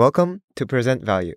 Welcome 0.00 0.40
to 0.56 0.64
Present 0.64 1.04
Value. 1.04 1.34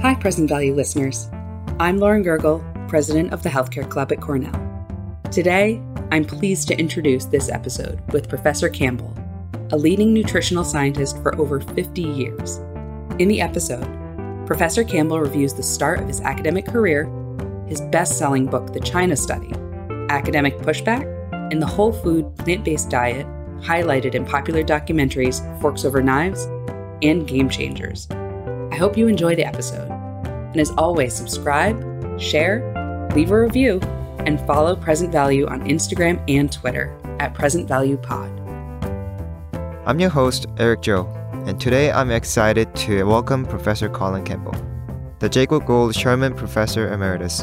Hi, 0.00 0.14
Present 0.18 0.48
Value 0.48 0.74
listeners. 0.74 1.28
I'm 1.78 1.98
Lauren 1.98 2.24
Gergel, 2.24 2.88
president 2.88 3.34
of 3.34 3.42
the 3.42 3.50
Healthcare 3.50 3.90
Club 3.90 4.10
at 4.10 4.22
Cornell. 4.22 4.54
Today, 5.30 5.82
I'm 6.10 6.24
pleased 6.24 6.68
to 6.68 6.78
introduce 6.78 7.26
this 7.26 7.50
episode 7.50 8.00
with 8.14 8.30
Professor 8.30 8.70
Campbell, 8.70 9.14
a 9.70 9.76
leading 9.76 10.14
nutritional 10.14 10.64
scientist 10.64 11.22
for 11.22 11.38
over 11.38 11.60
50 11.60 12.00
years. 12.00 12.56
In 13.18 13.28
the 13.28 13.42
episode, 13.42 13.97
Professor 14.48 14.82
Campbell 14.82 15.20
reviews 15.20 15.52
the 15.52 15.62
start 15.62 16.00
of 16.00 16.08
his 16.08 16.22
academic 16.22 16.64
career, 16.64 17.04
his 17.66 17.82
best 17.82 18.16
selling 18.16 18.46
book, 18.46 18.72
The 18.72 18.80
China 18.80 19.14
Study, 19.14 19.52
academic 20.08 20.56
pushback, 20.60 21.04
and 21.52 21.60
the 21.60 21.66
whole 21.66 21.92
food 21.92 22.34
plant 22.38 22.64
based 22.64 22.88
diet 22.88 23.26
highlighted 23.60 24.14
in 24.14 24.24
popular 24.24 24.62
documentaries 24.62 25.42
Forks 25.60 25.84
Over 25.84 26.02
Knives 26.02 26.44
and 27.02 27.28
Game 27.28 27.50
Changers. 27.50 28.08
I 28.72 28.76
hope 28.76 28.96
you 28.96 29.06
enjoy 29.06 29.36
the 29.36 29.44
episode. 29.44 29.90
And 29.90 30.56
as 30.56 30.70
always, 30.78 31.14
subscribe, 31.14 32.18
share, 32.18 33.10
leave 33.14 33.30
a 33.30 33.38
review, 33.42 33.80
and 34.20 34.40
follow 34.46 34.74
Present 34.74 35.12
Value 35.12 35.46
on 35.46 35.68
Instagram 35.68 36.24
and 36.26 36.50
Twitter 36.50 36.98
at 37.20 37.34
Present 37.34 37.68
Value 37.68 37.98
Pod. 37.98 38.30
I'm 39.84 40.00
your 40.00 40.08
host, 40.08 40.46
Eric 40.56 40.80
Joe, 40.80 41.04
and 41.48 41.58
today 41.58 41.90
I'm 41.90 42.10
excited 42.10 42.74
to 42.76 43.04
welcome 43.04 43.46
Professor 43.46 43.88
Colin 43.88 44.22
Campbell, 44.22 44.54
the 45.18 45.30
Jacob 45.30 45.64
Gould 45.64 45.94
Schurman 45.94 46.36
Professor 46.36 46.92
Emeritus 46.92 47.40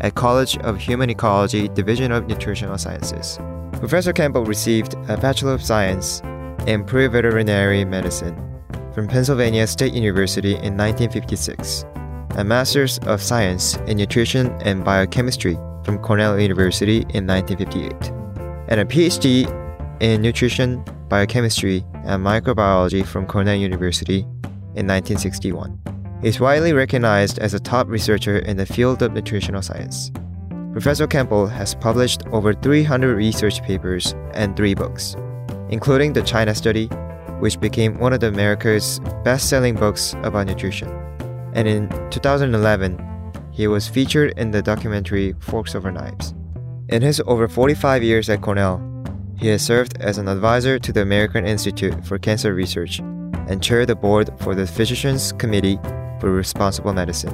at 0.00 0.16
College 0.16 0.58
of 0.58 0.76
Human 0.76 1.08
Ecology, 1.08 1.68
Division 1.68 2.10
of 2.10 2.26
Nutritional 2.26 2.76
Sciences. 2.78 3.38
Professor 3.74 4.12
Campbell 4.12 4.44
received 4.44 4.94
a 5.08 5.16
Bachelor 5.16 5.52
of 5.52 5.62
Science 5.62 6.20
in 6.66 6.84
Pre-Veterinary 6.84 7.84
Medicine 7.84 8.36
from 8.92 9.06
Pennsylvania 9.06 9.68
State 9.68 9.94
University 9.94 10.54
in 10.54 10.76
1956, 10.76 11.84
a 12.30 12.42
Master's 12.42 12.98
of 13.06 13.22
Science 13.22 13.76
in 13.86 13.98
Nutrition 13.98 14.48
and 14.62 14.84
Biochemistry 14.84 15.56
from 15.84 15.98
Cornell 15.98 16.40
University 16.40 17.06
in 17.10 17.24
1958, 17.24 18.10
and 18.68 18.80
a 18.80 18.84
PhD 18.84 19.46
in 20.00 20.22
Nutrition, 20.22 20.84
Biochemistry, 21.08 21.84
and 22.04 22.24
Microbiology 22.24 23.04
from 23.04 23.26
Cornell 23.26 23.54
University 23.54 24.20
in 24.74 24.86
1961. 24.86 25.80
He's 26.22 26.40
widely 26.40 26.72
recognized 26.72 27.38
as 27.38 27.54
a 27.54 27.60
top 27.60 27.88
researcher 27.88 28.38
in 28.38 28.56
the 28.56 28.66
field 28.66 29.02
of 29.02 29.12
nutritional 29.12 29.62
science. 29.62 30.10
Professor 30.72 31.06
Campbell 31.06 31.46
has 31.46 31.74
published 31.74 32.26
over 32.32 32.52
300 32.52 33.14
research 33.14 33.62
papers 33.62 34.14
and 34.32 34.56
three 34.56 34.74
books, 34.74 35.14
including 35.68 36.12
the 36.12 36.22
China 36.22 36.54
Study, 36.54 36.86
which 37.38 37.60
became 37.60 37.98
one 37.98 38.12
of 38.12 38.22
America's 38.22 39.00
best-selling 39.22 39.74
books 39.74 40.14
about 40.22 40.46
nutrition. 40.46 40.88
And 41.52 41.68
in 41.68 41.88
2011, 42.10 42.98
he 43.52 43.68
was 43.68 43.86
featured 43.86 44.32
in 44.36 44.50
the 44.50 44.62
documentary 44.62 45.34
Forks 45.38 45.74
Over 45.74 45.92
Knives. 45.92 46.34
In 46.88 47.02
his 47.02 47.22
over 47.26 47.46
45 47.46 48.02
years 48.02 48.28
at 48.28 48.40
Cornell, 48.40 48.78
he 49.38 49.48
has 49.48 49.62
served 49.62 50.00
as 50.00 50.18
an 50.18 50.28
advisor 50.28 50.78
to 50.78 50.92
the 50.92 51.02
American 51.02 51.46
Institute 51.46 52.04
for 52.04 52.18
Cancer 52.18 52.54
Research 52.54 53.00
and 53.48 53.62
chaired 53.62 53.88
the 53.88 53.96
board 53.96 54.30
for 54.40 54.54
the 54.54 54.66
Physicians 54.66 55.32
Committee 55.32 55.78
for 56.20 56.30
Responsible 56.30 56.92
Medicine. 56.92 57.32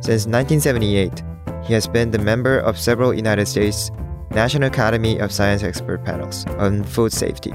Since 0.00 0.26
1978, 0.26 1.22
he 1.64 1.72
has 1.72 1.86
been 1.86 2.10
the 2.10 2.18
member 2.18 2.58
of 2.58 2.78
several 2.78 3.12
United 3.12 3.46
States 3.46 3.90
National 4.30 4.68
Academy 4.68 5.18
of 5.18 5.32
Science 5.32 5.62
expert 5.62 6.04
panels 6.04 6.46
on 6.58 6.84
food 6.84 7.12
safety 7.12 7.52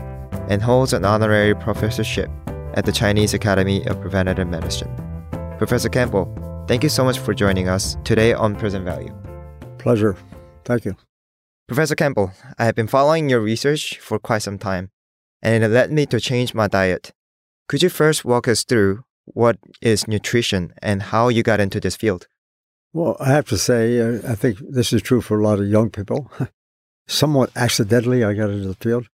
and 0.49 0.61
holds 0.61 0.93
an 0.93 1.05
honorary 1.05 1.55
professorship 1.55 2.29
at 2.73 2.85
the 2.85 2.91
Chinese 2.91 3.33
Academy 3.33 3.85
of 3.87 3.99
Preventative 4.01 4.47
Medicine. 4.47 4.93
Professor 5.57 5.89
Campbell, 5.89 6.27
thank 6.67 6.83
you 6.83 6.89
so 6.89 7.03
much 7.03 7.17
for 7.17 7.33
joining 7.33 7.69
us 7.69 7.97
today 8.03 8.33
on 8.33 8.55
Present 8.55 8.83
Value. 8.83 9.15
Pleasure. 9.77 10.17
Thank 10.65 10.85
you. 10.85 10.95
Professor 11.67 11.95
Campbell, 11.95 12.31
I 12.59 12.65
have 12.65 12.75
been 12.75 12.85
following 12.85 13.27
your 13.27 13.39
research 13.39 13.97
for 13.97 14.19
quite 14.19 14.43
some 14.43 14.59
time, 14.59 14.91
and 15.41 15.63
it 15.63 15.69
led 15.69 15.91
me 15.91 16.05
to 16.05 16.19
change 16.19 16.53
my 16.53 16.67
diet. 16.67 17.11
Could 17.67 17.81
you 17.81 17.89
first 17.89 18.23
walk 18.23 18.47
us 18.47 18.63
through 18.63 19.03
what 19.25 19.57
is 19.81 20.07
nutrition 20.07 20.75
and 20.83 21.01
how 21.01 21.27
you 21.27 21.41
got 21.41 21.59
into 21.59 21.79
this 21.79 21.95
field? 21.95 22.27
Well, 22.93 23.17
I 23.19 23.31
have 23.31 23.47
to 23.47 23.57
say, 23.57 23.99
uh, 23.99 24.31
I 24.31 24.35
think 24.35 24.59
this 24.59 24.93
is 24.93 25.01
true 25.01 25.21
for 25.21 25.39
a 25.39 25.43
lot 25.43 25.57
of 25.57 25.67
young 25.67 25.89
people. 25.89 26.31
Somewhat 27.07 27.49
accidentally, 27.55 28.23
I 28.23 28.35
got 28.35 28.51
into 28.51 28.67
the 28.67 28.75
field. 28.75 29.07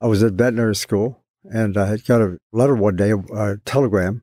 I 0.00 0.06
was 0.06 0.22
at 0.22 0.34
veterinary 0.34 0.76
school, 0.76 1.24
and 1.42 1.76
I 1.76 1.96
got 1.96 2.20
a 2.20 2.38
letter 2.52 2.76
one 2.76 2.94
day, 2.94 3.10
a 3.10 3.56
telegram 3.64 4.22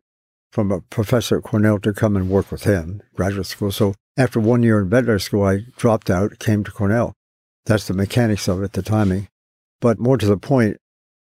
from 0.53 0.71
a 0.71 0.79
professor 0.79 1.39
at 1.39 1.43
Cornell 1.43 1.79
to 1.79 1.91
come 1.91 2.15
and 2.15 2.29
work 2.29 2.49
with 2.49 2.63
him, 2.63 3.03
graduate 3.13 3.47
school. 3.47 3.73
So 3.73 3.93
after 4.15 4.39
one 4.39 4.63
year 4.63 4.79
in 4.79 4.89
veterinary 4.89 5.19
school, 5.19 5.43
I 5.43 5.65
dropped 5.75 6.09
out, 6.09 6.39
came 6.39 6.63
to 6.63 6.71
Cornell. 6.71 7.13
That's 7.65 7.87
the 7.87 7.93
mechanics 7.93 8.47
of 8.47 8.61
it, 8.61 8.73
the 8.73 8.81
timing. 8.81 9.27
But 9.79 9.99
more 9.99 10.17
to 10.17 10.25
the 10.25 10.37
point, 10.37 10.77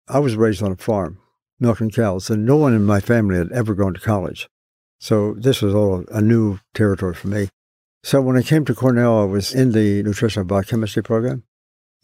I 0.07 0.19
was 0.19 0.35
raised 0.35 0.63
on 0.63 0.71
a 0.71 0.77
farm, 0.77 1.19
milking 1.59 1.91
cows, 1.91 2.29
and 2.29 2.45
no 2.45 2.55
one 2.55 2.73
in 2.73 2.85
my 2.85 2.99
family 2.99 3.37
had 3.37 3.51
ever 3.51 3.75
gone 3.75 3.93
to 3.93 3.99
college. 3.99 4.47
So 4.99 5.33
this 5.33 5.61
was 5.61 5.73
all 5.73 6.05
a 6.11 6.21
new 6.21 6.59
territory 6.73 7.13
for 7.13 7.27
me. 7.27 7.49
So 8.03 8.21
when 8.21 8.37
I 8.37 8.41
came 8.41 8.65
to 8.65 8.75
Cornell, 8.75 9.21
I 9.21 9.25
was 9.25 9.53
in 9.53 9.71
the 9.71 10.03
nutritional 10.03 10.45
biochemistry 10.45 11.03
program. 11.03 11.43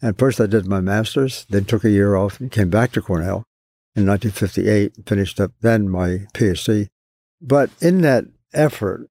And 0.02 0.18
first 0.18 0.40
I 0.40 0.46
did 0.46 0.66
my 0.66 0.80
master's, 0.80 1.46
then 1.48 1.64
took 1.64 1.84
a 1.84 1.90
year 1.90 2.16
off 2.16 2.38
and 2.38 2.50
came 2.50 2.68
back 2.68 2.92
to 2.92 3.02
Cornell 3.02 3.44
in 3.94 4.06
1958 4.06 4.96
and 4.96 5.06
finished 5.06 5.40
up 5.40 5.52
then 5.62 5.88
my 5.88 6.26
PhD. 6.34 6.88
But 7.40 7.70
in 7.80 8.02
that 8.02 8.26
effort, 8.52 9.08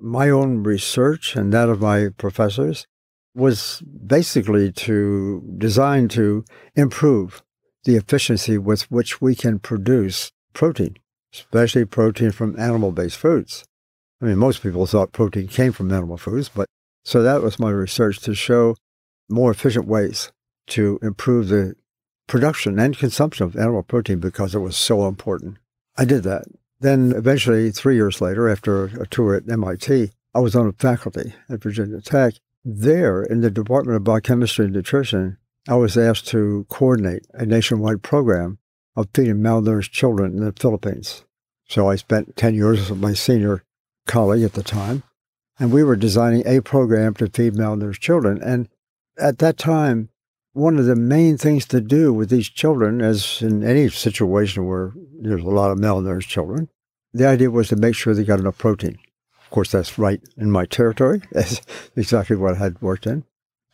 my 0.00 0.30
own 0.30 0.62
research 0.62 1.34
and 1.34 1.52
that 1.52 1.68
of 1.68 1.80
my 1.80 2.08
professors 2.16 2.86
was 3.34 3.82
basically 3.82 4.72
to 4.72 5.42
designed 5.58 6.10
to 6.12 6.44
improve 6.74 7.42
the 7.84 7.96
efficiency 7.96 8.58
with 8.58 8.90
which 8.90 9.20
we 9.20 9.34
can 9.34 9.58
produce 9.58 10.32
protein, 10.52 10.96
especially 11.32 11.84
protein 11.84 12.30
from 12.30 12.58
animal-based 12.58 13.16
foods. 13.16 13.64
I 14.20 14.26
mean, 14.26 14.38
most 14.38 14.62
people 14.62 14.86
thought 14.86 15.12
protein 15.12 15.46
came 15.48 15.72
from 15.72 15.92
animal 15.92 16.16
foods, 16.16 16.48
but 16.48 16.66
so 17.04 17.22
that 17.22 17.42
was 17.42 17.58
my 17.58 17.70
research 17.70 18.20
to 18.20 18.34
show 18.34 18.76
more 19.28 19.50
efficient 19.50 19.86
ways 19.86 20.32
to 20.68 20.98
improve 21.02 21.48
the 21.48 21.74
production 22.26 22.78
and 22.78 22.98
consumption 22.98 23.46
of 23.46 23.56
animal 23.56 23.82
protein 23.82 24.18
because 24.18 24.54
it 24.54 24.58
was 24.58 24.76
so 24.76 25.06
important. 25.06 25.56
I 25.96 26.04
did 26.04 26.22
that. 26.24 26.44
Then 26.80 27.12
eventually, 27.16 27.70
three 27.70 27.96
years 27.96 28.20
later, 28.20 28.48
after 28.48 28.84
a 28.84 29.06
tour 29.06 29.34
at 29.34 29.48
MIT, 29.50 30.10
I 30.34 30.38
was 30.40 30.54
on 30.54 30.68
a 30.68 30.72
faculty 30.72 31.34
at 31.48 31.62
Virginia 31.62 32.00
Tech. 32.00 32.34
There, 32.70 33.22
in 33.22 33.40
the 33.40 33.50
Department 33.50 33.96
of 33.96 34.04
Biochemistry 34.04 34.66
and 34.66 34.74
Nutrition, 34.74 35.38
I 35.66 35.76
was 35.76 35.96
asked 35.96 36.28
to 36.28 36.66
coordinate 36.68 37.24
a 37.32 37.46
nationwide 37.46 38.02
program 38.02 38.58
of 38.94 39.08
feeding 39.14 39.36
malnourished 39.36 39.90
children 39.90 40.36
in 40.36 40.44
the 40.44 40.52
Philippines. 40.52 41.24
So 41.66 41.88
I 41.88 41.96
spent 41.96 42.36
10 42.36 42.54
years 42.54 42.90
with 42.90 43.00
my 43.00 43.14
senior 43.14 43.64
colleague 44.06 44.42
at 44.42 44.52
the 44.52 44.62
time, 44.62 45.02
and 45.58 45.72
we 45.72 45.82
were 45.82 45.96
designing 45.96 46.46
a 46.46 46.60
program 46.60 47.14
to 47.14 47.30
feed 47.30 47.54
malnourished 47.54 48.00
children. 48.00 48.38
And 48.42 48.68
at 49.18 49.38
that 49.38 49.56
time, 49.56 50.10
one 50.52 50.78
of 50.78 50.84
the 50.84 50.94
main 50.94 51.38
things 51.38 51.64
to 51.68 51.80
do 51.80 52.12
with 52.12 52.28
these 52.28 52.50
children, 52.50 53.00
as 53.00 53.40
in 53.40 53.64
any 53.64 53.88
situation 53.88 54.66
where 54.66 54.92
there's 55.18 55.42
a 55.42 55.48
lot 55.48 55.70
of 55.70 55.78
malnourished 55.78 56.28
children, 56.28 56.68
the 57.14 57.26
idea 57.26 57.50
was 57.50 57.68
to 57.68 57.76
make 57.76 57.94
sure 57.94 58.12
they 58.12 58.24
got 58.24 58.40
enough 58.40 58.58
protein. 58.58 58.98
Of 59.48 59.52
course, 59.52 59.72
that's 59.72 59.98
right 59.98 60.20
in 60.36 60.50
my 60.50 60.66
territory. 60.66 61.22
That's 61.32 61.62
exactly 61.96 62.36
what 62.36 62.56
I 62.56 62.58
had 62.58 62.82
worked 62.82 63.06
in. 63.06 63.24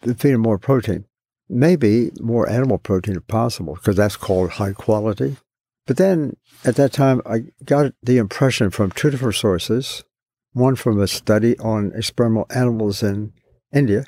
To 0.02 0.14
feed 0.14 0.30
them 0.30 0.42
more 0.42 0.56
protein. 0.56 1.04
Maybe 1.48 2.12
more 2.20 2.48
animal 2.48 2.78
protein 2.78 3.16
if 3.16 3.26
possible, 3.26 3.74
because 3.74 3.96
that's 3.96 4.16
called 4.16 4.50
high 4.50 4.72
quality. 4.72 5.36
But 5.84 5.96
then 5.96 6.36
at 6.64 6.76
that 6.76 6.92
time, 6.92 7.22
I 7.26 7.46
got 7.64 7.92
the 8.04 8.18
impression 8.18 8.70
from 8.70 8.92
two 8.92 9.10
different 9.10 9.34
sources 9.34 10.04
one 10.52 10.76
from 10.76 11.00
a 11.00 11.08
study 11.08 11.58
on 11.58 11.90
experimental 11.96 12.46
animals 12.54 13.02
in 13.02 13.32
India, 13.72 14.04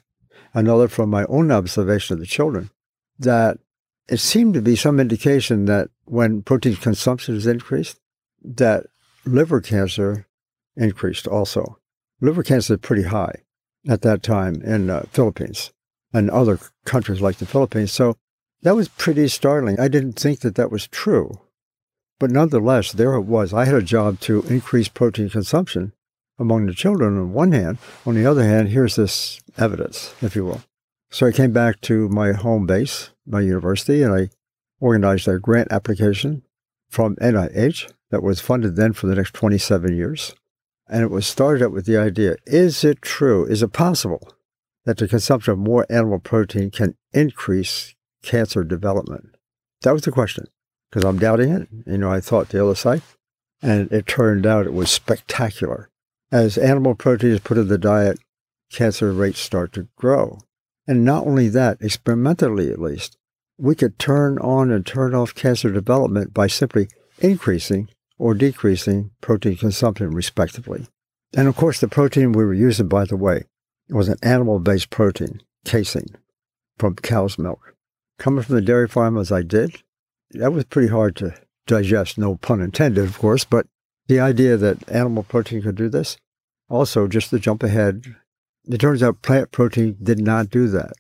another 0.55 0.87
from 0.87 1.11
my 1.11 1.25
own 1.25 1.51
observation 1.51 2.15
of 2.15 2.21
the 2.21 2.27
children, 2.27 2.71
that 3.19 3.59
it 4.09 4.19
seemed 4.19 4.55
to 4.55 4.62
be 4.62 4.77
some 4.77 5.01
indication 5.01 5.65
that 5.65 5.89
when 6.05 6.43
protein 6.43 6.77
consumption 6.77 7.35
is 7.35 7.49
increased, 7.49 7.99
that 8.45 8.87
liver 9.25 9.61
cancer 9.61 10.29
increased 10.76 11.26
also. 11.26 11.78
Liver 12.20 12.43
cancer 12.43 12.75
is 12.75 12.81
pretty 12.81 13.05
high 13.05 13.43
at 13.88 14.02
that 14.02 14.23
time 14.23 14.62
in 14.62 14.90
uh, 14.90 15.05
Philippines 15.11 15.73
and 16.12 16.31
other 16.31 16.58
countries 16.84 17.20
like 17.20 17.37
the 17.37 17.46
Philippines. 17.46 17.93
So 17.93 18.17
that 18.62 18.76
was 18.76 18.88
pretty 18.88 19.28
startling. 19.28 19.78
I 19.78 19.88
didn't 19.88 20.19
think 20.19 20.40
that 20.40 20.55
that 20.55 20.70
was 20.70 20.88
true. 20.88 21.40
But 22.19 22.31
nonetheless, 22.31 22.93
there 22.93 23.12
it 23.14 23.23
was. 23.23 23.52
I 23.52 23.67
had 23.67 23.75
a 23.75 23.82
job 23.82 24.20
to 24.20 24.43
increase 24.43 24.88
protein 24.88 25.28
consumption 25.28 25.93
among 26.38 26.67
the 26.67 26.75
children 26.75 27.19
on 27.19 27.32
one 27.32 27.52
hand. 27.52 27.78
On 28.06 28.14
the 28.14 28.26
other 28.26 28.44
hand, 28.44 28.69
here's 28.69 28.96
this 28.96 29.40
evidence, 29.58 30.14
if 30.23 30.34
you 30.34 30.44
will. 30.44 30.62
So 31.11 31.26
I 31.26 31.32
came 31.32 31.52
back 31.52 31.81
to 31.82 32.08
my 32.08 32.32
home 32.32 32.67
base, 32.67 33.11
my 33.26 33.40
university, 33.40 34.02
and 34.02 34.14
I 34.14 34.31
organized 34.81 35.28
a 35.28 35.38
grant 35.38 35.70
application 35.70 36.43
from 36.88 37.17
NIH 37.17 37.93
that 38.11 38.23
was 38.23 38.40
funded 38.40 38.76
then 38.76 38.93
for 38.93 39.06
the 39.06 39.14
next 39.14 39.34
27 39.34 39.96
years. 39.96 40.34
And 40.88 41.03
it 41.03 41.11
was 41.11 41.27
started 41.27 41.65
up 41.65 41.73
with 41.73 41.87
the 41.87 41.97
idea 41.97 42.37
is 42.47 42.85
it 42.85 43.03
true, 43.03 43.44
is 43.44 43.62
it 43.62 43.73
possible 43.73 44.33
that 44.85 44.99
the 44.99 45.09
consumption 45.09 45.53
of 45.53 45.59
more 45.59 45.85
animal 45.91 46.21
protein 46.21 46.71
can 46.71 46.94
increase 47.12 47.94
cancer 48.23 48.62
development? 48.62 49.35
That 49.83 49.93
was 49.93 50.03
the 50.03 50.12
question, 50.12 50.47
because 50.91 51.05
I'm 51.05 51.19
doubting 51.19 51.50
it. 51.53 51.69
You 51.87 51.99
know, 51.99 52.11
I 52.11 52.21
thought 52.21 52.50
the 52.50 52.62
other 52.62 52.75
side. 52.75 53.03
And 53.62 53.91
it 53.91 54.06
turned 54.06 54.47
out 54.47 54.67
it 54.67 54.73
was 54.73 54.91
spectacular. 54.91 55.88
As 56.31 56.59
animal 56.59 56.94
protein 56.94 57.31
is 57.31 57.41
put 57.41 57.59
in 57.59 57.69
the 57.69 57.79
diet, 57.79 58.19
cancer 58.71 59.12
rates 59.12 59.41
start 59.41 59.73
to 59.73 59.88
grow. 59.97 60.41
And 60.87 61.05
not 61.05 61.27
only 61.27 61.49
that, 61.49 61.79
experimentally 61.81 62.71
at 62.71 62.81
least, 62.81 63.17
we 63.59 63.75
could 63.75 63.99
turn 63.99 64.38
on 64.38 64.71
and 64.71 64.85
turn 64.85 65.15
off 65.15 65.35
cancer 65.35 65.71
development 65.71 66.35
by 66.35 66.47
simply 66.47 66.88
increasing 67.19 67.88
or 68.19 68.35
decreasing 68.35 69.11
protein 69.21 69.57
consumption, 69.57 70.11
respectively. 70.11 70.87
And 71.37 71.49
of 71.49 71.57
course, 71.57 71.81
the 71.81 71.89
protein 71.89 72.33
we 72.33 72.45
were 72.45 72.55
using, 72.55 72.89
by 72.89 73.05
the 73.05 73.17
way, 73.17 73.45
was 73.89 74.09
an 74.09 74.19
animal 74.23 74.59
based 74.59 74.91
protein, 74.91 75.43
casein, 75.65 76.17
from 76.79 76.97
cow's 76.97 77.39
milk. 77.39 77.75
Coming 78.19 78.43
from 78.43 78.55
the 78.55 78.63
dairy 78.63 78.89
farm 78.89 79.19
as 79.19 79.31
I 79.31 79.43
did, 79.43 79.83
that 80.31 80.53
was 80.53 80.65
pretty 80.65 80.89
hard 80.89 81.17
to 81.17 81.35
digest, 81.67 82.17
no 82.17 82.37
pun 82.37 82.61
intended, 82.61 83.05
of 83.05 83.19
course, 83.19 83.45
but 83.45 83.67
the 84.09 84.21
idea 84.21 84.57
that 84.57 84.89
animal 84.91 85.23
protein 85.23 85.62
could 85.62 85.75
do 85.75 85.89
this. 85.89 86.17
Also, 86.69 87.07
just 87.07 87.31
to 87.31 87.39
jump 87.39 87.62
ahead, 87.62 88.17
it 88.65 88.79
turns 88.79 89.03
out 89.03 89.23
plant 89.23 89.53
protein 89.53 89.97
did 90.03 90.21
not 90.21 90.51
do 90.51 90.69
that. 90.69 90.93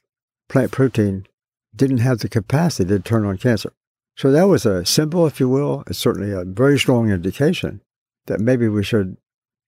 Plant 0.48 0.70
protein 0.70 1.26
didn't 1.74 1.98
have 1.98 2.18
the 2.18 2.28
capacity 2.28 2.88
to 2.88 3.00
turn 3.00 3.24
on 3.24 3.38
cancer. 3.38 3.72
So 4.16 4.30
that 4.30 4.48
was 4.48 4.64
a 4.64 4.86
symbol, 4.86 5.26
if 5.26 5.38
you 5.38 5.48
will, 5.48 5.84
it's 5.86 5.98
certainly 5.98 6.32
a 6.32 6.44
very 6.44 6.78
strong 6.78 7.10
indication 7.10 7.82
that 8.26 8.40
maybe 8.40 8.66
we 8.66 8.82
should 8.82 9.18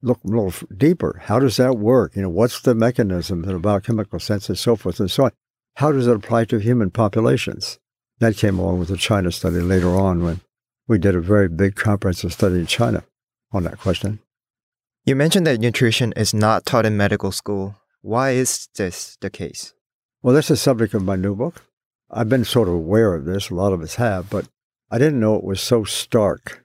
look 0.01 0.21
a 0.25 0.29
little 0.29 0.55
deeper. 0.75 1.21
How 1.25 1.39
does 1.39 1.59
that 1.59 1.79
work? 1.79 2.17
You 2.17 2.23
know, 2.23 2.31
what's 2.31 2.61
the 2.63 2.75
mechanism 2.75 3.45
in 3.45 3.51
a 3.51 3.59
biochemical 3.59 4.19
sense 4.19 4.49
and 4.49 4.59
so 4.59 4.75
forth 4.75 5.01
and 5.01 5.11
so 5.11 5.25
on? 5.25 5.33
How 5.77 5.93
does 5.93 6.07
it 6.07 6.17
apply 6.17 6.47
to 6.47 6.59
human 6.59 6.91
populations? 6.91 7.79
That 8.21 8.37
came 8.37 8.59
along 8.59 8.81
with 8.81 8.89
the 8.89 8.97
China 8.97 9.31
study 9.31 9.61
later 9.61 9.95
on 9.95 10.25
when 10.25 10.41
we 10.89 10.99
did 10.99 11.15
a 11.15 11.21
very 11.21 11.49
big 11.49 11.77
comprehensive 11.77 12.33
study 12.33 12.57
in 12.57 12.67
China 12.67 13.05
on 13.53 13.65
that 13.65 13.79
question. 13.79 14.19
You 15.05 15.15
mentioned 15.15 15.47
that 15.47 15.61
nutrition 15.61 16.13
is 16.17 16.35
not 16.35 16.67
taught 16.67 16.87
in 16.87 16.97
medical 16.97 17.33
school. 17.33 17.77
Why 18.01 18.31
is 18.31 18.69
this 18.77 19.17
the 19.21 19.31
case? 19.31 19.75
Well, 20.23 20.35
that's 20.35 20.49
the 20.49 20.57
subject 20.57 20.95
of 20.95 21.05
my 21.05 21.17
new 21.17 21.37
book. 21.37 21.63
I've 22.11 22.29
been 22.29 22.45
sort 22.45 22.69
of 22.69 22.75
aware 22.75 23.15
of 23.15 23.25
this, 23.25 23.51
a 23.51 23.55
lot 23.55 23.73
of 23.73 23.83
us 23.83 23.97
have, 23.97 24.31
but 24.31 24.49
I 24.91 24.99
didn't 24.99 25.21
know 25.21 25.37
it 25.37 25.45
was 25.45 25.61
so 25.61 25.85
stark. 25.85 26.65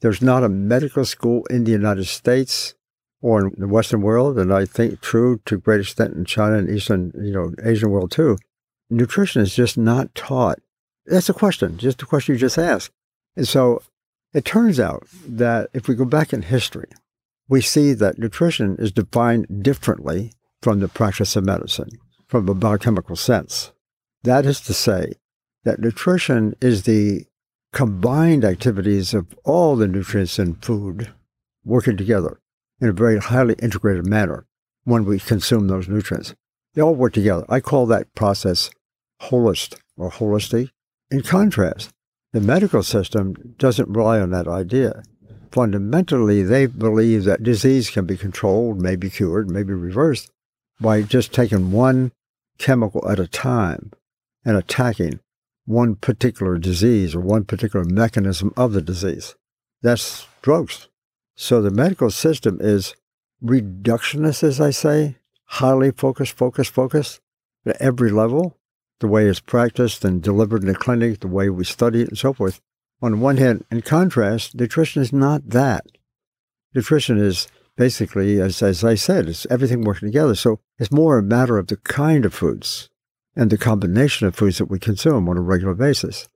There's 0.00 0.22
not 0.22 0.44
a 0.44 0.48
medical 0.48 1.04
school 1.04 1.44
in 1.46 1.64
the 1.64 1.72
United 1.72 2.04
States 2.04 2.74
or 3.20 3.48
in 3.48 3.54
the 3.56 3.66
Western 3.66 4.02
world, 4.02 4.38
and 4.38 4.52
I 4.52 4.66
think 4.66 5.00
true 5.00 5.40
to 5.46 5.58
great 5.58 5.80
extent 5.80 6.14
in 6.14 6.24
China 6.24 6.58
and 6.58 6.70
Eastern, 6.70 7.10
you 7.16 7.32
know, 7.32 7.52
Asian 7.64 7.90
world 7.90 8.10
too. 8.10 8.36
Nutrition 8.90 9.42
is 9.42 9.54
just 9.54 9.78
not 9.78 10.14
taught. 10.14 10.60
That's 11.06 11.28
a 11.28 11.34
question, 11.34 11.78
just 11.78 12.02
a 12.02 12.06
question 12.06 12.34
you 12.34 12.38
just 12.38 12.58
asked. 12.58 12.92
And 13.34 13.48
so 13.48 13.82
it 14.32 14.44
turns 14.44 14.78
out 14.78 15.06
that 15.26 15.70
if 15.72 15.88
we 15.88 15.94
go 15.94 16.04
back 16.04 16.32
in 16.32 16.42
history, 16.42 16.88
we 17.48 17.60
see 17.60 17.94
that 17.94 18.18
nutrition 18.18 18.76
is 18.78 18.92
defined 18.92 19.62
differently 19.62 20.32
from 20.62 20.80
the 20.80 20.88
practice 20.88 21.34
of 21.34 21.44
medicine, 21.44 21.90
from 22.26 22.48
a 22.48 22.54
biochemical 22.54 23.16
sense. 23.16 23.72
That 24.24 24.46
is 24.46 24.62
to 24.62 24.72
say, 24.72 25.12
that 25.64 25.80
nutrition 25.80 26.56
is 26.62 26.84
the 26.84 27.26
combined 27.74 28.42
activities 28.42 29.12
of 29.12 29.26
all 29.44 29.76
the 29.76 29.86
nutrients 29.86 30.38
in 30.38 30.54
food 30.54 31.12
working 31.62 31.98
together 31.98 32.40
in 32.80 32.88
a 32.88 32.92
very 32.92 33.18
highly 33.18 33.54
integrated 33.60 34.06
manner 34.06 34.46
when 34.84 35.04
we 35.04 35.18
consume 35.18 35.68
those 35.68 35.88
nutrients. 35.88 36.34
They 36.72 36.80
all 36.80 36.94
work 36.94 37.12
together. 37.12 37.44
I 37.50 37.60
call 37.60 37.84
that 37.86 38.14
process 38.14 38.70
holist 39.20 39.76
or 39.94 40.10
holistic. 40.10 40.70
In 41.10 41.20
contrast, 41.20 41.90
the 42.32 42.40
medical 42.40 42.82
system 42.82 43.54
doesn't 43.58 43.90
rely 43.90 44.20
on 44.20 44.30
that 44.30 44.48
idea. 44.48 45.02
Fundamentally, 45.52 46.42
they 46.42 46.64
believe 46.64 47.24
that 47.24 47.42
disease 47.42 47.90
can 47.90 48.06
be 48.06 48.16
controlled, 48.16 48.80
may 48.80 48.96
be 48.96 49.10
cured, 49.10 49.50
may 49.50 49.62
be 49.62 49.74
reversed 49.74 50.30
by 50.80 51.02
just 51.02 51.34
taking 51.34 51.72
one 51.72 52.10
chemical 52.56 53.06
at 53.06 53.20
a 53.20 53.28
time 53.28 53.92
and 54.44 54.56
attacking 54.56 55.20
one 55.64 55.96
particular 55.96 56.58
disease 56.58 57.14
or 57.14 57.20
one 57.20 57.44
particular 57.44 57.84
mechanism 57.84 58.52
of 58.56 58.72
the 58.72 58.82
disease. 58.82 59.34
That's 59.82 60.26
drugs. 60.42 60.88
So 61.36 61.62
the 61.62 61.70
medical 61.70 62.10
system 62.10 62.58
is 62.60 62.94
reductionist, 63.42 64.42
as 64.42 64.60
I 64.60 64.70
say, 64.70 65.16
highly 65.44 65.90
focused, 65.90 66.36
focused, 66.36 66.72
focused 66.72 67.20
at 67.66 67.80
every 67.80 68.10
level 68.10 68.56
the 69.00 69.08
way 69.08 69.26
it's 69.26 69.40
practiced 69.40 70.04
and 70.04 70.22
delivered 70.22 70.62
in 70.62 70.68
the 70.68 70.74
clinic, 70.74 71.20
the 71.20 71.28
way 71.28 71.50
we 71.50 71.64
study 71.64 72.02
it, 72.02 72.08
and 72.08 72.18
so 72.18 72.32
forth. 72.32 72.60
On 73.02 73.20
one 73.20 73.36
hand, 73.36 73.64
in 73.70 73.82
contrast, 73.82 74.54
nutrition 74.54 75.02
is 75.02 75.12
not 75.12 75.50
that. 75.50 75.84
Nutrition 76.74 77.18
is 77.18 77.48
basically, 77.76 78.40
as, 78.40 78.62
as 78.62 78.84
I 78.84 78.94
said, 78.94 79.28
it's 79.28 79.46
everything 79.50 79.82
working 79.82 80.08
together. 80.08 80.34
So 80.34 80.60
it's 80.78 80.92
more 80.92 81.18
a 81.18 81.22
matter 81.22 81.58
of 81.58 81.66
the 81.66 81.76
kind 81.76 82.24
of 82.24 82.32
foods 82.32 82.88
and 83.36 83.50
the 83.50 83.58
combination 83.58 84.26
of 84.26 84.36
foods 84.36 84.58
that 84.58 84.66
we 84.70 84.78
consume 84.78 85.28
on 85.28 85.36
a 85.36 85.42
regular 85.42 85.74
basis. 85.74 86.28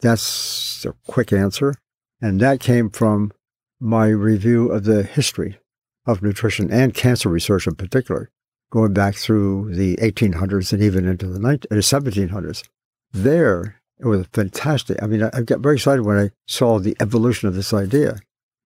That's 0.00 0.84
a 0.84 0.94
quick 1.06 1.32
answer. 1.32 1.74
And 2.20 2.40
that 2.40 2.60
came 2.60 2.90
from 2.90 3.32
my 3.78 4.08
review 4.08 4.70
of 4.70 4.84
the 4.84 5.02
history 5.02 5.58
of 6.06 6.22
nutrition 6.22 6.70
and 6.70 6.94
cancer 6.94 7.28
research 7.28 7.66
in 7.66 7.74
particular 7.74 8.30
going 8.70 8.92
back 8.92 9.14
through 9.14 9.74
the 9.74 9.96
1800s 9.96 10.72
and 10.72 10.82
even 10.82 11.06
into 11.06 11.26
the 11.26 11.38
19, 11.38 11.68
1700s. 11.70 12.62
Uh, 12.62 12.66
there, 13.12 13.80
it 13.98 14.06
was 14.06 14.26
fantastic. 14.32 15.02
I 15.02 15.06
mean, 15.06 15.22
I, 15.22 15.30
I 15.32 15.42
got 15.42 15.60
very 15.60 15.76
excited 15.76 16.04
when 16.04 16.18
I 16.18 16.30
saw 16.46 16.78
the 16.78 16.96
evolution 17.00 17.48
of 17.48 17.54
this 17.54 17.72
idea 17.72 18.18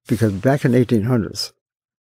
because 0.09 0.33
back 0.33 0.65
in 0.65 0.73
the 0.73 0.85
1800s, 0.85 1.53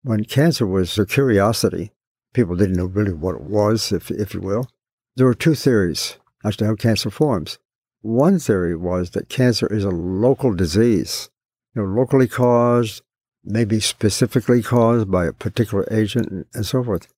when 0.03 0.25
cancer 0.25 0.67
was 0.67 0.97
a 0.99 1.06
curiosity, 1.06 1.91
people 2.32 2.55
didn't 2.55 2.77
know 2.77 2.85
really 2.85 3.12
what 3.12 3.35
it 3.35 3.41
was, 3.41 3.91
if, 3.91 4.10
if 4.10 4.34
you 4.34 4.41
will. 4.41 4.69
There 5.17 5.27
were 5.27 5.35
two 5.35 5.55
theories 5.55 6.19
as 6.44 6.56
to 6.58 6.67
how 6.67 6.75
cancer 6.75 7.11
forms. 7.11 7.58
One 8.03 8.39
theory 8.39 8.77
was 8.77 9.11
that 9.11 9.31
cancer 9.31 9.67
is 9.67 9.82
a 9.82 9.89
local 9.91 10.53
disease, 10.53 11.31
you 11.75 11.82
know, 11.82 11.89
locally 11.89 12.29
caused, 12.29 13.03
maybe 13.43 13.81
specifically 13.81 14.63
caused 14.63 15.11
by 15.11 15.25
a 15.25 15.32
particular 15.32 15.89
agent, 15.91 16.46
and 16.53 16.67
so 16.67 16.85
forth. 16.85 17.08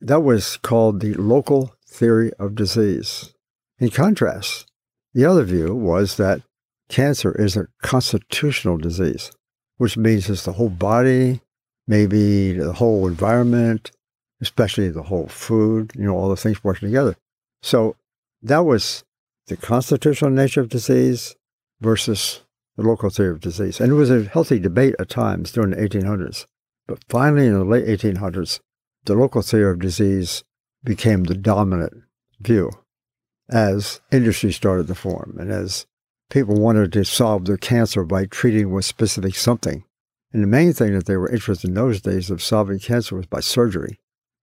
That 0.00 0.20
was 0.20 0.56
called 0.58 1.00
the 1.00 1.14
local 1.14 1.74
theory 1.84 2.30
of 2.38 2.54
disease. 2.54 3.34
In 3.80 3.90
contrast, 3.90 4.66
the 5.12 5.24
other 5.24 5.42
view 5.42 5.74
was 5.74 6.16
that 6.16 6.42
cancer 6.88 7.32
is 7.32 7.56
a 7.56 7.66
constitutional 7.82 8.78
disease, 8.78 9.32
which 9.78 9.96
means 9.96 10.30
it's 10.30 10.44
the 10.44 10.52
whole 10.52 10.68
body, 10.68 11.40
maybe 11.88 12.52
the 12.52 12.74
whole 12.74 13.08
environment, 13.08 13.90
especially 14.40 14.90
the 14.90 15.02
whole 15.02 15.26
food, 15.26 15.90
you 15.96 16.04
know, 16.04 16.16
all 16.16 16.28
the 16.28 16.36
things 16.36 16.62
working 16.62 16.88
together. 16.88 17.16
So 17.62 17.96
that 18.42 18.64
was 18.64 19.04
the 19.46 19.56
constitutional 19.56 20.30
nature 20.30 20.60
of 20.60 20.68
disease 20.68 21.36
versus 21.80 22.42
the 22.76 22.82
local 22.82 23.10
theory 23.10 23.30
of 23.30 23.40
disease. 23.40 23.80
And 23.80 23.90
it 23.90 23.94
was 23.94 24.10
a 24.10 24.24
healthy 24.24 24.58
debate 24.58 24.94
at 24.98 25.08
times 25.08 25.52
during 25.52 25.70
the 25.70 25.76
1800s. 25.76 26.46
But 26.86 27.04
finally, 27.08 27.46
in 27.46 27.54
the 27.54 27.64
late 27.64 27.86
1800s, 27.86 28.60
the 29.04 29.14
local 29.14 29.42
theory 29.42 29.72
of 29.72 29.80
disease 29.80 30.44
became 30.84 31.24
the 31.24 31.34
dominant 31.34 32.04
view 32.40 32.70
as 33.50 34.00
industry 34.12 34.52
started 34.52 34.86
to 34.86 34.94
form 34.94 35.36
and 35.40 35.50
as 35.50 35.86
people 36.30 36.54
wanted 36.54 36.92
to 36.92 37.04
solve 37.04 37.46
their 37.46 37.56
cancer 37.56 38.04
by 38.04 38.26
treating 38.26 38.70
with 38.70 38.84
specific 38.84 39.34
something. 39.34 39.84
And 40.32 40.42
the 40.42 40.46
main 40.46 40.74
thing 40.74 40.92
that 40.92 41.06
they 41.06 41.16
were 41.16 41.30
interested 41.30 41.68
in 41.68 41.74
those 41.74 42.02
days 42.02 42.30
of 42.30 42.42
solving 42.42 42.78
cancer 42.78 43.16
was 43.16 43.26
by 43.26 43.40
surgery. 43.40 43.98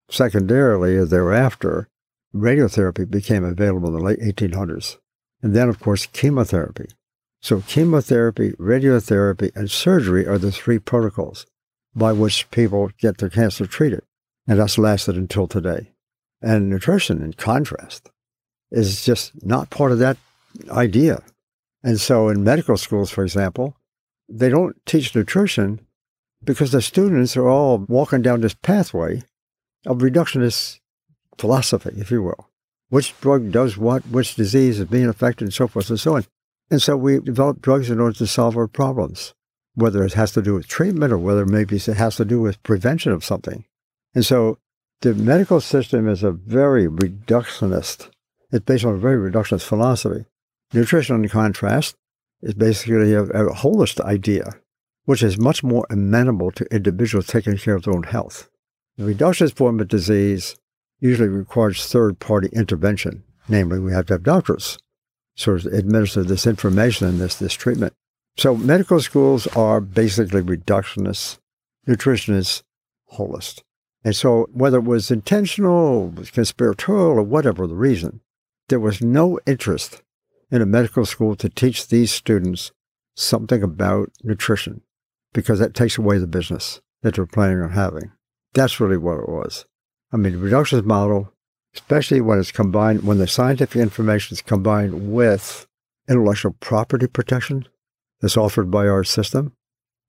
Secondarily, 0.10 1.04
thereafter, 1.06 1.88
radiotherapy 2.36 3.10
became 3.10 3.44
available 3.44 3.88
in 3.88 3.94
the 3.94 4.04
late 4.04 4.20
1800s. 4.20 4.98
And 5.42 5.56
then, 5.56 5.70
of 5.70 5.80
course, 5.80 6.06
chemotherapy. 6.08 6.88
So, 7.42 7.62
chemotherapy, 7.62 8.52
radiotherapy, 8.54 9.56
and 9.56 9.70
surgery 9.70 10.28
are 10.28 10.38
the 10.38 10.52
three 10.52 10.80
protocols 10.80 11.46
by 11.96 12.12
which 12.12 12.50
people 12.52 12.92
get 13.00 13.20
their 13.20 13.30
cancer 13.30 13.66
treated. 13.66 14.02
And 14.48 14.60
that's 14.60 14.78
lasted 14.78 15.16
until 15.16 15.48
today. 15.48 15.92
And 16.42 16.70
nutrition, 16.70 17.22
in 17.24 17.34
contrast, 17.34 18.10
is 18.72 19.06
just 19.06 19.32
not 19.44 19.70
part 19.70 19.92
of 19.92 20.00
that 20.00 20.18
idea. 20.70 21.24
And 21.84 22.00
so 22.00 22.30
in 22.30 22.44
medical 22.44 22.78
schools, 22.78 23.12
for 23.12 23.24
example, 23.24 23.78
they 24.28 24.50
don't 24.50 24.76
teach 24.86 25.16
nutrition 25.16 25.86
because 26.44 26.72
the 26.72 26.82
students 26.82 27.38
are 27.38 27.48
all 27.48 27.86
walking 27.88 28.22
down 28.22 28.42
this 28.42 28.56
pathway 28.56 29.24
of 29.86 30.00
reductionist 30.00 30.80
philosophy, 31.38 31.92
if 31.98 32.12
you 32.12 32.24
will. 32.24 32.50
Which 32.90 33.20
drug 33.20 33.52
does 33.52 33.78
what, 33.78 34.08
which 34.08 34.36
disease 34.36 34.80
is 34.80 34.86
being 34.86 35.08
affected, 35.08 35.46
and 35.46 35.54
so 35.54 35.68
forth 35.68 35.90
and 35.90 36.00
so 36.00 36.16
on. 36.16 36.26
And 36.70 36.82
so 36.82 36.98
we 36.98 37.20
develop 37.20 37.62
drugs 37.62 37.90
in 37.90 38.00
order 38.00 38.18
to 38.18 38.28
solve 38.28 38.58
our 38.58 38.68
problems, 38.68 39.34
whether 39.76 40.04
it 40.04 40.14
has 40.14 40.32
to 40.34 40.42
do 40.42 40.54
with 40.54 40.68
treatment 40.68 41.14
or 41.14 41.18
whether 41.18 41.46
maybe 41.46 41.76
it 41.76 41.86
has 41.86 42.16
to 42.18 42.26
do 42.26 42.42
with 42.42 42.62
prevention 42.64 43.12
of 43.12 43.24
something. 43.24 43.66
And 44.14 44.26
so 44.26 44.58
the 45.02 45.14
medical 45.14 45.62
system 45.62 46.08
is 46.08 46.24
a 46.24 46.32
very 46.32 46.88
reductionist. 46.88 48.10
It's 48.52 48.66
based 48.66 48.86
on 48.86 48.96
a 48.96 48.98
very 48.98 49.32
reductionist 49.32 49.64
philosophy. 49.64 50.26
Nutrition, 50.74 51.24
in 51.24 51.30
contrast, 51.30 51.96
is 52.42 52.54
basically 52.54 53.14
a, 53.14 53.24
a 53.24 53.54
holistic 53.54 54.06
idea, 54.06 54.54
which 55.06 55.22
is 55.22 55.38
much 55.38 55.64
more 55.64 55.86
amenable 55.90 56.52
to 56.52 56.66
individuals 56.74 57.28
taking 57.28 57.58
care 57.58 57.76
of 57.76 57.84
their 57.84 57.94
own 57.94 58.04
health. 58.04 58.50
The 58.98 59.14
reductionist 59.14 59.56
form 59.56 59.80
of 59.80 59.88
disease 59.88 60.56
usually 61.00 61.30
requires 61.30 61.86
third 61.86 62.20
party 62.20 62.50
intervention. 62.54 63.24
Namely, 63.48 63.80
we 63.80 63.92
have 63.92 64.08
to 64.08 64.14
have 64.14 64.24
doctors 64.24 64.78
sort 65.36 65.66
of 65.66 65.74
administer 65.74 66.24
this 66.24 66.48
information 66.48 67.08
and 67.08 67.20
this, 67.20 67.36
this 67.36 67.54
treatment. 67.54 67.94
So 68.38 68.56
medical 68.56 69.00
schools 69.00 69.48
are 69.48 69.80
basically 69.80 70.42
reductionists, 70.42 71.38
nutritionists, 71.88 72.64
holists. 73.10 73.62
And 74.04 74.16
so 74.16 74.48
whether 74.52 74.78
it 74.78 74.84
was 74.84 75.12
intentional, 75.12 76.14
conspiratorial, 76.32 77.20
or 77.20 77.24
whatever 77.24 77.68
the 77.68 77.76
reason, 77.76 78.22
there 78.70 78.80
was 78.80 79.02
no 79.02 79.40
interest 79.46 80.02
in 80.52 80.62
a 80.62 80.66
medical 80.66 81.06
school 81.06 81.36
to 81.36 81.50
teach 81.50 81.88
these 81.88 82.12
students 82.12 82.72
something 83.16 83.64
about 83.64 84.12
nutrition 84.24 84.82
because 85.34 85.60
that 85.60 85.74
takes 85.74 85.98
away 85.98 86.18
the 86.18 86.28
business 86.28 86.82
that 87.02 87.16
they're 87.16 87.26
planning 87.26 87.62
on 87.62 87.72
having. 87.72 88.12
That's 88.54 88.80
really 88.80 88.98
what 88.98 89.20
it 89.20 89.30
was. 89.30 89.66
I 90.16 90.18
mean, 90.18 90.32
the 90.32 90.50
reductionist 90.50 90.86
model, 90.86 91.34
especially 91.74 92.22
when 92.22 92.40
it's 92.40 92.54
combined, 92.54 93.04
when 93.04 93.18
the 93.18 93.28
scientific 93.28 93.82
information 93.82 94.36
is 94.36 94.42
combined 94.42 95.12
with 95.12 95.68
intellectual 96.08 96.56
property 96.62 97.06
protection 97.06 97.68
that's 98.22 98.38
offered 98.38 98.72
by 98.72 98.88
our 98.88 99.04
system, 99.04 99.52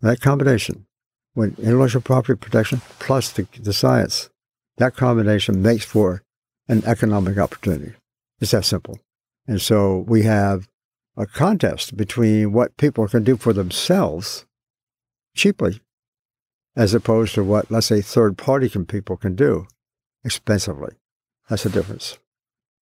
that 0.02 0.20
combination, 0.20 0.86
when 1.34 1.56
intellectual 1.58 2.02
property 2.02 2.38
protection 2.38 2.82
plus 3.00 3.32
the, 3.32 3.48
the 3.60 3.72
science, 3.72 4.30
that 4.76 4.94
combination 4.94 5.60
makes 5.60 5.84
for 5.84 6.22
an 6.68 6.84
economic 6.84 7.36
opportunity. 7.36 7.94
It's 8.40 8.52
that 8.52 8.64
simple. 8.64 9.00
And 9.48 9.60
so 9.60 10.04
we 10.06 10.22
have 10.22 10.68
a 11.16 11.26
contest 11.26 11.96
between 11.96 12.52
what 12.52 12.76
people 12.76 13.08
can 13.08 13.24
do 13.24 13.36
for 13.36 13.52
themselves 13.52 14.46
cheaply 15.34 15.80
as 16.76 16.94
opposed 16.94 17.34
to 17.34 17.42
what, 17.42 17.72
let's 17.72 17.88
say, 17.88 18.00
third 18.00 18.38
party 18.38 18.68
can, 18.68 18.86
people 18.86 19.16
can 19.16 19.34
do 19.34 19.66
expensively. 20.26 20.92
That's 21.48 21.62
the 21.62 21.70
difference. 21.70 22.18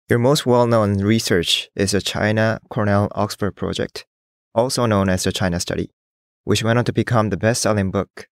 Your 0.09 0.19
most 0.19 0.47
well 0.47 0.67
known 0.67 0.99
research 0.99 1.69
is 1.75 1.91
the 1.91 2.01
China 2.01 2.61
Cornell 2.71 3.09
Oxford 3.13 3.53
project, 3.53 4.07
also 4.55 4.87
known 4.87 5.09
as 5.09 5.25
the 5.25 5.33
China 5.33 5.61
Study, 5.61 5.91
which 6.45 6.63
went 6.63 6.79
on 6.79 6.85
to 6.87 6.93
become 6.93 7.29
the 7.29 7.37
best 7.37 7.63
selling 7.63 7.91
book. 7.91 8.29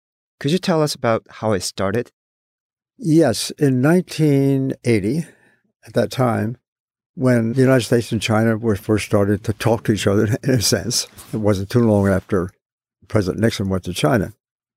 Could 0.40 0.50
you 0.50 0.58
tell 0.58 0.82
us 0.82 0.94
about 0.94 1.26
how 1.28 1.52
it 1.52 1.60
started? 1.60 2.10
Yes. 2.98 3.50
In 3.52 3.82
1980, 3.82 5.26
at 5.86 5.94
that 5.94 6.10
time, 6.10 6.56
when 7.14 7.52
the 7.52 7.60
United 7.60 7.84
States 7.84 8.10
and 8.10 8.20
China 8.20 8.56
were 8.56 8.76
first 8.76 9.06
started 9.06 9.44
to 9.44 9.52
talk 9.52 9.84
to 9.84 9.92
each 9.92 10.06
other, 10.06 10.24
in 10.42 10.50
a 10.50 10.62
sense, 10.62 11.06
it 11.32 11.38
wasn't 11.38 11.70
too 11.70 11.80
long 11.80 12.08
after 12.08 12.50
President 13.08 13.42
Nixon 13.42 13.68
went 13.68 13.84
to 13.84 13.92
China. 13.92 14.32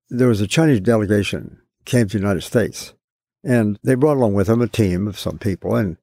There 0.10 0.28
was 0.28 0.42
a 0.42 0.48
Chinese 0.48 0.82
delegation 0.82 1.62
came 1.86 2.08
to 2.08 2.18
the 2.18 2.22
United 2.22 2.42
States, 2.42 2.94
and 3.48 3.80
they 3.82 3.96
brought 3.96 4.18
along 4.18 4.34
with 4.34 4.48
them 4.48 4.62
a 4.62 4.68
team 4.68 5.08
of 5.08 5.18
some 5.18 5.40
people, 5.40 5.76
and 5.76 5.98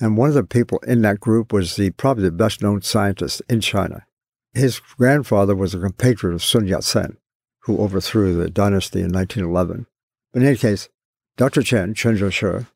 and 0.00 0.16
one 0.16 0.28
of 0.28 0.34
the 0.34 0.44
people 0.44 0.78
in 0.80 1.02
that 1.02 1.20
group 1.20 1.52
was 1.52 1.76
the 1.76 1.90
probably 1.90 2.24
the 2.24 2.32
best 2.32 2.60
known 2.60 2.82
scientist 2.82 3.40
in 3.48 3.60
China. 3.60 4.04
His 4.52 4.80
grandfather 4.80 5.54
was 5.54 5.74
a 5.74 5.78
compatriot 5.78 6.34
of 6.34 6.42
Sun 6.42 6.66
Yat 6.66 6.84
sen, 6.84 7.16
who 7.62 7.78
overthrew 7.78 8.34
the 8.34 8.50
dynasty 8.50 9.00
in 9.00 9.12
1911. 9.12 9.86
But 10.32 10.42
in 10.42 10.48
any 10.48 10.56
case, 10.56 10.88
Dr. 11.36 11.62
Chen, 11.62 11.94
Chen 11.94 12.16
Junshi, 12.16 12.66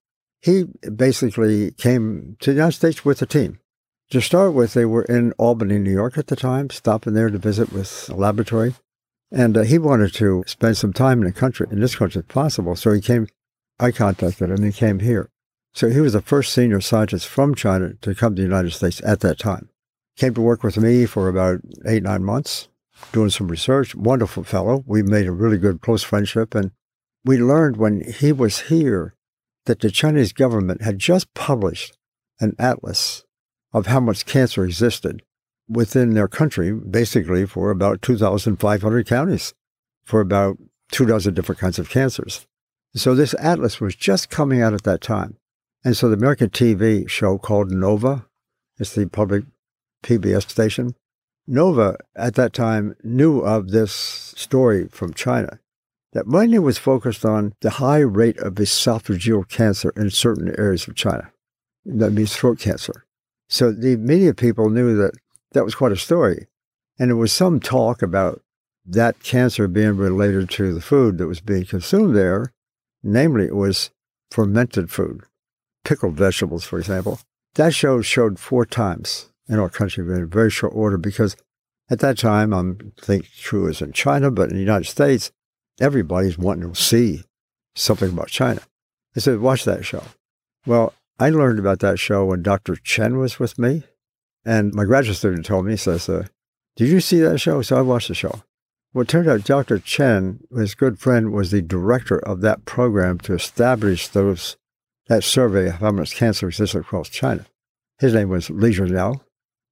he 0.41 0.65
basically 0.89 1.73
came 1.73 2.37
to 2.41 2.51
the 2.51 2.57
United 2.57 2.77
States 2.77 3.05
with 3.05 3.23
a 3.23 3.27
team. 3.27 3.59
To 4.11 4.21
start 4.21 4.53
with, 4.53 4.75
they 4.75 4.85
were 4.85 5.05
in 5.05 5.33
Albany, 5.33 5.79
New 5.79 5.93
York 5.93 6.19
at 6.19 6.27
the 6.27 6.37
time, 6.37 6.71
stopping 6.71 7.15
there 7.15 7.31
to 7.31 7.39
visit 7.39 7.73
with 7.73 8.09
a 8.11 8.15
laboratory. 8.15 8.75
And 9.31 9.57
uh, 9.57 9.63
he 9.63 9.79
wanted 9.79 10.13
to 10.15 10.45
spend 10.47 10.77
some 10.77 10.93
time 10.93 11.21
in 11.21 11.25
the 11.25 11.33
country, 11.33 11.67
in 11.71 11.81
this 11.81 11.97
country 11.97 12.21
if 12.21 12.29
possible. 12.29 12.77
So 12.77 12.93
he 12.93 13.01
came, 13.01 13.27
I 13.83 13.91
contacted 13.91 14.49
him, 14.49 14.55
and 14.55 14.65
he 14.65 14.71
came 14.71 15.01
here. 15.01 15.29
So 15.75 15.91
he 15.91 16.01
was 16.01 16.13
the 16.13 16.23
first 16.23 16.53
senior 16.53 16.81
scientist 16.81 17.27
from 17.27 17.57
China 17.57 17.95
to 18.03 18.15
come 18.15 18.37
to 18.37 18.41
the 18.41 18.47
United 18.47 18.71
States 18.71 19.01
at 19.05 19.21
that 19.21 19.41
time. 19.41 19.71
Came 20.17 20.35
to 20.35 20.41
work 20.41 20.63
with 20.63 20.77
me 20.77 21.05
for 21.05 21.29
about 21.29 21.61
eight, 21.85 22.05
nine 22.05 22.23
months, 22.23 22.69
doing 23.11 23.31
some 23.31 23.49
research. 23.49 23.97
Wonderful 23.97 24.45
fellow. 24.45 24.85
We 24.87 25.03
made 25.03 25.27
a 25.27 25.33
really 25.33 25.59
good 25.59 25.81
close 25.81 26.05
friendship. 26.05 26.55
And 26.55 26.71
we 27.25 27.39
learned 27.39 27.77
when 27.77 28.03
he 28.03 28.31
was 28.31 28.61
here 28.61 29.17
that 29.65 29.81
the 29.81 29.91
Chinese 29.91 30.33
government 30.33 30.83
had 30.83 31.01
just 31.01 31.35
published 31.35 31.99
an 32.39 32.55
atlas 32.61 33.25
of 33.73 33.87
how 33.87 33.99
much 33.99 34.27
cancer 34.27 34.65
existed 34.65 35.23
within 35.69 36.15
their 36.15 36.29
country, 36.29 36.73
basically 36.73 37.47
for 37.47 37.71
about 37.71 38.03
2,500 38.03 39.07
counties, 39.09 39.55
for 40.05 40.21
about 40.21 40.59
two 40.93 41.07
dozen 41.07 41.35
different 41.35 41.61
kinds 41.61 41.81
of 41.81 41.91
cancers. 41.91 42.47
So 42.95 43.15
this 43.15 43.35
atlas 43.39 43.81
was 43.81 43.95
just 43.95 44.31
coming 44.31 44.61
out 44.61 44.75
at 44.75 44.83
that 44.83 45.01
time. 45.01 45.37
And 45.85 45.97
so 45.97 46.09
the 46.09 46.17
American 46.17 46.51
TV 46.51 47.09
show 47.09 47.39
called 47.39 47.71
Nova, 47.71 48.27
it's 48.79 48.95
the 48.95 49.07
public 49.07 49.45
PBS 50.05 50.49
station, 50.49 50.95
Nova 51.47 51.97
at 52.15 52.35
that 52.35 52.53
time 52.53 52.95
knew 53.03 53.41
of 53.41 53.71
this 53.71 53.93
story 53.93 54.89
from 54.89 55.13
China 55.13 55.59
that 56.13 56.27
mainly 56.27 56.59
was 56.59 56.79
focused 56.79 57.25
on 57.25 57.55
the 57.61 57.71
high 57.71 57.99
rate 57.99 58.39
of 58.39 58.55
esophageal 58.55 59.49
cancer 59.49 59.93
in 59.97 60.11
certain 60.11 60.55
areas 60.59 60.87
of 60.87 60.95
China. 60.95 61.33
That 61.85 62.13
means 62.13 62.37
throat 62.37 62.59
cancer. 62.59 63.05
So 63.49 63.73
the 63.73 63.97
media 63.97 64.35
people 64.35 64.71
knew 64.71 64.95
that 64.97 65.13
that 65.53 65.65
was 65.65 65.75
quite 65.75 65.93
a 65.93 65.97
story. 65.97 66.47
And 66.99 67.11
there 67.11 67.17
was 67.17 67.33
some 67.33 67.61
talk 67.61 68.03
about 68.03 68.43
that 68.85 69.23
cancer 69.23 69.69
being 69.69 69.97
related 69.97 70.51
to 70.51 70.75
the 70.75 70.81
food 70.81 71.19
that 71.19 71.27
was 71.27 71.41
being 71.41 71.65
consumed 71.65 72.15
there. 72.15 72.53
Namely, 73.03 73.47
it 73.47 73.57
was 73.57 73.91
fermented 74.31 74.91
food, 74.91 75.23
pickled 75.85 76.15
vegetables, 76.15 76.65
for 76.65 76.79
example. 76.79 77.21
That 77.55 77.75
show 77.75 78.01
showed 78.01 78.39
four 78.39 78.65
times 78.65 79.31
in 79.49 79.59
our 79.59 79.69
country 79.69 80.05
in 80.05 80.23
a 80.23 80.27
very 80.27 80.51
short 80.51 80.73
order 80.75 80.97
because 80.97 81.37
at 81.91 81.99
that 81.99 82.17
time, 82.17 82.55
I 82.55 83.01
think 83.01 83.29
true 83.37 83.69
as 83.69 83.83
in 83.83 83.93
China, 83.93 84.31
but 84.31 84.49
in 84.49 84.55
the 84.55 84.61
United 84.61 84.87
States, 84.87 85.31
everybody's 85.81 86.39
wanting 86.39 86.73
to 86.73 86.81
see 86.81 87.25
something 87.75 88.11
about 88.11 88.29
China. 88.29 88.63
I 89.17 89.21
said, 89.21 89.41
watch 89.41 89.65
that 89.65 89.85
show. 89.85 90.05
Well, 90.67 90.95
I 91.19 91.31
learned 91.31 91.59
about 91.59 91.81
that 91.81 91.99
show 91.99 92.25
when 92.25 92.43
Dr. 92.43 92.77
Chen 92.77 93.19
was 93.19 93.39
with 93.39 93.59
me. 93.59 93.83
And 94.45 94.73
my 94.75 94.85
graduate 94.85 95.19
student 95.19 95.45
told 95.45 95.67
me, 95.67 95.73
he 95.73 95.77
says, 95.77 96.09
uh, 96.09 96.27
did 96.77 96.89
you 96.89 97.01
see 97.01 97.21
that 97.21 97.39
show? 97.39 97.63
So 97.63 97.77
I 97.77 97.83
watched 97.83 98.09
the 98.09 98.15
show. 98.15 98.43
Well, 98.95 99.03
it 99.03 99.09
turned 99.09 99.29
out 99.29 99.45
Dr. 99.45 99.79
Chen, 99.79 100.41
his 100.55 100.75
good 100.75 100.99
friend, 100.99 101.33
was 101.33 101.51
the 101.51 101.63
director 101.63 102.19
of 102.19 102.43
that 102.43 102.67
program 102.67 103.19
to 103.21 103.35
establish 103.35 104.09
those 104.09 104.57
that 105.09 105.25
survey 105.25 105.69
of 105.69 105.75
how 105.77 105.91
much 105.91 106.15
cancer 106.15 106.49
exists 106.49 106.75
across 106.75 107.09
China. 107.09 107.47
His 107.99 108.15
name 108.15 108.29
was 108.29 108.51
Li 108.51 108.73
Junyao, 108.73 109.21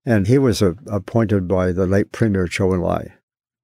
and 0.04 0.26
he 0.26 0.38
was 0.38 0.62
uh, 0.62 0.72
appointed 0.86 1.46
by 1.46 1.72
the 1.72 1.86
late 1.86 2.12
Premier 2.12 2.46
Zhou 2.46 2.74
Enlai, 2.74 3.12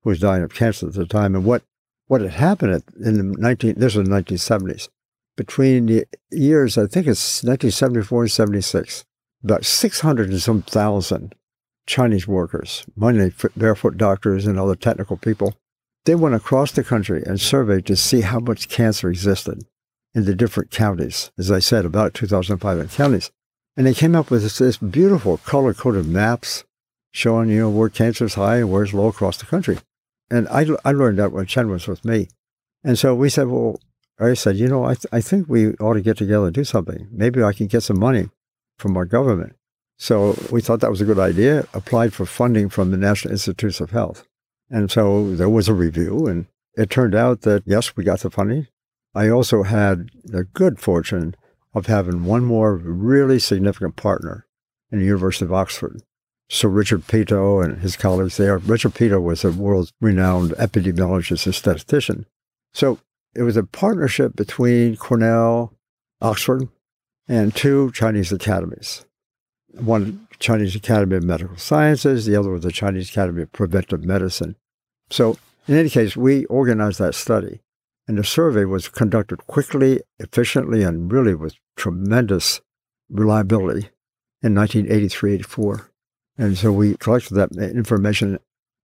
who 0.02 0.10
was 0.10 0.20
dying 0.20 0.42
of 0.42 0.54
cancer 0.54 0.88
at 0.88 0.94
the 0.94 1.06
time. 1.06 1.34
And 1.34 1.44
what 1.44 1.62
what 2.06 2.20
had 2.20 2.32
happened 2.32 2.82
in 3.04 3.16
the 3.16 3.38
19, 3.38 3.74
this 3.78 3.96
was 3.96 4.08
the 4.08 4.14
1970s, 4.14 4.88
between 5.36 5.86
the 5.86 6.06
years, 6.30 6.78
I 6.78 6.82
think 6.82 7.06
it's 7.06 7.42
1974 7.42 8.22
and 8.22 8.30
76, 8.30 9.04
about 9.42 9.64
600 9.64 10.30
and 10.30 10.40
some 10.40 10.62
thousand 10.62 11.34
Chinese 11.86 12.26
workers, 12.26 12.84
mainly 12.96 13.32
barefoot 13.56 13.96
doctors 13.96 14.46
and 14.46 14.58
other 14.58 14.74
technical 14.74 15.16
people, 15.16 15.54
they 16.04 16.14
went 16.14 16.34
across 16.34 16.72
the 16.72 16.84
country 16.84 17.22
and 17.24 17.40
surveyed 17.40 17.86
to 17.86 17.96
see 17.96 18.20
how 18.20 18.38
much 18.38 18.68
cancer 18.68 19.08
existed 19.08 19.64
in 20.14 20.24
the 20.24 20.34
different 20.34 20.70
counties. 20.70 21.30
As 21.38 21.50
I 21.50 21.58
said, 21.58 21.84
about 21.84 22.14
2,500 22.14 22.90
counties. 22.90 23.30
And 23.76 23.86
they 23.86 23.94
came 23.94 24.14
up 24.14 24.30
with 24.30 24.42
this, 24.42 24.58
this 24.58 24.78
beautiful 24.78 25.36
color-coded 25.38 26.06
maps 26.06 26.64
showing, 27.12 27.50
you 27.50 27.60
know, 27.60 27.70
where 27.70 27.88
cancer 27.88 28.24
is 28.24 28.34
high 28.34 28.58
and 28.58 28.70
where 28.70 28.84
it's 28.84 28.94
low 28.94 29.08
across 29.08 29.36
the 29.36 29.46
country. 29.46 29.78
And 30.30 30.48
I, 30.48 30.66
I 30.84 30.92
learned 30.92 31.18
that 31.18 31.32
when 31.32 31.46
Chen 31.46 31.70
was 31.70 31.86
with 31.86 32.04
me. 32.04 32.28
And 32.82 32.98
so 32.98 33.14
we 33.14 33.28
said, 33.28 33.48
well, 33.48 33.80
I 34.18 34.34
said, 34.34 34.56
you 34.56 34.68
know, 34.68 34.84
I, 34.84 34.94
th- 34.94 35.06
I 35.12 35.20
think 35.20 35.48
we 35.48 35.72
ought 35.74 35.94
to 35.94 36.00
get 36.00 36.16
together 36.16 36.46
and 36.46 36.54
do 36.54 36.64
something. 36.64 37.08
Maybe 37.10 37.42
I 37.42 37.52
can 37.52 37.66
get 37.66 37.82
some 37.82 37.98
money 37.98 38.30
from 38.78 38.96
our 38.96 39.04
government. 39.04 39.56
So 39.98 40.36
we 40.50 40.60
thought 40.60 40.80
that 40.80 40.90
was 40.90 41.00
a 41.00 41.06
good 41.06 41.18
idea, 41.18 41.66
applied 41.72 42.12
for 42.12 42.26
funding 42.26 42.68
from 42.68 42.90
the 42.90 42.96
National 42.96 43.32
Institutes 43.32 43.80
of 43.80 43.90
Health. 43.90 44.26
And 44.70 44.90
so 44.90 45.34
there 45.34 45.48
was 45.48 45.68
a 45.68 45.74
review, 45.74 46.26
and 46.26 46.46
it 46.74 46.90
turned 46.90 47.14
out 47.14 47.42
that, 47.42 47.62
yes, 47.66 47.96
we 47.96 48.04
got 48.04 48.20
the 48.20 48.30
funding. 48.30 48.66
I 49.14 49.30
also 49.30 49.62
had 49.62 50.10
the 50.24 50.44
good 50.44 50.78
fortune 50.78 51.34
of 51.74 51.86
having 51.86 52.24
one 52.24 52.44
more 52.44 52.76
really 52.76 53.38
significant 53.38 53.96
partner 53.96 54.46
in 54.90 54.98
the 54.98 55.04
University 55.04 55.44
of 55.44 55.52
Oxford. 55.52 56.02
Sir 56.48 56.68
Richard 56.68 57.06
Peto 57.06 57.60
and 57.60 57.78
his 57.78 57.96
colleagues 57.96 58.36
there. 58.36 58.58
Richard 58.58 58.94
Peto 58.94 59.20
was 59.20 59.44
a 59.44 59.50
world 59.50 59.90
renowned 60.00 60.52
epidemiologist 60.52 61.46
and 61.46 61.54
statistician. 61.54 62.26
So 62.72 62.98
it 63.34 63.42
was 63.42 63.56
a 63.56 63.64
partnership 63.64 64.36
between 64.36 64.96
Cornell, 64.96 65.74
Oxford, 66.20 66.68
and 67.26 67.54
two 67.54 67.90
Chinese 67.92 68.32
academies. 68.32 69.04
One 69.78 70.26
Chinese 70.38 70.74
Academy 70.74 71.16
of 71.16 71.22
Medical 71.22 71.56
Sciences, 71.56 72.26
the 72.26 72.36
other 72.36 72.50
was 72.50 72.62
the 72.62 72.72
Chinese 72.72 73.10
Academy 73.10 73.42
of 73.42 73.52
Preventive 73.52 74.04
Medicine. 74.04 74.56
So, 75.10 75.38
in 75.68 75.74
any 75.74 75.90
case, 75.90 76.16
we 76.16 76.44
organized 76.46 76.98
that 76.98 77.14
study, 77.14 77.60
and 78.06 78.18
the 78.18 78.24
survey 78.24 78.64
was 78.64 78.88
conducted 78.88 79.46
quickly, 79.46 80.00
efficiently, 80.18 80.82
and 80.82 81.12
really 81.12 81.34
with 81.34 81.54
tremendous 81.76 82.60
reliability 83.10 83.90
in 84.42 84.54
1983 84.54 85.34
84. 85.34 85.90
And 86.38 86.56
so 86.56 86.70
we 86.72 86.96
collected 86.96 87.34
that 87.34 87.52
information. 87.56 88.38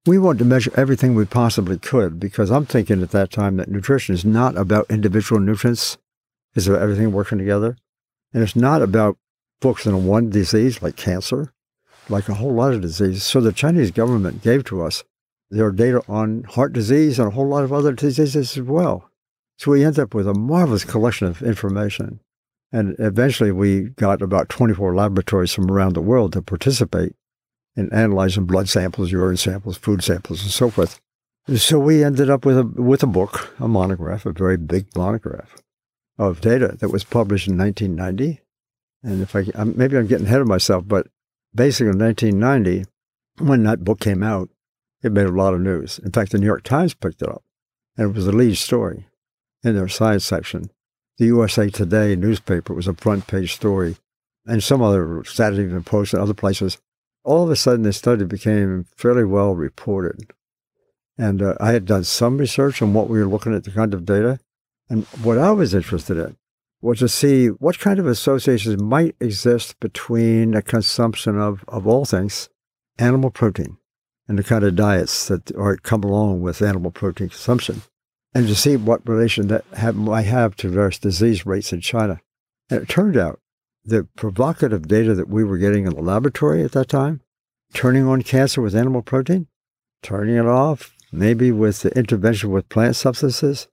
We 0.06 0.18
wanted 0.18 0.40
to 0.40 0.44
measure 0.44 0.72
everything 0.75 1.14
we 1.14 1.25
possibly 1.25 1.78
could 1.78 2.18
because 2.18 2.50
I'm 2.50 2.66
thinking 2.66 3.02
at 3.02 3.11
that 3.11 3.30
time 3.30 3.56
that 3.56 3.70
nutrition 3.70 4.14
is 4.14 4.25
not 4.25 4.56
about 4.56 4.90
individual 4.90 5.40
nutrients, 5.40 5.99
it's 6.54 6.66
about 6.66 6.82
everything 6.82 7.12
working 7.12 7.38
together. 7.38 7.76
And 8.32 8.42
it's 8.42 8.56
not 8.56 8.82
about 8.82 9.18
focusing 9.62 9.95
on 9.95 10.07
one 10.07 10.28
disease 10.28 10.83
like 10.83 10.97
cancer, 10.97 11.52
like 12.09 12.28
a 12.28 12.35
whole 12.35 12.52
lot 12.52 12.75
of 12.75 12.83
diseases. 12.83 13.23
So 13.23 13.40
the 13.40 13.52
Chinese 13.52 13.90
government 13.90 14.42
gave 14.42 14.64
to 14.64 14.83
us 14.83 15.04
their 15.50 15.71
data 15.71 16.02
on 16.09 16.42
heart 16.45 16.73
disease 16.73 17.19
and 17.19 17.28
a 17.28 17.35
whole 17.35 17.49
lot 17.49 17.64
of 17.64 17.73
other 17.73 17.92
diseases 17.92 18.59
as 18.59 18.61
well. 18.61 19.09
So 19.59 19.71
we 19.71 19.85
ended 19.85 20.00
up 20.00 20.14
with 20.14 20.26
a 20.26 20.35
marvelous 20.35 20.85
collection 20.85 21.28
of 21.28 21.42
information. 21.42 22.21
And 22.73 22.97
eventually 22.99 23.52
we 23.52 23.90
got 23.90 24.23
about 24.23 24.49
24 24.49 24.95
laboratories 24.95 25.52
from 25.52 25.71
around 25.71 25.95
the 25.95 26.00
world 26.00 26.33
to 26.33 26.42
participate 26.42 27.14
in 27.76 27.92
analyzing 27.92 28.47
blood 28.47 28.69
samples, 28.69 29.12
urine 29.12 29.37
samples, 29.37 29.76
food 29.76 30.02
samples, 30.02 30.42
and 30.42 30.50
so 30.50 30.71
forth. 30.71 31.00
So 31.54 31.78
we 31.78 32.02
ended 32.02 32.31
up 32.31 32.45
with 32.45 32.59
a, 32.59 32.64
with 32.64 33.02
a 33.02 33.07
book, 33.07 33.54
a 33.59 33.69
monograph, 33.69 34.26
a 34.26 34.33
very 34.33 34.57
big 34.57 34.87
monograph 34.97 35.57
of 36.19 36.40
data 36.40 36.76
that 36.81 36.90
was 36.90 37.04
published 37.04 37.49
in 37.49 37.59
1990. 37.59 38.40
And 39.02 39.23
if 39.23 39.35
I, 39.35 39.44
maybe 39.64 39.97
I'm 39.97 40.06
getting 40.06 40.26
ahead 40.26 40.40
of 40.40 40.47
myself, 40.47 40.85
but 40.87 41.09
basically 41.54 41.90
in 41.90 41.99
1990, 41.99 42.88
when 43.38 43.64
that 43.64 43.85
book 43.85 44.00
came 44.00 44.23
out, 44.23 44.49
it 45.02 45.12
made 45.12 45.26
a 45.26 45.32
lot 45.32 45.54
of 45.54 45.61
news. 45.61 45.99
In 45.99 46.12
fact, 46.12 46.32
the 46.32 46.38
New 46.38 46.47
York 46.47 46.62
Times 46.62 46.94
picked 46.94 47.23
it 47.23 47.28
up, 47.28 47.42
and 47.97 48.11
it 48.11 48.14
was 48.14 48.26
the 48.26 48.32
lead 48.32 48.56
story 48.56 49.06
in 49.64 49.75
their 49.75 49.88
science 49.88 50.25
section. 50.25 50.71
The 51.18 51.26
USA 51.26 51.68
Today 51.68 52.14
newspaper 52.14 52.73
was 52.73 52.87
a 52.87 52.94
front 52.94 53.26
page 53.26 53.54
story, 53.54 53.97
and 54.47 54.62
some 54.62 54.82
other 54.82 55.25
Saturday 55.25 55.64
Evening 55.64 55.82
Post 55.82 56.14
and 56.14 56.23
other 56.23 56.35
places. 56.35 56.78
All 57.25 57.44
of 57.44 57.50
a 57.50 57.56
sudden, 57.56 57.82
this 57.82 57.97
study 57.97 58.25
became 58.25 58.87
fairly 58.97 59.25
well 59.25 59.54
reported. 59.54 60.32
And 61.18 61.42
uh, 61.42 61.54
I 61.61 61.73
had 61.73 61.85
done 61.85 62.04
some 62.04 62.38
research 62.38 62.80
on 62.82 62.94
what 62.94 63.09
we 63.09 63.18
were 63.18 63.28
looking 63.28 63.54
at, 63.54 63.64
the 63.64 63.71
kind 63.71 63.94
of 63.94 64.04
data, 64.04 64.40
and 64.88 65.04
what 65.23 65.38
I 65.38 65.52
was 65.52 65.75
interested 65.75 66.16
in 66.16 66.37
was 66.82 66.98
to 66.98 67.08
see 67.08 67.46
what 67.46 67.78
kind 67.78 68.00
of 68.00 68.06
associations 68.06 68.82
might 68.82 69.14
exist 69.20 69.78
between 69.78 70.50
the 70.50 70.62
consumption 70.62 71.38
of, 71.38 71.64
of 71.68 71.86
all 71.86 72.04
things, 72.04 72.48
animal 72.98 73.30
protein, 73.30 73.78
and 74.26 74.36
the 74.36 74.42
kind 74.42 74.64
of 74.64 74.74
diets 74.74 75.28
that 75.28 75.54
are, 75.56 75.76
come 75.76 76.02
along 76.02 76.42
with 76.42 76.60
animal 76.60 76.90
protein 76.90 77.28
consumption, 77.28 77.82
and 78.34 78.48
to 78.48 78.54
see 78.56 78.76
what 78.76 79.08
relation 79.08 79.46
that 79.46 79.64
have, 79.74 79.94
might 79.94 80.22
have 80.22 80.56
to 80.56 80.68
various 80.68 80.98
disease 80.98 81.46
rates 81.46 81.72
in 81.72 81.80
China. 81.80 82.20
And 82.68 82.82
it 82.82 82.88
turned 82.88 83.16
out 83.16 83.38
the 83.84 84.08
provocative 84.16 84.88
data 84.88 85.14
that 85.14 85.28
we 85.28 85.44
were 85.44 85.58
getting 85.58 85.86
in 85.86 85.94
the 85.94 86.02
laboratory 86.02 86.64
at 86.64 86.73
that 86.73 86.88
time, 86.88 87.21
turning 87.75 88.08
on 88.08 88.23
cancer 88.23 88.60
with 88.60 88.75
animal 88.75 89.02
protein, 89.02 89.47
turning 90.02 90.36
it 90.36 90.47
off, 90.47 90.97
maybe 91.12 91.52
with 91.52 91.82
the 91.82 91.97
intervention 91.97 92.50
with 92.50 92.68
plant 92.68 92.97
substances, 92.97 93.68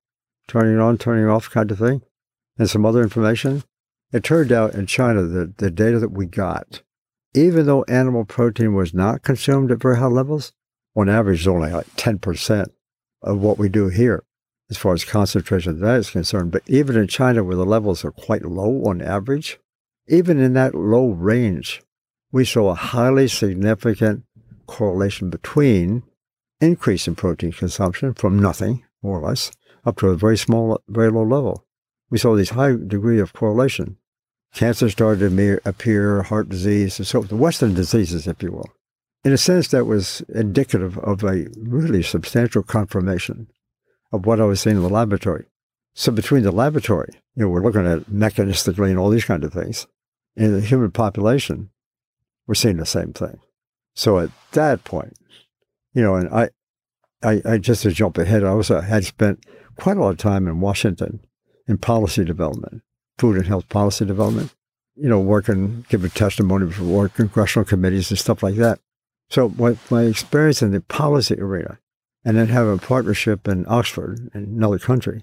turning 0.48 0.76
it 0.76 0.80
on, 0.80 0.98
turning 0.98 1.26
it 1.26 1.30
off 1.30 1.50
kind 1.50 1.72
of 1.72 1.80
thing, 1.80 2.04
and 2.60 2.70
some 2.70 2.86
other 2.86 3.02
information. 3.02 3.64
It 4.12 4.24
turned 4.24 4.52
out 4.52 4.76
in 4.76 4.86
China 4.86 5.24
that 5.24 5.58
the 5.58 5.72
data 5.72 5.98
that 6.00 6.12
we 6.12 6.28
got, 6.28 6.84
even 7.34 7.66
though 7.66 7.84
animal 7.84 8.26
protein 8.26 8.76
was 8.76 8.94
not 8.94 9.24
consumed 9.24 9.72
at 9.72 9.82
very 9.82 9.98
high 9.98 10.06
levels, 10.06 10.54
on 10.96 11.10
average, 11.10 11.42
is 11.42 11.48
only 11.48 11.72
like 11.72 11.88
10% 11.96 12.68
of 13.24 13.40
what 13.40 13.58
we 13.58 13.70
do 13.70 13.90
here 13.90 14.24
as 14.70 14.78
far 14.78 14.94
as 14.94 15.04
concentration 15.04 15.72
of 15.72 15.80
that 15.80 16.00
is 16.00 16.10
concerned. 16.10 16.52
But 16.52 16.64
even 16.68 16.96
in 16.96 17.08
China, 17.08 17.44
where 17.44 17.56
the 17.56 17.66
levels 17.66 18.06
are 18.06 18.12
quite 18.12 18.46
low 18.46 18.84
on 18.86 19.02
average, 19.02 19.60
even 20.08 20.40
in 20.40 20.54
that 20.54 20.76
low 20.76 21.10
range, 21.10 21.82
we 22.32 22.46
saw 22.46 22.70
a 22.70 22.76
highly 22.76 23.28
significant 23.28 24.24
correlation 24.68 25.30
between 25.30 26.04
increase 26.62 27.08
in 27.08 27.16
protein 27.16 27.52
consumption 27.52 28.14
from 28.14 28.38
nothing, 28.38 28.84
more 29.02 29.20
or 29.20 29.30
less, 29.30 29.52
up 29.86 29.98
to 29.98 30.10
a 30.10 30.16
very 30.16 30.38
small, 30.38 30.80
very 30.88 31.10
low 31.10 31.24
level. 31.24 31.66
We 32.10 32.18
saw 32.18 32.36
this 32.36 32.52
high 32.52 32.76
degree 32.76 33.20
of 33.20 33.34
correlation. 33.34 33.98
Cancer 34.54 34.90
started 34.90 35.30
to 35.30 35.62
appear, 35.66 36.24
heart 36.24 36.50
disease, 36.50 36.98
and 36.98 37.08
so 37.08 37.22
the 37.22 37.36
Western 37.36 37.74
diseases, 37.74 38.28
if 38.28 38.42
you 38.42 38.52
will. 38.52 38.70
In 39.24 39.32
a 39.32 39.38
sense, 39.38 39.68
that 39.70 39.86
was 39.86 40.22
indicative 40.30 40.98
of 41.00 41.24
a 41.24 41.48
really 41.58 42.02
substantial 42.02 42.64
confirmation 42.64 43.48
of 44.12 44.26
what 44.26 44.40
I 44.40 44.46
was 44.46 44.62
seeing 44.62 44.78
in 44.78 44.82
the 44.82 44.90
laboratory. 44.90 45.46
So 45.94 46.12
between 46.12 46.44
the 46.44 46.52
laboratory, 46.52 47.14
you 47.36 47.44
know, 47.44 47.50
we're 47.50 47.64
looking 47.64 47.86
at 47.86 48.06
mechanistically 48.06 48.90
and 48.90 48.98
all 48.98 49.10
these 49.10 49.26
kind 49.26 49.44
of 49.44 49.54
things. 49.54 49.88
In 50.36 50.54
the 50.54 50.62
human 50.62 50.92
population, 50.92 51.70
we're 52.48 52.56
seeing 52.56 52.78
the 52.78 52.86
same 52.86 53.14
thing. 53.14 53.40
So 53.94 54.20
at 54.20 54.30
that 54.54 54.84
point, 54.84 55.14
you 55.94 56.02
know, 56.02 56.16
and 56.16 56.30
I, 56.30 56.50
I, 57.22 57.42
I 57.46 57.58
just 57.58 57.84
to 57.84 57.92
jump 57.92 58.18
ahead, 58.18 58.44
I 58.44 58.50
also 58.50 58.80
had 58.80 59.06
spent 59.06 59.46
quite 59.76 59.98
a 59.98 60.00
lot 60.00 60.12
of 60.12 60.18
time 60.18 60.48
in 60.48 60.62
Washington 60.62 61.20
in 61.70 61.78
policy 61.78 62.26
development, 62.26 62.82
food 63.20 63.38
and 63.38 63.46
health 63.46 63.70
policy 63.70 64.04
development, 64.04 64.54
you 64.96 65.08
know, 65.08 65.20
working, 65.20 65.86
giving 65.88 66.10
testimony 66.10 66.70
for 66.70 67.08
congressional 67.10 67.64
committees 67.64 68.10
and 68.10 68.20
stuff 68.20 68.44
like 68.44 68.56
that. 68.56 68.80
So 69.30 69.50
my, 69.50 69.78
my 69.92 70.04
experience 70.04 70.64
in 70.64 70.72
the 70.72 70.82
policy 70.82 71.40
arena 71.40 71.80
and 72.26 72.36
then 72.36 72.48
having 72.48 72.74
a 72.74 72.78
partnership 72.78 73.48
in 73.48 73.66
Oxford, 73.70 74.32
in 74.34 74.44
another 74.44 74.80
country, 74.80 75.22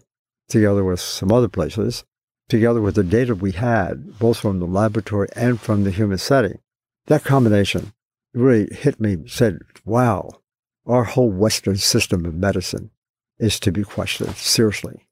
together 0.48 0.84
with 0.84 1.00
some 1.00 1.32
other 1.32 1.48
places, 1.48 2.04
together 2.48 2.80
with 2.80 2.94
the 2.94 3.02
data 3.02 3.34
we 3.34 3.52
had, 3.52 4.18
both 4.18 4.38
from 4.38 4.60
the 4.60 4.66
laboratory 4.66 5.28
and 5.34 5.60
from 5.60 5.82
the 5.82 5.90
human 5.90 6.18
setting, 6.18 6.60
that 7.06 7.24
combination 7.24 7.92
really 8.32 8.72
hit 8.72 9.00
me, 9.00 9.16
said, 9.26 9.58
wow, 9.84 10.30
our 10.86 11.04
whole 11.04 11.30
Western 11.30 11.76
system 11.76 12.24
of 12.24 12.34
medicine 12.34 12.90
is 13.38 13.58
to 13.58 13.72
be 13.72 13.82
questioned 13.82 14.36
seriously. 14.36 15.05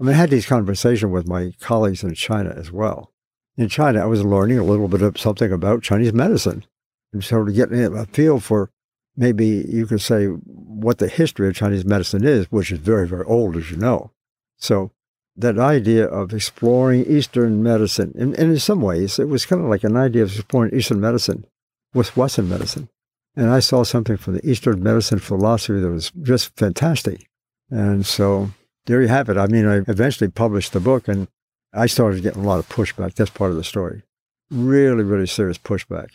I 0.00 0.04
mean, 0.04 0.14
I 0.14 0.18
had 0.18 0.30
these 0.30 0.46
conversations 0.46 1.12
with 1.12 1.28
my 1.28 1.52
colleagues 1.60 2.02
in 2.02 2.14
China 2.14 2.54
as 2.56 2.72
well. 2.72 3.12
In 3.56 3.68
China, 3.68 4.00
I 4.00 4.06
was 4.06 4.24
learning 4.24 4.58
a 4.58 4.64
little 4.64 4.88
bit 4.88 5.02
of 5.02 5.18
something 5.18 5.52
about 5.52 5.82
Chinese 5.82 6.14
medicine 6.14 6.64
and 7.12 7.22
sort 7.22 7.48
of 7.48 7.54
getting 7.54 7.84
a 7.84 8.06
feel 8.06 8.40
for 8.40 8.70
maybe 9.16 9.66
you 9.68 9.86
could 9.86 10.00
say 10.00 10.26
what 10.26 10.98
the 10.98 11.08
history 11.08 11.48
of 11.48 11.54
Chinese 11.54 11.84
medicine 11.84 12.24
is, 12.24 12.50
which 12.50 12.72
is 12.72 12.78
very, 12.78 13.06
very 13.06 13.24
old, 13.24 13.56
as 13.56 13.70
you 13.70 13.76
know. 13.76 14.10
So 14.56 14.92
that 15.36 15.58
idea 15.58 16.06
of 16.06 16.32
exploring 16.32 17.04
Eastern 17.04 17.62
medicine, 17.62 18.14
and, 18.18 18.34
and 18.38 18.52
in 18.52 18.58
some 18.58 18.80
ways, 18.80 19.18
it 19.18 19.28
was 19.28 19.44
kind 19.44 19.62
of 19.62 19.68
like 19.68 19.84
an 19.84 19.96
idea 19.96 20.22
of 20.22 20.34
exploring 20.34 20.74
Eastern 20.74 21.00
medicine 21.00 21.44
with 21.92 22.16
Western 22.16 22.48
medicine. 22.48 22.88
And 23.36 23.50
I 23.50 23.60
saw 23.60 23.84
something 23.84 24.16
from 24.16 24.34
the 24.34 24.50
Eastern 24.50 24.82
medicine 24.82 25.18
philosophy 25.18 25.80
that 25.80 25.90
was 25.90 26.10
just 26.22 26.56
fantastic. 26.56 27.28
And 27.70 28.06
so 28.06 28.50
there 28.86 29.02
you 29.02 29.08
have 29.08 29.28
it. 29.28 29.36
I 29.36 29.46
mean, 29.46 29.66
I 29.66 29.76
eventually 29.88 30.30
published 30.30 30.72
the 30.72 30.80
book 30.80 31.08
and 31.08 31.28
I 31.72 31.86
started 31.86 32.22
getting 32.22 32.42
a 32.42 32.46
lot 32.46 32.58
of 32.58 32.68
pushback. 32.68 33.14
That's 33.14 33.30
part 33.30 33.50
of 33.50 33.56
the 33.56 33.64
story. 33.64 34.02
Really, 34.50 35.04
really 35.04 35.26
serious 35.26 35.58
pushback 35.58 36.10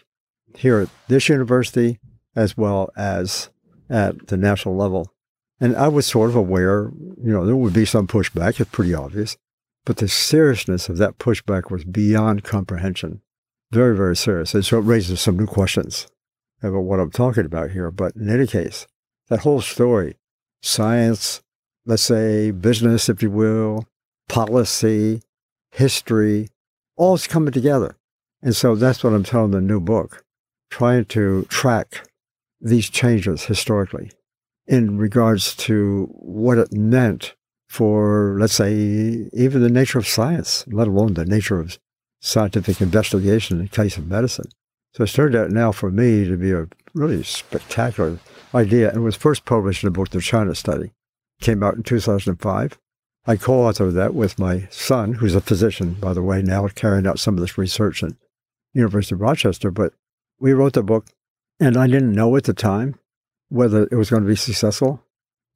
here 0.56 0.80
at 0.80 0.90
this 1.08 1.30
university 1.30 2.00
as 2.36 2.58
well 2.58 2.90
as 2.98 3.50
at 3.90 4.28
the 4.28 4.38
national 4.38 4.76
level. 4.76 5.12
And 5.60 5.76
I 5.76 5.88
was 5.88 6.06
sort 6.06 6.30
of 6.30 6.36
aware, 6.36 6.92
you 7.24 7.32
know, 7.32 7.46
there 7.46 7.56
would 7.56 7.74
be 7.74 7.86
some 7.86 8.08
pushback. 8.08 8.60
It's 8.60 8.70
pretty 8.70 8.94
obvious. 8.94 9.38
But 9.86 9.98
the 9.98 10.08
seriousness 10.08 10.90
of 10.90 10.98
that 10.98 11.18
pushback 11.18 11.72
was 11.72 11.86
beyond 11.86 12.44
comprehension. 12.44 13.22
Very, 13.72 13.96
very 13.96 14.16
serious. 14.16 14.54
And 14.54 14.66
so 14.66 14.80
it 14.80 14.82
raises 14.82 15.22
some 15.22 15.38
new 15.38 15.46
questions 15.46 16.08
about 16.62 16.82
what 16.82 17.00
I'm 17.00 17.12
talking 17.12 17.46
about 17.46 17.72
here. 17.72 17.92
But 17.92 18.16
in 18.16 18.30
any 18.30 18.48
case, 18.48 18.88
that 19.30 19.42
whole 19.42 19.62
story, 19.62 20.18
science, 20.62 21.42
let's 21.86 22.04
say 22.04 22.52
business, 22.52 23.10
if 23.10 23.22
you 23.22 23.30
will, 23.30 23.86
policy, 24.28 25.22
history, 25.72 26.50
all 26.96 27.16
is 27.16 27.28
coming 27.28 27.52
together. 27.52 27.96
And 28.42 28.56
so 28.56 28.76
that's 28.76 29.04
what 29.04 29.14
I'm 29.14 29.24
telling 29.24 29.52
the 29.52 29.62
new 29.62 29.80
book, 29.80 30.24
trying 30.70 31.06
to 31.06 31.46
track 31.46 32.08
these 32.62 32.90
changes 32.90 33.46
historically 33.46 34.12
in 34.68 34.98
regards 34.98 35.56
to 35.56 36.08
what 36.12 36.58
it 36.58 36.74
meant 36.74 37.36
for, 37.68 38.38
let's 38.40 38.54
say, 38.54 39.30
even 39.34 39.62
the 39.62 39.70
nature 39.70 40.00
of 40.00 40.08
science, 40.08 40.66
let 40.68 40.88
alone 40.88 41.14
the 41.14 41.26
nature 41.26 41.60
of 41.60 41.78
scientific 42.22 42.82
investigation 42.82 43.58
in 43.58 43.64
the 43.64 43.70
case 43.70 43.98
of 43.98 44.08
medicine. 44.08 44.50
So 44.94 45.04
it's 45.04 45.14
turned 45.14 45.36
out 45.36 45.52
now 45.52 45.72
for 45.72 45.92
me 45.92 46.26
to 46.26 46.38
be 46.38 46.52
a 46.52 46.68
really 46.94 47.22
spectacular 47.24 48.20
idea 48.54 48.92
and 48.92 49.04
was 49.04 49.16
first 49.16 49.46
published 49.46 49.84
in 49.84 49.90
a 49.90 49.92
book, 49.92 50.10
The 50.10 50.22
China 50.22 50.56
Study. 50.56 50.92
Came 51.42 51.64
out 51.64 51.76
in 51.76 51.84
2005. 51.84 52.78
I 53.28 53.36
co-authored 53.36 53.94
that 53.94 54.14
with 54.14 54.38
my 54.38 54.68
son, 54.70 55.14
who's 55.14 55.36
a 55.36 55.42
physician, 55.42 55.94
by 55.94 56.14
the 56.14 56.22
way, 56.22 56.42
now 56.42 56.68
carrying 56.68 57.08
out 57.08 57.20
some 57.20 57.36
of 57.36 57.42
this 57.42 57.58
research 57.58 58.04
at 58.04 58.14
University 58.74 59.16
of 59.16 59.22
Rochester. 59.22 59.72
But 59.72 59.94
we 60.40 60.54
wrote 60.54 60.74
the 60.74 60.84
book, 60.84 61.08
and 61.60 61.76
I 61.76 61.88
didn't 61.88 62.14
know 62.14 62.36
at 62.36 62.44
the 62.44 62.54
time 62.54 63.00
whether 63.50 63.84
it 63.84 63.96
was 63.96 64.10
going 64.10 64.22
to 64.22 64.28
be 64.28 64.36
successful. 64.36 65.04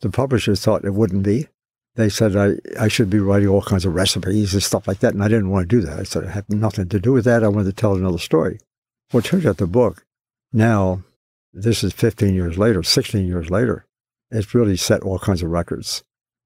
The 0.01 0.09
publishers 0.09 0.61
thought 0.61 0.85
it 0.85 0.93
wouldn't 0.93 1.23
be. 1.23 1.47
They 1.95 2.09
said 2.09 2.35
I, 2.35 2.55
I 2.81 2.87
should 2.87 3.09
be 3.09 3.19
writing 3.19 3.49
all 3.49 3.61
kinds 3.61 3.85
of 3.85 3.93
recipes 3.93 4.53
and 4.53 4.63
stuff 4.63 4.87
like 4.87 4.99
that, 4.99 5.13
and 5.13 5.23
I 5.23 5.27
didn't 5.27 5.49
want 5.49 5.69
to 5.69 5.75
do 5.75 5.81
that. 5.85 5.99
I 5.99 6.03
said 6.03 6.25
I 6.25 6.31
had 6.31 6.49
nothing 6.49 6.87
to 6.89 6.99
do 6.99 7.11
with 7.11 7.25
that. 7.25 7.43
I 7.43 7.49
wanted 7.49 7.65
to 7.65 7.73
tell 7.73 7.95
another 7.95 8.17
story. 8.17 8.59
Well, 9.11 9.19
it 9.19 9.25
turns 9.25 9.45
out 9.45 9.57
the 9.57 9.67
book 9.67 10.05
now, 10.51 11.03
this 11.53 11.83
is 11.83 11.93
15 11.93 12.33
years 12.33 12.57
later, 12.57 12.83
16 12.83 13.25
years 13.25 13.49
later, 13.49 13.85
it's 14.31 14.53
really 14.53 14.77
set 14.77 15.01
all 15.01 15.19
kinds 15.19 15.43
of 15.43 15.49
records. 15.49 16.03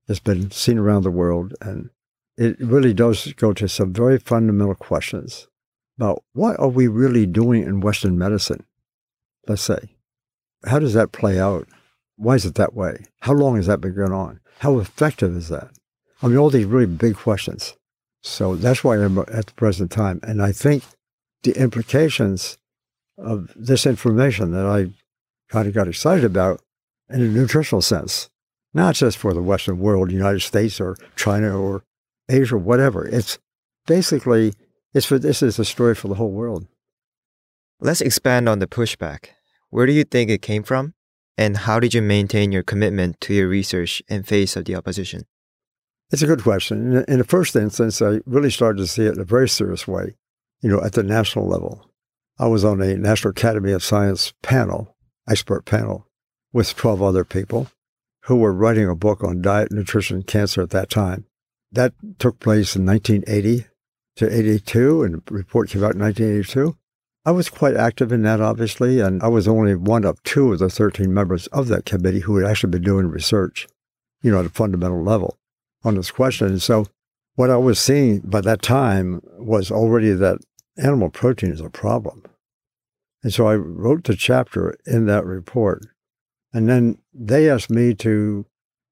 It's 0.07 0.19
been 0.19 0.51
seen 0.51 0.77
around 0.77 1.03
the 1.03 1.11
world, 1.11 1.53
and 1.61 1.89
it 2.37 2.59
really 2.59 2.93
does 2.93 3.31
go 3.33 3.53
to 3.53 3.67
some 3.67 3.93
very 3.93 4.17
fundamental 4.17 4.75
questions 4.75 5.47
about 5.97 6.23
what 6.33 6.59
are 6.59 6.69
we 6.69 6.87
really 6.87 7.25
doing 7.25 7.63
in 7.63 7.81
Western 7.81 8.17
medicine, 8.17 8.65
let's 9.47 9.61
say. 9.61 9.95
How 10.65 10.79
does 10.79 10.93
that 10.93 11.11
play 11.11 11.39
out? 11.39 11.67
Why 12.15 12.35
is 12.35 12.45
it 12.45 12.55
that 12.55 12.73
way? 12.73 13.05
How 13.21 13.33
long 13.33 13.57
has 13.57 13.67
that 13.67 13.81
been 13.81 13.95
going 13.95 14.13
on? 14.13 14.39
How 14.59 14.79
effective 14.79 15.35
is 15.35 15.49
that? 15.49 15.69
I 16.21 16.27
mean, 16.27 16.37
all 16.37 16.49
these 16.49 16.65
really 16.65 16.85
big 16.85 17.17
questions. 17.17 17.75
So 18.21 18.55
that's 18.55 18.83
why 18.83 18.95
I'm 18.95 19.17
at 19.19 19.47
the 19.47 19.53
present 19.55 19.91
time. 19.91 20.21
And 20.23 20.41
I 20.41 20.53
think 20.53 20.83
the 21.43 21.51
implications 21.51 22.57
of 23.17 23.51
this 23.55 23.85
information 23.85 24.51
that 24.51 24.65
I 24.65 24.91
kind 25.49 25.67
of 25.67 25.73
got 25.73 25.89
excited 25.89 26.23
about 26.23 26.61
in 27.13 27.21
a 27.21 27.27
nutritional 27.27 27.81
sense, 27.81 28.29
not 28.73 28.95
just 28.95 29.17
for 29.17 29.33
the 29.33 29.41
Western 29.41 29.77
world, 29.77 30.11
United 30.11 30.41
States 30.41 30.81
or 30.81 30.97
China 31.15 31.57
or 31.57 31.83
Asia 32.27 32.55
or 32.55 32.57
whatever. 32.57 33.07
It's 33.07 33.37
basically, 33.85 34.53
it's 34.93 35.05
for 35.05 35.19
this 35.19 35.43
is 35.43 35.59
a 35.59 35.65
story 35.65 35.93
for 35.93 36.07
the 36.07 36.15
whole 36.15 36.31
world. 36.31 36.67
Let's 37.79 38.01
expand 38.01 38.49
on 38.49 38.59
the 38.59 38.67
pushback. 38.67 39.27
Where 39.69 39.85
do 39.85 39.93
you 39.93 40.03
think 40.03 40.29
it 40.29 40.41
came 40.41 40.63
from? 40.63 40.93
And 41.37 41.57
how 41.57 41.79
did 41.79 41.93
you 41.93 42.01
maintain 42.01 42.51
your 42.51 42.63
commitment 42.63 43.19
to 43.21 43.33
your 43.33 43.47
research 43.47 44.01
in 44.07 44.23
face 44.23 44.55
of 44.55 44.65
the 44.65 44.75
opposition? 44.75 45.25
It's 46.11 46.21
a 46.21 46.27
good 46.27 46.43
question. 46.43 47.03
In 47.07 47.17
the 47.17 47.23
first 47.23 47.55
instance, 47.55 48.01
I 48.01 48.19
really 48.25 48.51
started 48.51 48.77
to 48.79 48.87
see 48.87 49.05
it 49.05 49.15
in 49.15 49.19
a 49.19 49.25
very 49.25 49.49
serious 49.49 49.87
way, 49.87 50.15
you 50.61 50.69
know, 50.69 50.83
at 50.83 50.93
the 50.93 51.03
national 51.03 51.47
level. 51.47 51.89
I 52.39 52.47
was 52.47 52.63
on 52.63 52.81
a 52.81 52.95
National 52.95 53.31
Academy 53.31 53.71
of 53.71 53.83
Science 53.83 54.33
panel, 54.41 54.95
expert 55.27 55.65
panel, 55.65 56.07
with 56.53 56.75
12 56.75 57.01
other 57.01 57.25
people 57.25 57.67
who 58.25 58.37
were 58.37 58.53
writing 58.53 58.87
a 58.87 58.95
book 58.95 59.23
on 59.23 59.41
diet, 59.41 59.71
nutrition, 59.71 60.17
and 60.17 60.27
cancer 60.27 60.61
at 60.61 60.69
that 60.69 60.89
time. 60.89 61.25
That 61.71 61.93
took 62.19 62.39
place 62.39 62.75
in 62.75 62.85
1980 62.85 63.65
to 64.17 64.37
82, 64.37 65.03
and 65.03 65.15
the 65.15 65.33
report 65.33 65.69
came 65.69 65.83
out 65.83 65.95
in 65.95 66.01
1982. 66.01 66.77
I 67.25 67.31
was 67.31 67.49
quite 67.49 67.75
active 67.75 68.11
in 68.11 68.21
that, 68.23 68.41
obviously, 68.41 68.99
and 68.99 69.23
I 69.23 69.27
was 69.27 69.47
only 69.47 69.75
one 69.75 70.05
of 70.05 70.21
two 70.23 70.53
of 70.53 70.59
the 70.59 70.69
13 70.69 71.13
members 71.13 71.47
of 71.47 71.67
that 71.69 71.85
committee 71.85 72.19
who 72.19 72.37
had 72.37 72.49
actually 72.49 72.71
been 72.71 72.83
doing 72.83 73.07
research, 73.07 73.67
you 74.21 74.31
know, 74.31 74.39
at 74.39 74.45
a 74.45 74.49
fundamental 74.49 75.01
level 75.01 75.37
on 75.83 75.95
this 75.95 76.11
question. 76.11 76.47
And 76.47 76.61
so 76.61 76.85
what 77.35 77.49
I 77.49 77.57
was 77.57 77.79
seeing 77.79 78.19
by 78.19 78.41
that 78.41 78.61
time 78.61 79.21
was 79.37 79.71
already 79.71 80.11
that 80.11 80.39
animal 80.77 81.09
protein 81.09 81.51
is 81.51 81.61
a 81.61 81.69
problem. 81.69 82.23
And 83.23 83.33
so 83.33 83.47
I 83.47 83.55
wrote 83.55 84.03
the 84.03 84.15
chapter 84.15 84.75
in 84.85 85.05
that 85.05 85.25
report. 85.25 85.87
And 86.53 86.69
then 86.69 86.99
they 87.13 87.49
asked 87.49 87.69
me 87.69 87.93
to 87.95 88.45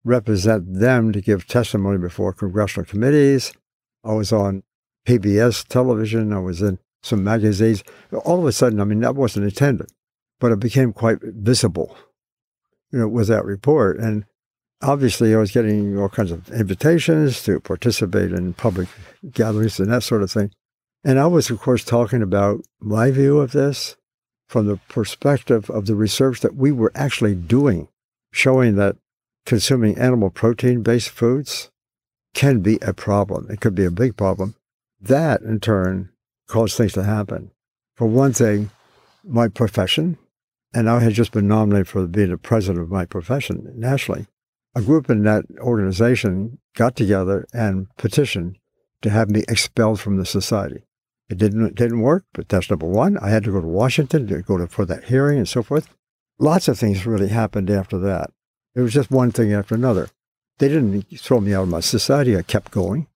represent 0.04 0.74
them 0.74 1.12
to 1.12 1.22
give 1.22 1.48
testimony 1.48 2.00
before 2.00 2.34
congressional 2.34 2.86
committees. 2.86 3.54
I 4.04 4.14
was 4.14 4.34
on 4.34 4.64
PBS 5.08 5.68
television. 5.68 6.34
I 6.34 6.40
was 6.40 6.62
in 6.62 6.80
some 7.04 7.24
magazines. 7.24 7.84
All 8.26 8.40
of 8.40 8.46
a 8.46 8.52
sudden, 8.52 8.80
I 8.80 8.84
mean, 8.84 9.02
that 9.02 9.16
wasn't 9.16 9.46
intended, 9.46 9.92
but 10.40 10.52
it 10.52 10.60
became 10.60 10.94
quite 10.94 11.20
visible, 11.22 11.96
you 12.92 13.00
know, 13.00 13.08
with 13.08 13.28
that 13.28 13.46
report. 13.46 14.00
And 14.00 14.26
obviously, 14.82 15.34
I 15.34 15.38
was 15.38 15.52
getting 15.52 16.00
all 16.00 16.10
kinds 16.10 16.32
of 16.32 16.50
invitations 16.52 17.44
to 17.44 17.60
participate 17.60 18.32
in 18.32 18.54
public 18.54 18.90
gatherings 19.32 19.80
and 19.80 19.92
that 19.92 20.04
sort 20.04 20.24
of 20.24 20.32
thing. 20.32 20.52
And 21.04 21.20
I 21.20 21.28
was, 21.28 21.50
of 21.50 21.60
course, 21.60 21.84
talking 21.84 22.22
about 22.22 22.64
my 22.80 23.12
view 23.12 23.40
of 23.40 23.52
this 23.52 23.96
from 24.52 24.68
the 24.68 24.76
perspective 24.90 25.70
of 25.70 25.86
the 25.86 25.96
research 25.96 26.42
that 26.42 26.58
we 26.58 26.74
were 26.74 26.92
actually 26.94 27.34
doing, 27.34 27.88
showing 28.34 28.76
that 28.76 28.98
consuming 29.46 29.98
animal 29.98 30.30
protein 30.30 30.84
based 30.84 31.10
foods 31.10 31.72
can 32.34 32.60
be 32.60 32.78
a 32.82 32.94
problem. 32.94 33.48
It 33.50 33.62
could 33.62 33.74
be 33.74 33.86
a 33.86 33.92
big 33.92 34.18
problem. 34.18 34.56
That, 35.00 35.40
in 35.40 35.62
turn, 35.62 36.10
caused 36.50 36.76
things 36.76 36.92
to 36.94 37.04
happen. 37.04 37.52
For 37.96 38.08
one 38.08 38.34
thing, 38.34 38.72
my 39.24 39.48
profession, 39.48 40.18
and 40.74 40.90
I 40.90 41.00
had 41.00 41.14
just 41.14 41.32
been 41.32 41.48
nominated 41.48 41.88
for 41.88 42.06
being 42.06 42.32
the 42.32 42.38
president 42.38 42.84
of 42.84 42.92
my 42.92 43.06
profession 43.06 43.72
nationally. 43.78 44.28
A 44.76 44.82
group 44.82 45.10
in 45.10 45.24
that 45.24 45.46
organization 45.60 46.60
got 46.76 46.98
together 46.98 47.48
and 47.54 47.88
petitioned 47.96 48.58
to 49.02 49.12
have 49.12 49.30
me 49.30 49.46
expelled 49.48 50.02
from 50.02 50.18
the 50.18 50.26
society. 50.26 50.84
It 51.32 51.38
didn't 51.38 51.76
didn't 51.76 52.02
work, 52.02 52.26
but 52.34 52.50
that's 52.50 52.70
number 52.70 52.86
one. 52.86 53.18
I 53.18 53.30
had 53.30 53.44
to 53.46 53.52
go 53.52 53.62
to 53.62 53.68
Washington 53.68 54.28
to 54.28 54.42
go 54.42 54.58
to, 54.58 54.68
for 54.68 54.86
that 54.86 55.06
hearing 55.06 55.38
and 55.38 55.48
so 55.48 55.64
forth. 55.64 55.88
Lots 56.38 56.68
of 56.68 56.78
things 56.78 57.06
really 57.06 57.30
happened 57.30 57.70
after 57.70 57.98
that. 58.00 58.32
It 58.76 58.82
was 58.82 58.94
just 58.94 59.12
one 59.12 59.32
thing 59.32 59.54
after 59.54 59.76
another. 59.76 60.10
They 60.60 60.68
didn't 60.68 61.06
throw 61.18 61.40
me 61.40 61.54
out 61.54 61.64
of 61.64 61.70
my 61.70 61.80
society. 61.80 62.38
I 62.38 62.42
kept 62.42 62.72
going 62.72 63.08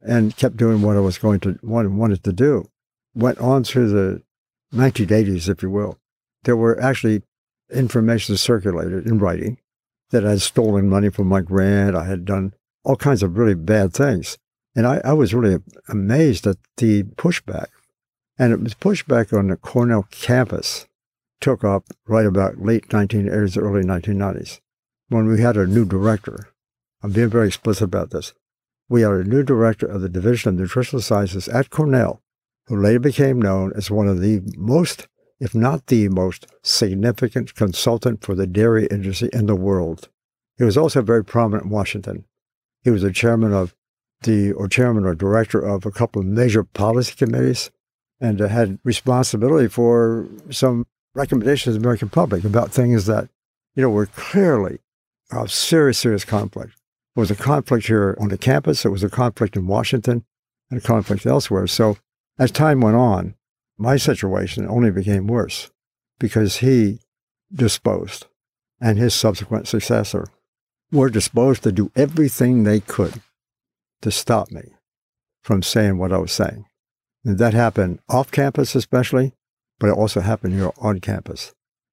and 0.00 0.36
kept 0.36 0.56
doing 0.56 0.82
what 0.82 0.96
I 0.96 1.00
was 1.00 1.18
going 1.18 1.40
to 1.40 1.58
wanted 1.62 2.22
to 2.24 2.32
do 2.32 2.68
went 3.14 3.38
on 3.38 3.64
through 3.64 3.88
the 3.88 4.22
1980s, 4.74 5.48
if 5.48 5.62
you 5.62 5.70
will, 5.70 5.98
there 6.44 6.56
were 6.56 6.80
actually 6.80 7.22
information 7.72 8.36
circulated 8.36 9.06
in 9.06 9.18
writing 9.18 9.58
that 10.10 10.26
I 10.26 10.30
had 10.30 10.42
stolen 10.42 10.88
money 10.88 11.10
from 11.10 11.28
my 11.28 11.40
grant. 11.40 11.96
I 11.96 12.04
had 12.04 12.24
done 12.24 12.54
all 12.84 12.96
kinds 12.96 13.22
of 13.22 13.36
really 13.36 13.54
bad 13.54 13.92
things. 13.92 14.38
And 14.74 14.86
I, 14.86 15.00
I 15.04 15.12
was 15.12 15.34
really 15.34 15.58
amazed 15.88 16.46
at 16.46 16.56
the 16.76 17.02
pushback. 17.02 17.66
And 18.38 18.52
it 18.52 18.60
was 18.60 18.74
pushback 18.74 19.36
on 19.36 19.48
the 19.48 19.56
Cornell 19.56 20.06
campus 20.10 20.86
took 21.40 21.64
up 21.64 21.84
right 22.06 22.24
about 22.24 22.62
late 22.62 22.88
1980s, 22.88 23.60
early 23.60 23.82
1990s, 23.82 24.60
when 25.08 25.26
we 25.26 25.40
had 25.40 25.56
a 25.56 25.66
new 25.66 25.84
director. 25.84 26.48
I'm 27.02 27.10
being 27.10 27.28
very 27.28 27.48
explicit 27.48 27.82
about 27.82 28.10
this. 28.10 28.32
We 28.88 29.02
had 29.02 29.12
a 29.12 29.24
new 29.24 29.42
director 29.42 29.86
of 29.86 30.00
the 30.00 30.08
Division 30.08 30.50
of 30.50 30.60
Nutritional 30.60 31.02
Sciences 31.02 31.48
at 31.48 31.70
Cornell 31.70 32.22
who 32.66 32.80
later 32.80 33.00
became 33.00 33.40
known 33.40 33.72
as 33.74 33.90
one 33.90 34.08
of 34.08 34.20
the 34.20 34.40
most, 34.56 35.08
if 35.40 35.54
not 35.54 35.86
the 35.86 36.08
most, 36.08 36.46
significant 36.62 37.54
consultant 37.54 38.22
for 38.22 38.34
the 38.34 38.46
dairy 38.46 38.86
industry 38.86 39.28
in 39.32 39.46
the 39.46 39.56
world. 39.56 40.08
He 40.58 40.64
was 40.64 40.76
also 40.76 41.02
very 41.02 41.24
prominent 41.24 41.64
in 41.64 41.70
Washington. 41.70 42.24
He 42.82 42.90
was 42.90 43.02
the 43.02 43.12
chairman 43.12 43.52
of 43.52 43.74
the, 44.22 44.52
or 44.52 44.68
chairman 44.68 45.04
or 45.04 45.14
director 45.14 45.60
of 45.60 45.86
a 45.86 45.90
couple 45.90 46.20
of 46.20 46.26
major 46.26 46.64
policy 46.64 47.14
committees 47.14 47.70
and 48.20 48.40
uh, 48.40 48.48
had 48.48 48.78
responsibility 48.84 49.68
for 49.68 50.28
some 50.50 50.86
recommendations 51.14 51.74
to 51.74 51.78
the 51.78 51.84
American 51.84 52.08
public 52.08 52.44
about 52.44 52.70
things 52.70 53.06
that, 53.06 53.28
you 53.74 53.82
know, 53.82 53.90
were 53.90 54.06
clearly 54.06 54.78
of 55.30 55.50
serious, 55.50 55.98
serious 55.98 56.24
conflict. 56.24 56.72
It 57.16 57.20
was 57.20 57.30
a 57.30 57.36
conflict 57.36 57.86
here 57.86 58.16
on 58.20 58.28
the 58.28 58.38
campus. 58.38 58.84
It 58.84 58.90
was 58.90 59.02
a 59.02 59.10
conflict 59.10 59.56
in 59.56 59.66
Washington 59.66 60.24
and 60.70 60.80
a 60.80 60.82
conflict 60.82 61.26
elsewhere. 61.26 61.66
So 61.66 61.98
as 62.38 62.50
time 62.50 62.80
went 62.80 62.96
on, 62.96 63.34
my 63.76 63.96
situation 63.96 64.68
only 64.68 64.90
became 64.90 65.26
worse 65.26 65.70
because 66.18 66.58
he 66.58 67.00
disposed 67.52 68.26
and 68.80 68.98
his 68.98 69.14
subsequent 69.14 69.68
successor 69.68 70.28
were 70.90 71.10
disposed 71.10 71.62
to 71.62 71.72
do 71.72 71.90
everything 71.96 72.62
they 72.62 72.80
could 72.80 73.20
to 74.02 74.10
stop 74.10 74.50
me 74.50 74.74
from 75.42 75.62
saying 75.62 75.98
what 75.98 76.12
I 76.12 76.18
was 76.18 76.32
saying. 76.32 76.66
And 77.24 77.38
that 77.38 77.54
happened 77.54 78.00
off 78.08 78.30
campus, 78.30 78.74
especially, 78.74 79.32
but 79.78 79.88
it 79.88 79.96
also 79.96 80.20
happened 80.20 80.54
here 80.54 80.72
on 80.78 81.00
campus. 81.00 81.52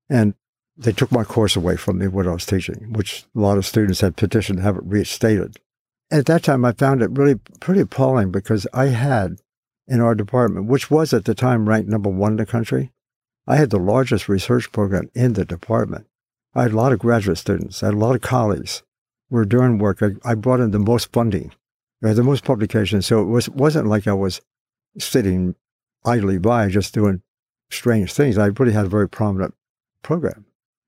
And 0.10 0.34
they 0.78 0.91
took 0.91 1.12
my 1.12 1.24
course 1.24 1.56
away 1.56 1.76
from 1.76 2.00
me, 2.00 2.08
what 2.08 2.28
I 2.28 2.32
was 2.32 2.45
teaching, 2.45 2.93
which 2.93 3.26
a 3.36 3.39
lot 3.39 3.58
of 3.58 3.65
students 3.65 4.02
had 4.02 4.15
petitioned 4.15 4.58
to 4.58 4.63
have 4.63 4.78
it 4.78 4.84
reinstated. 4.86 5.58
At 6.12 6.26
that 6.28 6.43
time, 6.43 6.65
I 6.65 6.72
found 6.72 7.02
it 7.02 7.12
really 7.12 7.36
pretty 7.60 7.82
appalling 7.82 8.32
because 8.32 8.65
I 8.74 8.86
had 8.86 9.38
in 9.88 10.02
our 10.02 10.15
department, 10.15 10.67
which 10.67 10.89
was 10.89 11.13
at 11.13 11.26
the 11.26 11.36
time 11.36 11.67
ranked 11.67 11.89
number 11.89 12.10
one 12.10 12.32
in 12.32 12.38
the 12.38 12.45
country. 12.45 12.91
I 13.45 13.58
had 13.58 13.72
the 13.72 13.80
largest 13.80 14.30
research 14.30 14.72
program 14.72 15.10
in 15.13 15.34
the 15.34 15.45
department. 15.45 16.08
I 16.56 16.63
had 16.63 16.72
a 16.72 16.78
lot 16.78 16.93
of 16.93 17.00
graduate 17.00 17.38
students, 17.38 17.84
I 17.84 17.88
had 17.88 17.95
a 17.95 18.00
lot 18.00 18.15
of 18.15 18.22
colleagues. 18.22 18.84
We 19.30 19.36
were 19.36 19.45
doing 19.45 19.78
work. 19.78 20.02
I 20.24 20.34
brought 20.34 20.60
in 20.60 20.72
the 20.72 20.80
most 20.80 21.12
funding, 21.12 21.52
Had 22.01 22.15
the 22.15 22.23
most 22.23 22.45
publications. 22.45 23.05
So 23.05 23.21
it 23.21 23.25
was, 23.25 23.49
wasn't 23.49 23.88
like 23.88 24.07
I 24.07 24.13
was 24.13 24.41
sitting 24.97 25.55
idly 26.05 26.38
by 26.38 26.69
just 26.69 26.93
doing 26.93 27.21
strange 27.69 28.13
things. 28.13 28.38
I 28.38 28.47
really 28.47 28.71
had 28.71 28.85
a 28.85 28.89
very 28.89 29.09
prominent 29.09 29.53
program. 30.01 30.45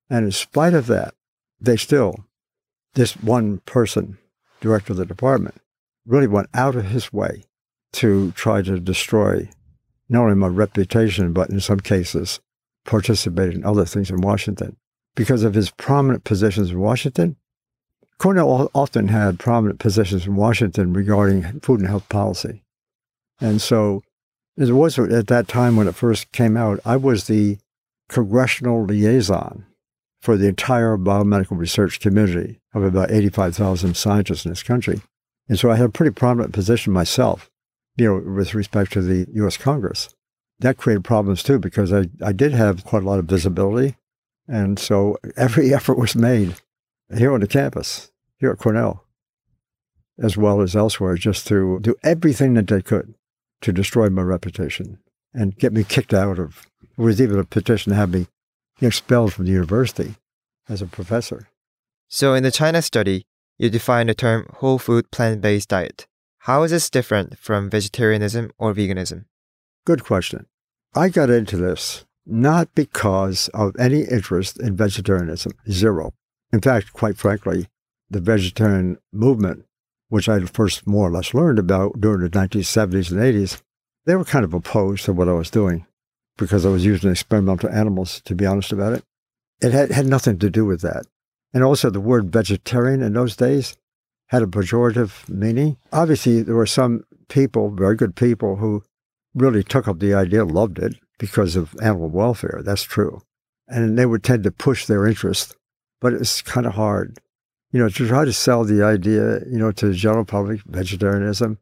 And 0.09 0.25
in 0.25 0.31
spite 0.31 0.73
of 0.73 0.87
that, 0.87 1.13
they 1.59 1.77
still, 1.77 2.25
this 2.93 3.13
one 3.17 3.59
person, 3.59 4.17
director 4.61 4.93
of 4.93 4.97
the 4.97 5.05
department, 5.05 5.55
really 6.05 6.27
went 6.27 6.49
out 6.53 6.75
of 6.75 6.85
his 6.85 7.13
way 7.13 7.43
to 7.93 8.31
try 8.31 8.61
to 8.61 8.79
destroy 8.79 9.49
not 10.09 10.23
only 10.23 10.35
my 10.35 10.47
reputation, 10.47 11.33
but 11.33 11.49
in 11.49 11.59
some 11.59 11.79
cases, 11.79 12.39
participate 12.85 13.53
in 13.53 13.63
other 13.63 13.85
things 13.85 14.09
in 14.09 14.21
Washington. 14.21 14.75
Because 15.15 15.43
of 15.43 15.53
his 15.53 15.69
prominent 15.71 16.23
positions 16.23 16.71
in 16.71 16.79
Washington, 16.79 17.35
Cornell 18.21 18.69
often 18.75 19.07
had 19.07 19.39
prominent 19.39 19.79
positions 19.79 20.27
in 20.27 20.35
Washington 20.35 20.93
regarding 20.93 21.59
food 21.61 21.79
and 21.79 21.89
health 21.89 22.07
policy. 22.07 22.61
And 23.39 23.59
so 23.59 24.03
it 24.55 24.71
was 24.73 24.99
at 24.99 25.25
that 25.25 25.47
time 25.47 25.75
when 25.75 25.87
it 25.87 25.95
first 25.95 26.31
came 26.31 26.55
out, 26.55 26.79
I 26.85 26.97
was 26.97 27.25
the 27.25 27.57
congressional 28.09 28.85
liaison 28.85 29.65
for 30.21 30.37
the 30.37 30.47
entire 30.47 30.97
biomedical 30.97 31.57
research 31.57 31.99
community 31.99 32.59
of 32.75 32.83
about 32.83 33.09
85,000 33.09 33.97
scientists 33.97 34.45
in 34.45 34.51
this 34.51 34.61
country. 34.61 35.01
And 35.49 35.57
so 35.57 35.71
I 35.71 35.77
had 35.77 35.87
a 35.87 35.89
pretty 35.89 36.13
prominent 36.13 36.53
position 36.53 36.93
myself, 36.93 37.49
you 37.97 38.05
know, 38.05 38.33
with 38.35 38.53
respect 38.53 38.93
to 38.93 39.01
the 39.01 39.25
U.S. 39.33 39.57
Congress. 39.57 40.09
That 40.59 40.77
created 40.77 41.03
problems 41.03 41.41
too, 41.41 41.57
because 41.57 41.91
I, 41.91 42.05
I 42.23 42.33
did 42.33 42.51
have 42.51 42.83
quite 42.83 43.01
a 43.01 43.07
lot 43.07 43.17
of 43.17 43.25
visibility. 43.25 43.95
And 44.47 44.77
so 44.77 45.17
every 45.35 45.73
effort 45.73 45.97
was 45.97 46.15
made 46.15 46.53
here 47.17 47.33
on 47.33 47.41
the 47.41 47.47
campus, 47.47 48.10
here 48.41 48.51
at 48.51 48.57
Cornell, 48.57 49.05
as 50.19 50.35
well 50.35 50.59
as 50.59 50.75
elsewhere, 50.75 51.15
just 51.15 51.47
to 51.47 51.79
do 51.79 51.95
everything 52.03 52.55
that 52.55 52.67
they 52.67 52.81
could 52.81 53.13
to 53.61 53.71
destroy 53.71 54.09
my 54.09 54.23
reputation 54.23 54.97
and 55.33 55.55
get 55.55 55.71
me 55.71 55.83
kicked 55.83 56.13
out 56.13 56.39
of. 56.39 56.67
It 56.97 57.01
was 57.01 57.21
even 57.21 57.39
a 57.39 57.45
petition 57.45 57.91
to 57.91 57.95
have 57.95 58.11
me 58.11 58.27
expelled 58.81 59.31
from 59.33 59.45
the 59.45 59.51
university 59.51 60.15
as 60.67 60.81
a 60.81 60.87
professor. 60.87 61.47
So, 62.09 62.33
in 62.33 62.43
the 62.43 62.51
China 62.51 62.81
study, 62.81 63.23
you 63.57 63.69
define 63.69 64.07
the 64.07 64.15
term 64.15 64.47
whole 64.57 64.79
food 64.79 65.11
plant 65.11 65.39
based 65.39 65.69
diet. 65.69 66.07
How 66.39 66.63
is 66.63 66.71
this 66.71 66.89
different 66.89 67.37
from 67.37 67.69
vegetarianism 67.69 68.51
or 68.57 68.73
veganism? 68.73 69.25
Good 69.85 70.03
question. 70.03 70.47
I 70.95 71.09
got 71.09 71.29
into 71.29 71.57
this 71.57 72.05
not 72.25 72.73
because 72.75 73.49
of 73.53 73.75
any 73.79 74.01
interest 74.01 74.59
in 74.59 74.75
vegetarianism, 74.75 75.51
zero. 75.69 76.13
In 76.51 76.61
fact, 76.61 76.93
quite 76.93 77.17
frankly, 77.17 77.67
the 78.11 78.19
vegetarian 78.19 78.97
movement, 79.11 79.65
which 80.09 80.27
I 80.27 80.39
first 80.41 80.85
more 80.85 81.07
or 81.07 81.11
less 81.11 81.33
learned 81.33 81.59
about 81.59 81.99
during 81.99 82.21
the 82.21 82.29
1970s 82.29 83.11
and 83.11 83.21
80s, 83.21 83.61
they 84.05 84.15
were 84.15 84.25
kind 84.25 84.45
of 84.45 84.53
opposed 84.53 85.05
to 85.05 85.13
what 85.13 85.29
I 85.29 85.33
was 85.33 85.49
doing 85.49 85.85
because 86.37 86.65
I 86.65 86.69
was 86.69 86.85
using 86.85 87.11
experimental 87.11 87.69
animals, 87.69 88.21
to 88.25 88.35
be 88.35 88.45
honest 88.45 88.71
about 88.71 88.93
it. 88.93 89.03
It 89.61 89.73
had, 89.73 89.91
had 89.91 90.07
nothing 90.07 90.39
to 90.39 90.49
do 90.49 90.65
with 90.65 90.81
that. 90.81 91.05
And 91.53 91.63
also, 91.63 91.89
the 91.89 91.99
word 91.99 92.31
vegetarian 92.31 93.01
in 93.01 93.13
those 93.13 93.35
days 93.35 93.75
had 94.27 94.41
a 94.41 94.47
pejorative 94.47 95.27
meaning. 95.29 95.77
Obviously, 95.91 96.41
there 96.41 96.55
were 96.55 96.65
some 96.65 97.03
people, 97.27 97.69
very 97.69 97.95
good 97.95 98.15
people, 98.15 98.55
who 98.55 98.83
really 99.35 99.63
took 99.63 99.87
up 99.87 99.99
the 99.99 100.13
idea, 100.13 100.45
loved 100.45 100.79
it 100.79 100.95
because 101.19 101.55
of 101.55 101.75
animal 101.81 102.09
welfare. 102.09 102.61
That's 102.63 102.83
true. 102.83 103.21
And 103.67 103.97
they 103.97 104.05
would 104.05 104.23
tend 104.23 104.43
to 104.43 104.51
push 104.51 104.85
their 104.85 105.05
interest, 105.05 105.55
but 105.99 106.13
it's 106.13 106.41
kind 106.41 106.65
of 106.65 106.73
hard. 106.73 107.19
You 107.71 107.79
know, 107.79 107.89
to 107.89 108.07
try 108.07 108.25
to 108.25 108.33
sell 108.33 108.63
the 108.63 108.83
idea, 108.83 109.39
you 109.45 109.57
know, 109.57 109.71
to 109.71 109.87
the 109.87 109.93
general 109.93 110.25
public, 110.25 110.61
vegetarianism, 110.65 111.57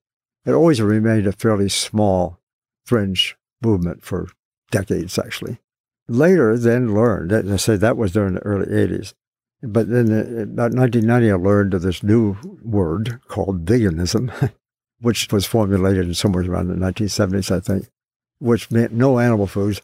it 0.46 0.54
always 0.54 0.82
remained 0.82 1.28
a 1.28 1.32
fairly 1.32 1.70
small 1.70 2.40
fringe 2.86 3.38
movement 3.62 4.04
for 4.04 4.30
decades, 4.72 5.20
actually. 5.20 5.60
Later, 6.08 6.58
then 6.58 6.96
learned, 6.96 7.30
that, 7.30 7.46
I 7.46 7.58
say 7.58 7.76
that 7.76 7.98
was 7.98 8.12
during 8.12 8.34
the 8.34 8.40
early 8.42 8.66
80s. 8.66 9.14
But 9.62 9.90
then 9.90 10.08
in 10.12 10.42
about 10.42 10.74
1990, 10.74 11.32
I 11.32 11.36
learned 11.36 11.74
of 11.74 11.82
this 11.82 12.02
new 12.02 12.38
word 12.64 13.20
called 13.28 13.66
veganism, 13.66 14.52
which 15.02 15.32
was 15.32 15.46
formulated 15.46 16.16
somewhere 16.16 16.50
around 16.50 16.70
the 16.70 16.76
1970s, 16.76 17.56
I 17.56 17.60
think, 17.60 17.88
which 18.40 18.72
meant 18.72 18.94
no 18.94 19.20
animal 19.20 19.48
foods. 19.48 19.82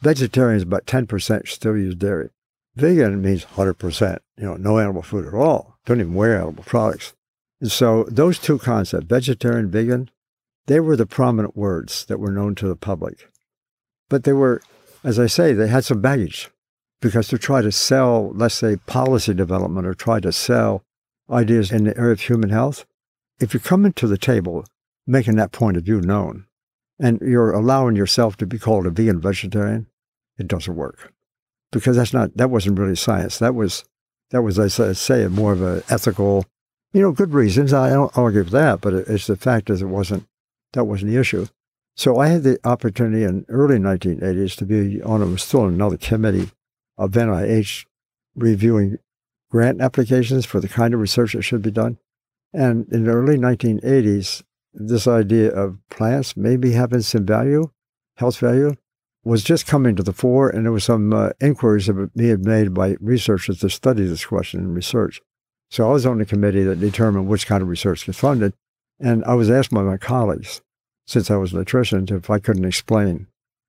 Vegetarians, 0.00 0.62
about 0.62 0.86
10% 0.86 1.48
still 1.48 1.76
use 1.76 1.94
dairy. 1.94 2.30
Vegan 2.76 3.22
means 3.22 3.44
100%, 3.46 4.18
you 4.36 4.44
know, 4.44 4.56
no 4.56 4.78
animal 4.78 5.02
food 5.02 5.26
at 5.26 5.34
all. 5.34 5.78
Don't 5.86 6.00
even 6.00 6.14
wear 6.14 6.36
animal 6.36 6.62
products. 6.62 7.14
And 7.60 7.72
so 7.72 8.04
those 8.04 8.38
two 8.38 8.58
concepts, 8.58 9.06
vegetarian, 9.06 9.70
vegan, 9.70 10.10
they 10.66 10.80
were 10.80 10.96
the 10.96 11.06
prominent 11.06 11.56
words 11.56 12.04
that 12.04 12.20
were 12.20 12.30
known 12.30 12.54
to 12.56 12.68
the 12.68 12.76
public. 12.76 13.30
But 14.10 14.24
they 14.24 14.34
were, 14.34 14.60
as 15.02 15.18
I 15.18 15.26
say, 15.26 15.54
they 15.54 15.68
had 15.68 15.86
some 15.86 16.02
baggage 16.02 16.50
because 17.00 17.28
to 17.28 17.38
try 17.38 17.62
to 17.62 17.72
sell, 17.72 18.32
let's 18.34 18.54
say, 18.54 18.76
policy 18.76 19.32
development 19.32 19.86
or 19.86 19.94
try 19.94 20.20
to 20.20 20.32
sell 20.32 20.82
ideas 21.30 21.72
in 21.72 21.84
the 21.84 21.96
area 21.96 22.12
of 22.12 22.20
human 22.20 22.50
health, 22.50 22.84
if 23.40 23.54
you 23.54 23.60
come 23.60 23.86
into 23.86 24.06
the 24.06 24.18
table 24.18 24.66
making 25.06 25.36
that 25.36 25.52
point 25.52 25.78
of 25.78 25.84
view 25.84 26.00
known 26.02 26.46
and 26.98 27.20
you're 27.22 27.52
allowing 27.52 27.96
yourself 27.96 28.36
to 28.36 28.46
be 28.46 28.58
called 28.58 28.86
a 28.86 28.90
vegan 28.90 29.20
vegetarian, 29.20 29.86
it 30.38 30.46
doesn't 30.46 30.76
work 30.76 31.14
because 31.78 31.96
that's 31.96 32.12
not, 32.12 32.36
that 32.36 32.50
wasn't 32.50 32.78
really 32.78 32.96
science. 32.96 33.38
That 33.38 33.54
was, 33.54 33.84
that 34.30 34.42
was, 34.42 34.58
I 34.58 34.68
say, 34.68 35.26
more 35.28 35.52
of 35.52 35.62
an 35.62 35.82
ethical, 35.88 36.44
you 36.92 37.00
know, 37.00 37.12
good 37.12 37.32
reasons. 37.32 37.72
I 37.72 37.90
don't 37.90 38.16
argue 38.16 38.40
with 38.40 38.52
that, 38.52 38.80
but 38.80 38.94
it's 38.94 39.26
the 39.26 39.36
fact 39.36 39.70
is 39.70 39.82
it 39.82 39.86
wasn't, 39.86 40.26
that 40.72 40.84
wasn't 40.84 41.12
the 41.12 41.18
issue. 41.18 41.46
So 41.96 42.18
I 42.18 42.28
had 42.28 42.42
the 42.42 42.58
opportunity 42.64 43.24
in 43.24 43.46
early 43.48 43.78
1980s 43.78 44.56
to 44.56 44.66
be 44.66 45.02
on, 45.02 45.22
it 45.22 45.26
was 45.26 45.42
still 45.42 45.66
another 45.66 45.96
committee 45.96 46.50
of 46.98 47.12
NIH 47.12 47.86
reviewing 48.34 48.98
grant 49.50 49.80
applications 49.80 50.44
for 50.44 50.60
the 50.60 50.68
kind 50.68 50.92
of 50.92 51.00
research 51.00 51.32
that 51.32 51.42
should 51.42 51.62
be 51.62 51.70
done. 51.70 51.98
And 52.52 52.86
in 52.92 53.04
the 53.04 53.12
early 53.12 53.38
1980s, 53.38 54.42
this 54.74 55.06
idea 55.06 55.50
of 55.52 55.78
plants 55.88 56.36
maybe 56.36 56.72
having 56.72 57.00
some 57.00 57.24
value, 57.24 57.70
health 58.16 58.38
value, 58.38 58.74
was 59.26 59.42
just 59.42 59.66
coming 59.66 59.96
to 59.96 60.02
the 60.02 60.12
fore, 60.12 60.48
and 60.48 60.64
there 60.64 60.72
were 60.72 60.80
some 60.80 61.12
uh, 61.12 61.30
inquiries 61.40 61.86
that 61.86 62.14
being 62.14 62.42
made 62.42 62.72
by 62.72 62.96
researchers 63.00 63.58
to 63.58 63.68
study 63.68 64.06
this 64.06 64.24
question 64.24 64.60
in 64.60 64.74
research. 64.74 65.20
So 65.68 65.88
I 65.88 65.92
was 65.92 66.06
on 66.06 66.18
the 66.18 66.24
committee 66.24 66.62
that 66.62 66.80
determined 66.80 67.26
which 67.26 67.46
kind 67.46 67.62
of 67.62 67.68
research 67.68 68.06
gets 68.06 68.18
funded, 68.18 68.54
and 69.00 69.24
I 69.24 69.34
was 69.34 69.50
asked 69.50 69.72
by 69.72 69.82
my 69.82 69.96
colleagues, 69.96 70.62
since 71.06 71.30
I 71.30 71.36
was 71.36 71.52
a 71.52 71.56
nutritionist, 71.56 72.12
if 72.12 72.30
I 72.30 72.38
couldn't 72.38 72.64
explain 72.64 73.26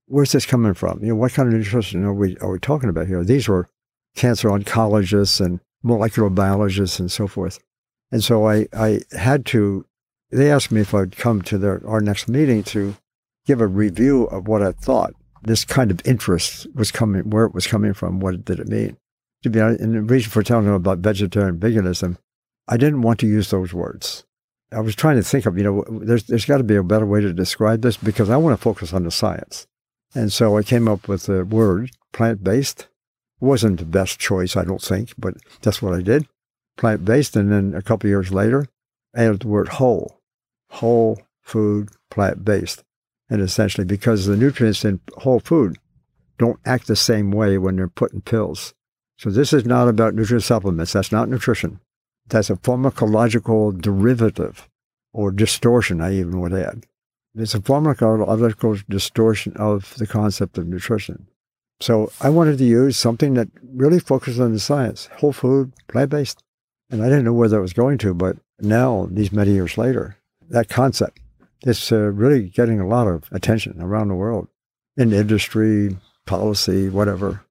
where's 0.08 0.32
this 0.32 0.46
coming 0.46 0.74
from? 0.74 1.00
You 1.02 1.10
know, 1.10 1.16
what 1.16 1.34
kind 1.34 1.48
of 1.48 1.54
nutrition 1.54 2.04
are 2.04 2.14
we 2.14 2.38
are 2.38 2.52
we 2.52 2.60
talking 2.60 2.90
about 2.90 3.08
here? 3.08 3.24
These 3.24 3.48
were 3.48 3.70
cancer 4.16 4.50
oncologists 4.50 5.44
and 5.44 5.60
molecular 5.84 6.30
biologists 6.30 7.00
and 7.00 7.12
so 7.12 7.28
forth. 7.28 7.60
And 8.12 8.24
so 8.24 8.48
I, 8.48 8.68
I 8.74 9.02
had 9.12 9.46
to, 9.48 9.86
they 10.32 10.50
asked 10.50 10.72
me 10.72 10.82
if 10.82 10.94
I'd 10.94 11.18
come 11.18 11.42
to 11.44 11.58
their, 11.58 11.86
our 11.86 12.02
next 12.02 12.28
meeting 12.28 12.64
to 12.64 12.96
give 13.46 13.62
a 13.62 13.68
review 13.68 14.24
of 14.26 14.48
what 14.48 14.64
I 14.64 14.72
thought 14.72 15.14
this 15.48 15.66
kind 15.66 15.92
of 15.92 16.02
interest 16.06 16.68
was 16.76 16.92
coming, 16.92 17.30
where 17.30 17.46
it 17.46 17.54
was 17.54 17.68
coming 17.68 17.94
from, 17.94 18.20
what 18.20 18.46
did 18.46 18.60
it 18.60 18.68
mean. 18.68 18.98
To 19.44 19.50
be 19.50 19.60
honest, 19.60 19.82
and 19.82 19.94
the 19.94 20.02
reason 20.02 20.30
for 20.32 20.44
telling 20.44 20.66
them 20.66 20.74
about 20.74 21.00
vegetarian 21.00 21.58
veganism, 21.58 22.18
I 22.68 22.78
didn't 22.78 23.02
want 23.02 23.20
to 23.22 23.28
use 23.28 23.50
those 23.50 23.74
words. 23.74 24.26
I 24.72 24.82
was 24.82 24.96
trying 24.96 25.16
to 25.16 25.24
think 25.24 25.46
of, 25.46 25.58
you 25.58 25.64
know, 25.64 25.86
there's, 25.90 26.26
there's 26.26 26.46
got 26.46 26.58
to 26.58 26.64
be 26.64 26.76
a 26.76 26.84
better 26.84 27.06
way 27.06 27.22
to 27.22 27.32
describe 27.32 27.82
this 27.82 27.96
because 27.96 28.30
I 28.30 28.38
want 28.38 28.58
to 28.58 28.62
focus 28.62 28.94
on 28.94 29.04
the 29.04 29.12
science. 29.12 29.66
And 30.14 30.34
so 30.34 30.58
I 30.58 30.64
came 30.64 30.88
up 30.88 31.08
with 31.08 31.28
the 31.28 31.46
word 31.46 31.92
plant 32.12 32.44
based. 32.44 32.88
Wasn't 33.40 33.80
the 33.80 33.86
best 33.86 34.20
choice, 34.20 34.58
I 34.58 34.64
don't 34.64 34.82
think, 34.82 35.14
but 35.18 35.36
that's 35.62 35.82
what 35.82 35.94
I 35.94 36.02
did. 36.02 36.28
Plant 36.76 37.06
based. 37.06 37.36
And 37.36 37.52
then 37.52 37.76
a 37.76 37.82
couple 37.82 38.10
years 38.10 38.32
later, 38.34 38.68
added 39.16 39.42
the 39.42 39.48
word 39.48 39.70
whole, 39.70 40.20
whole 40.72 41.22
food, 41.44 41.90
plant 42.10 42.44
based. 42.44 42.84
And 43.30 43.42
essentially, 43.42 43.86
because 43.86 44.26
the 44.26 44.38
nutrients 44.38 44.86
in 44.86 45.00
whole 45.18 45.40
food 45.40 45.78
don't 46.38 46.60
act 46.66 46.88
the 46.88 46.96
same 46.96 47.32
way 47.32 47.58
when 47.58 47.76
they're 47.76 47.88
put 47.88 48.14
in 48.14 48.22
pills. 48.22 48.74
So 49.18 49.30
this 49.30 49.52
is 49.54 49.66
not 49.66 49.88
about 49.88 50.14
nutrient 50.14 50.44
supplements. 50.44 50.94
That's 50.94 51.12
not 51.12 51.30
nutrition. 51.30 51.80
That's 52.28 52.50
a 52.50 52.56
pharmacological 52.56 53.82
derivative 53.82 54.68
or 55.14 55.32
distortion, 55.32 56.02
I 56.02 56.14
even 56.14 56.40
would 56.40 56.54
add. 56.54 56.86
It's 57.36 57.56
a 57.56 57.60
pharmacological 57.60 58.84
distortion 58.88 59.54
of 59.58 59.96
the 59.96 60.08
concept 60.08 60.58
of 60.58 60.68
nutrition. 60.68 61.28
So 61.80 62.12
I 62.22 62.30
wanted 62.30 62.58
to 62.58 62.66
use 62.66 62.98
something 62.98 63.36
that 63.36 63.50
really 63.64 64.00
focused 64.00 64.40
on 64.40 64.54
the 64.54 64.60
science, 64.60 65.10
whole 65.18 65.34
food, 65.34 65.74
plant 65.88 66.12
based. 66.12 66.40
And 66.90 67.04
I 67.04 67.10
didn't 67.10 67.26
know 67.26 67.34
where 67.34 67.50
that 67.50 67.62
was 67.62 67.74
going 67.74 67.98
to, 68.00 68.14
but 68.14 68.38
now, 68.60 69.08
these 69.12 69.32
many 69.32 69.52
years 69.52 69.78
later, 69.78 70.18
that 70.50 70.70
concept 70.70 71.20
is 71.64 71.92
uh, 71.92 71.98
really 71.98 72.50
getting 72.50 72.80
a 72.80 72.88
lot 72.88 73.08
of 73.08 73.24
attention 73.32 73.82
around 73.82 74.10
the 74.10 74.16
world 74.16 74.48
in 74.96 75.14
industry, 75.14 75.98
policy, 76.26 76.90
whatever. 76.90 77.46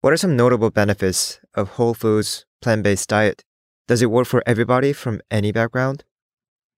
What 0.00 0.12
are 0.12 0.18
some 0.18 0.36
notable 0.36 0.70
benefits 0.70 1.40
of 1.54 1.70
whole 1.70 1.94
foods, 1.94 2.44
plant 2.60 2.82
based 2.82 3.08
diet? 3.08 3.44
Does 3.88 4.02
it 4.02 4.10
work 4.10 4.26
for 4.26 4.42
everybody 4.46 4.92
from 4.92 5.20
any 5.30 5.52
background? 5.52 6.04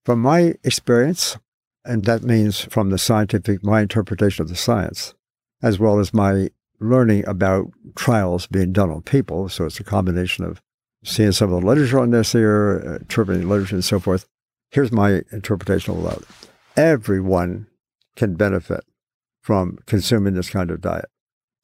From 0.05 0.21
my 0.21 0.55
experience, 0.63 1.37
and 1.85 2.05
that 2.05 2.23
means 2.23 2.65
from 2.65 2.91
the 2.91 2.99
scientific, 2.99 3.65
my 3.65 3.81
interpretation 3.81 4.43
of 4.43 4.49
the 4.49 4.57
science, 4.57 5.15
as 5.63 5.79
well 5.79 5.99
as 5.99 6.15
my 6.15 6.51
learning 6.81 7.27
about 7.27 7.71
trials 7.97 8.47
being 8.47 8.73
done 8.73 8.91
on 8.91 9.03
people. 9.03 9.49
So 9.49 9.65
it's 9.65 9.81
a 9.81 9.85
combination 9.85 10.45
of 10.45 10.61
seeing 11.05 11.33
some 11.33 11.53
of 11.53 11.61
the 11.61 11.67
literature 11.67 11.99
on 12.01 12.11
this 12.11 12.33
here, 12.33 12.83
uh, 12.85 12.95
interpreting 12.99 13.49
literature 13.49 13.77
and 13.77 13.85
so 13.85 13.99
forth. 13.99 14.27
Here's 14.71 14.93
my 14.93 15.23
interpretation 15.33 15.97
of 15.97 16.03
that. 16.05 16.23
Everyone 16.77 17.67
can 18.17 18.35
benefit 18.35 18.85
from 19.41 19.79
consuming 19.87 20.35
this 20.35 20.51
kind 20.51 20.71
of 20.71 20.81
diet. 20.81 21.07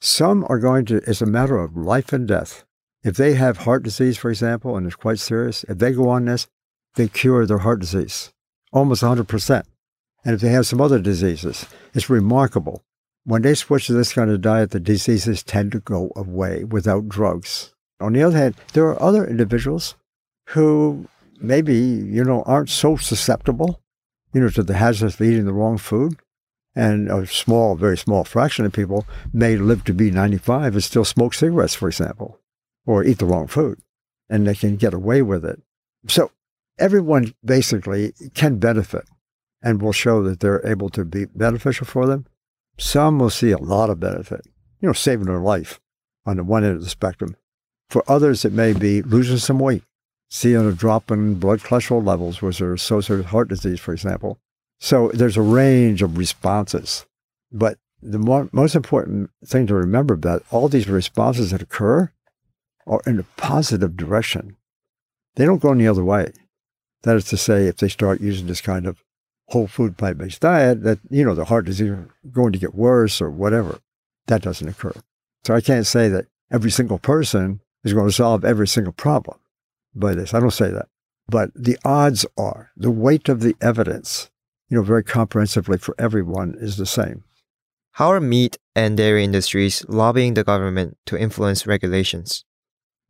Some 0.01 0.45
are 0.49 0.59
going 0.59 0.85
to, 0.87 0.97
it's 1.07 1.23
a 1.23 1.27
matter 1.27 1.59
of 1.59 1.77
life 1.77 2.13
and 2.13 2.27
death. 2.27 2.65
If 3.05 3.17
they 3.17 3.35
have 3.35 3.59
heart 3.59 3.83
disease, 3.83 4.17
for 4.17 4.31
example, 4.31 4.77
and 4.77 4.87
it's 4.87 4.97
quite 4.97 5.19
serious, 5.19 5.65
if 5.65 5.79
they 5.79 5.93
go 5.93 6.09
on 6.09 6.25
this, 6.25 6.47
they 6.95 7.09
cure 7.09 7.47
their 7.47 7.59
heart 7.59 7.81
disease 7.81 8.33
almost 8.73 9.03
100%. 9.03 9.63
And 10.25 10.35
if 10.35 10.41
they 10.41 10.49
have 10.49 10.67
some 10.67 10.81
other 10.81 10.99
diseases, 10.99 11.67
it's 11.95 12.11
remarkable. 12.11 12.83
When 13.25 13.43
they 13.43 13.55
switch 13.55 13.87
to 13.87 13.93
this 13.93 14.13
kind 14.13 14.31
of 14.31 14.41
diet, 14.41 14.71
the 14.71 14.81
diseases 14.81 15.43
tend 15.43 15.73
to 15.73 15.81
go 15.81 16.11
away 16.17 16.65
without 16.65 17.09
drugs. 17.09 17.75
On 18.01 18.13
the 18.13 18.23
other 18.23 18.37
hand, 18.37 18.55
there 18.73 18.87
are 18.87 19.01
other 19.01 19.25
individuals 19.25 19.95
who 20.51 21.09
maybe, 21.43 21.75
you 21.75 22.25
know, 22.25 22.43
aren't 22.43 22.71
so 22.71 22.97
susceptible, 22.97 23.81
you 24.33 24.41
know, 24.41 24.49
to 24.51 24.63
the 24.63 24.75
hazards 24.75 25.15
of 25.15 25.21
eating 25.21 25.45
the 25.45 25.53
wrong 25.53 25.79
food. 25.79 26.17
And 26.75 27.11
a 27.11 27.27
small, 27.27 27.75
very 27.75 27.99
small 27.99 28.25
fraction 28.25 28.65
of 28.65 28.73
people 28.73 29.07
may 29.33 29.57
live 29.57 29.85
to 29.85 29.93
be 29.93 30.11
95 30.11 30.73
and 30.73 30.83
still 30.83 31.05
smoke 31.05 31.35
cigarettes, 31.35 31.75
for 31.75 31.89
example, 31.89 32.39
or 32.87 33.05
eat 33.05 33.19
the 33.19 33.27
wrong 33.27 33.47
food, 33.47 33.79
and 34.31 34.47
they 34.47 34.55
can 34.55 34.77
get 34.77 34.95
away 34.95 35.21
with 35.21 35.45
it. 35.45 35.61
So 36.09 36.31
everyone 36.79 37.35
basically 37.45 38.15
can 38.35 38.59
benefit 38.59 39.05
and 39.63 39.83
will 39.83 39.93
show 39.93 40.23
that 40.23 40.41
they're 40.41 40.67
able 40.67 40.89
to 40.91 41.05
be 41.05 41.27
beneficial 41.27 41.87
for 41.87 42.07
them. 42.07 42.27
Some 42.79 43.19
will 43.19 43.31
see 43.31 43.51
a 43.51 43.59
lot 43.59 43.91
of 43.91 44.01
benefit, 44.01 44.47
you 44.81 44.89
know, 44.89 44.95
saving 44.95 45.27
their 45.27 45.39
life 45.39 45.79
on 46.25 46.37
the 46.39 46.45
one 46.45 46.65
end 46.65 46.77
of 46.77 46.83
the 46.83 46.89
spectrum. 46.89 47.37
For 47.91 48.03
others, 48.09 48.45
it 48.45 48.53
may 48.53 48.73
be 48.73 49.03
losing 49.03 49.37
some 49.37 49.59
weight, 49.59 49.85
seeing 50.35 50.67
a 50.67 50.73
drop 50.73 51.11
in 51.11 51.35
blood 51.35 51.61
cholesterol 51.61 52.03
levels, 52.03 52.41
which 52.41 52.59
are 52.63 52.73
associated 52.73 53.19
with 53.19 53.27
heart 53.27 53.49
disease, 53.49 53.79
for 53.79 53.93
example. 53.93 54.39
So 54.81 55.11
there's 55.13 55.37
a 55.37 55.43
range 55.43 56.01
of 56.01 56.17
responses. 56.17 57.05
But 57.53 57.77
the 58.01 58.19
more, 58.19 58.49
most 58.51 58.75
important 58.75 59.29
thing 59.45 59.67
to 59.67 59.75
remember 59.75 60.15
about 60.15 60.43
all 60.51 60.71
these 60.71 60.89
responses 60.89 61.51
that 61.51 61.61
occur 61.61 62.13
are 62.87 63.03
in 63.07 63.19
a 63.19 63.25
positive 63.37 63.95
direction. 63.95 64.57
They 65.37 65.45
don't 65.45 65.61
go 65.61 65.73
any 65.73 65.87
other 65.87 66.03
way. 66.03 66.33
That 67.03 67.17
is 67.17 67.27
to 67.27 67.37
say, 67.37 67.67
if 67.67 67.77
they 67.77 67.89
start 67.89 68.23
using 68.23 68.47
this 68.47 68.63
kind 68.63 68.87
of 68.87 69.05
whole 69.49 69.67
food 69.67 69.99
plant 69.99 70.17
based 70.17 70.41
diet, 70.41 70.83
that, 70.83 70.99
you 71.11 71.27
know, 71.27 71.35
the 71.35 71.45
heart 71.45 71.67
disease 71.67 71.91
is 71.91 72.07
going 72.33 72.53
to 72.53 72.59
get 72.59 72.75
worse 72.75 73.21
or 73.21 73.31
whatever. 73.31 73.81
That 74.29 74.41
doesn't 74.41 74.67
occur. 74.67 74.95
So 75.45 75.55
I 75.55 75.61
can't 75.61 75.87
say 75.87 76.09
that 76.09 76.29
every 76.51 76.71
single 76.71 76.99
person 76.99 77.61
is 77.85 77.93
going 77.93 78.09
to 78.09 78.13
solve 78.13 78.47
every 78.47 78.67
single 78.67 78.95
problem 78.95 79.37
by 79.95 80.15
this. 80.15 80.35
I 80.35 80.41
don't 80.41 80.51
say 80.51 80.71
that. 80.71 80.89
But 81.29 81.51
the 81.55 81.79
odds 81.85 82.27
are, 82.37 82.71
the 82.77 82.91
weight 82.91 83.29
of 83.29 83.41
the 83.41 83.57
evidence, 83.61 84.31
you 84.69 84.77
know, 84.77 84.83
very 84.83 85.05
comprehensively 85.05 85.79
for 85.79 85.95
everyone 85.99 86.55
is 86.59 86.77
the 86.77 86.87
same. 86.87 87.25
How 87.93 88.09
are 88.09 88.21
meat 88.21 88.59
and 88.75 88.97
dairy 88.97 89.23
industries 89.23 89.85
lobbying 89.89 90.35
the 90.35 90.45
government 90.45 90.97
to 91.07 91.19
influence 91.19 91.67
regulations? 91.67 92.45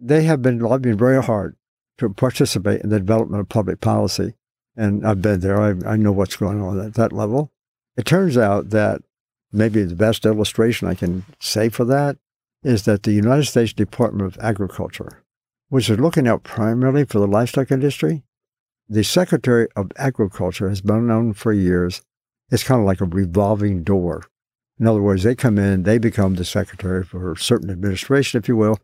They 0.01 0.25
have 0.25 0.43
been 0.43 0.59
lobbying 0.59 0.99
very 0.99 1.23
hard 1.23 1.57
to 1.99 2.11
participate 2.11 2.83
in 2.83 2.91
the 2.91 2.99
development 2.99 3.41
of 3.41 3.49
public 3.49 3.81
policy. 3.81 4.35
And 4.77 5.07
I've 5.07 5.23
been 5.23 5.41
there. 5.41 5.61
I, 5.61 5.93
I 5.93 5.97
know 5.97 6.13
what's 6.13 6.37
going 6.37 6.61
on 6.61 6.81
at 6.81 6.95
that 6.95 7.13
level. 7.13 7.53
It 7.97 8.07
turns 8.07 8.37
out 8.37 8.71
that 8.71 9.03
maybe 9.53 9.85
the 9.85 9.95
best 9.95 10.27
illustration 10.27 10.89
I 10.89 10.95
can 10.95 11.25
say 11.39 11.69
for 11.69 11.85
that 11.85 12.17
is 12.65 12.85
that 12.85 13.03
the 13.03 13.13
United 13.13 13.45
States 13.45 13.73
Department 13.73 14.27
of 14.27 14.43
Agriculture, 14.43 15.22
is 15.79 15.99
looking 15.99 16.29
out 16.29 16.43
primarily 16.43 17.05
for 17.05 17.19
the 17.19 17.27
livestock 17.27 17.71
industry, 17.71 18.25
the 18.89 19.03
Secretary 19.03 19.69
of 19.75 19.91
Agriculture 19.97 20.69
has 20.69 20.81
been 20.81 21.07
known 21.07 21.33
for 21.33 21.53
years. 21.53 22.03
It's 22.51 22.65
kind 22.65 22.81
of 22.81 22.87
like 22.87 23.01
a 23.01 23.07
revolving 23.07 23.83
door. 23.83 24.25
In 24.79 24.87
other 24.87 25.01
words, 25.01 25.23
they 25.23 25.35
come 25.35 25.59
in, 25.59 25.85
they 25.85 25.99
become 25.99 26.35
the 26.35 26.45
secretary 26.45 27.05
for 27.05 27.33
a 27.33 27.37
certain 27.37 27.71
administration, 27.71 28.39
if 28.39 28.49
you 28.49 28.57
will, 28.57 28.79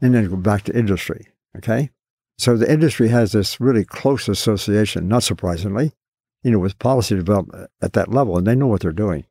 and 0.00 0.14
then 0.14 0.28
go 0.28 0.36
back 0.36 0.64
to 0.64 0.76
industry. 0.76 1.28
Okay? 1.56 1.90
So 2.36 2.56
the 2.56 2.70
industry 2.70 3.08
has 3.08 3.32
this 3.32 3.60
really 3.60 3.84
close 3.84 4.28
association, 4.28 5.08
not 5.08 5.22
surprisingly, 5.22 5.92
you 6.42 6.50
know, 6.50 6.58
with 6.58 6.78
policy 6.78 7.14
development 7.14 7.70
at 7.80 7.92
that 7.92 8.10
level, 8.10 8.36
and 8.36 8.46
they 8.46 8.54
know 8.54 8.66
what 8.66 8.80
they're 8.80 8.92
doing. 8.92 9.24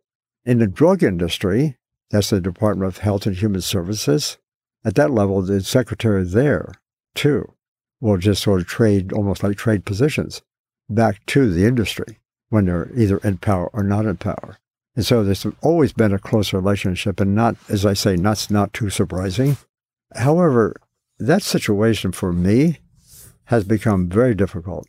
In 0.46 0.60
the 0.60 0.68
drug 0.68 1.04
industry, 1.04 1.78
that's 2.10 2.30
the 2.30 2.42
Department 2.42 2.88
of 2.88 3.00
Health 3.00 3.26
and 3.26 3.36
Human 3.36 3.62
Services. 3.62 4.38
At 4.86 4.96
that 4.96 5.12
level, 5.12 5.42
the 5.42 5.62
secretary 5.62 6.24
there, 6.24 6.74
too, 7.16 7.54
will 8.00 8.18
just 8.18 8.44
sort 8.44 8.62
of 8.62 8.68
trade, 8.68 9.14
almost 9.14 9.44
like 9.44 9.58
trade 9.58 9.86
positions, 9.86 10.42
back 10.90 11.26
to 11.28 11.52
the 11.52 11.66
industry 11.66 12.20
when 12.50 12.66
they're 12.66 12.92
either 12.96 13.18
in 13.20 13.38
power 13.38 13.70
or 13.74 13.84
not 13.84 14.06
in 14.06 14.18
power. 14.18 14.58
And 14.96 15.06
so 15.06 15.24
there's 15.24 15.46
always 15.62 15.94
been 15.94 16.14
a 16.14 16.20
close 16.20 16.54
relationship, 16.54 17.20
and 17.20 17.34
not, 17.34 17.56
as 17.70 17.86
I 17.86 17.94
say, 17.94 18.16
not, 18.16 18.48
not 18.50 18.74
too 18.74 18.90
surprising. 18.90 19.58
However, 20.16 20.76
that 21.18 21.42
situation 21.42 22.12
for 22.12 22.32
me 22.32 22.80
has 23.46 23.64
become 23.64 24.10
very 24.10 24.36
difficult 24.36 24.88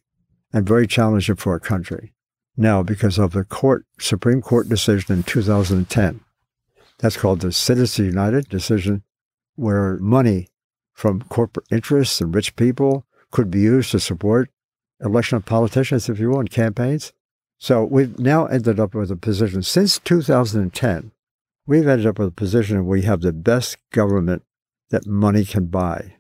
and 0.53 0.67
very 0.67 0.87
challenging 0.87 1.37
for 1.37 1.53
our 1.53 1.61
country 1.61 2.13
now 2.57 2.83
because 2.83 3.19
of 3.19 3.33
the 3.33 3.45
court 3.45 3.85
Supreme 3.99 4.41
Court 4.41 4.69
decision 4.69 5.17
in 5.17 5.23
2010. 5.23 6.21
That's 6.99 7.17
called 7.17 7.41
the 7.41 7.53
Citizens 7.53 8.07
United 8.07 8.49
decision, 8.49 9.03
where 9.57 9.99
money 9.99 10.49
from 10.95 11.23
corporate 11.23 11.67
interests 11.71 12.21
and 12.21 12.35
rich 12.35 12.57
people 12.57 13.05
could 13.31 13.51
be 13.51 13.61
used 13.61 13.91
to 13.91 14.01
support 14.01 14.49
election 15.01 15.37
of 15.37 15.45
politicians, 15.45 16.09
if 16.09 16.19
you 16.19 16.31
will, 16.31 16.41
in 16.41 16.49
campaigns. 16.49 17.13
So 17.59 17.85
we've 17.85 18.19
now 18.19 18.47
ended 18.47 18.81
up 18.81 18.95
with 18.95 19.11
a 19.11 19.17
position 19.17 19.63
since 19.63 19.99
2010. 19.99 21.11
We've 21.67 21.87
ended 21.87 22.07
up 22.07 22.19
with 22.19 22.29
a 22.29 22.33
position 22.33 22.77
where 22.77 22.99
we 22.99 23.03
have 23.03 23.21
the 23.21 23.33
best 23.33 23.77
government 23.91 24.43
that 24.91 25.07
money 25.07 25.45
can 25.45 25.67
buy. 25.67 26.15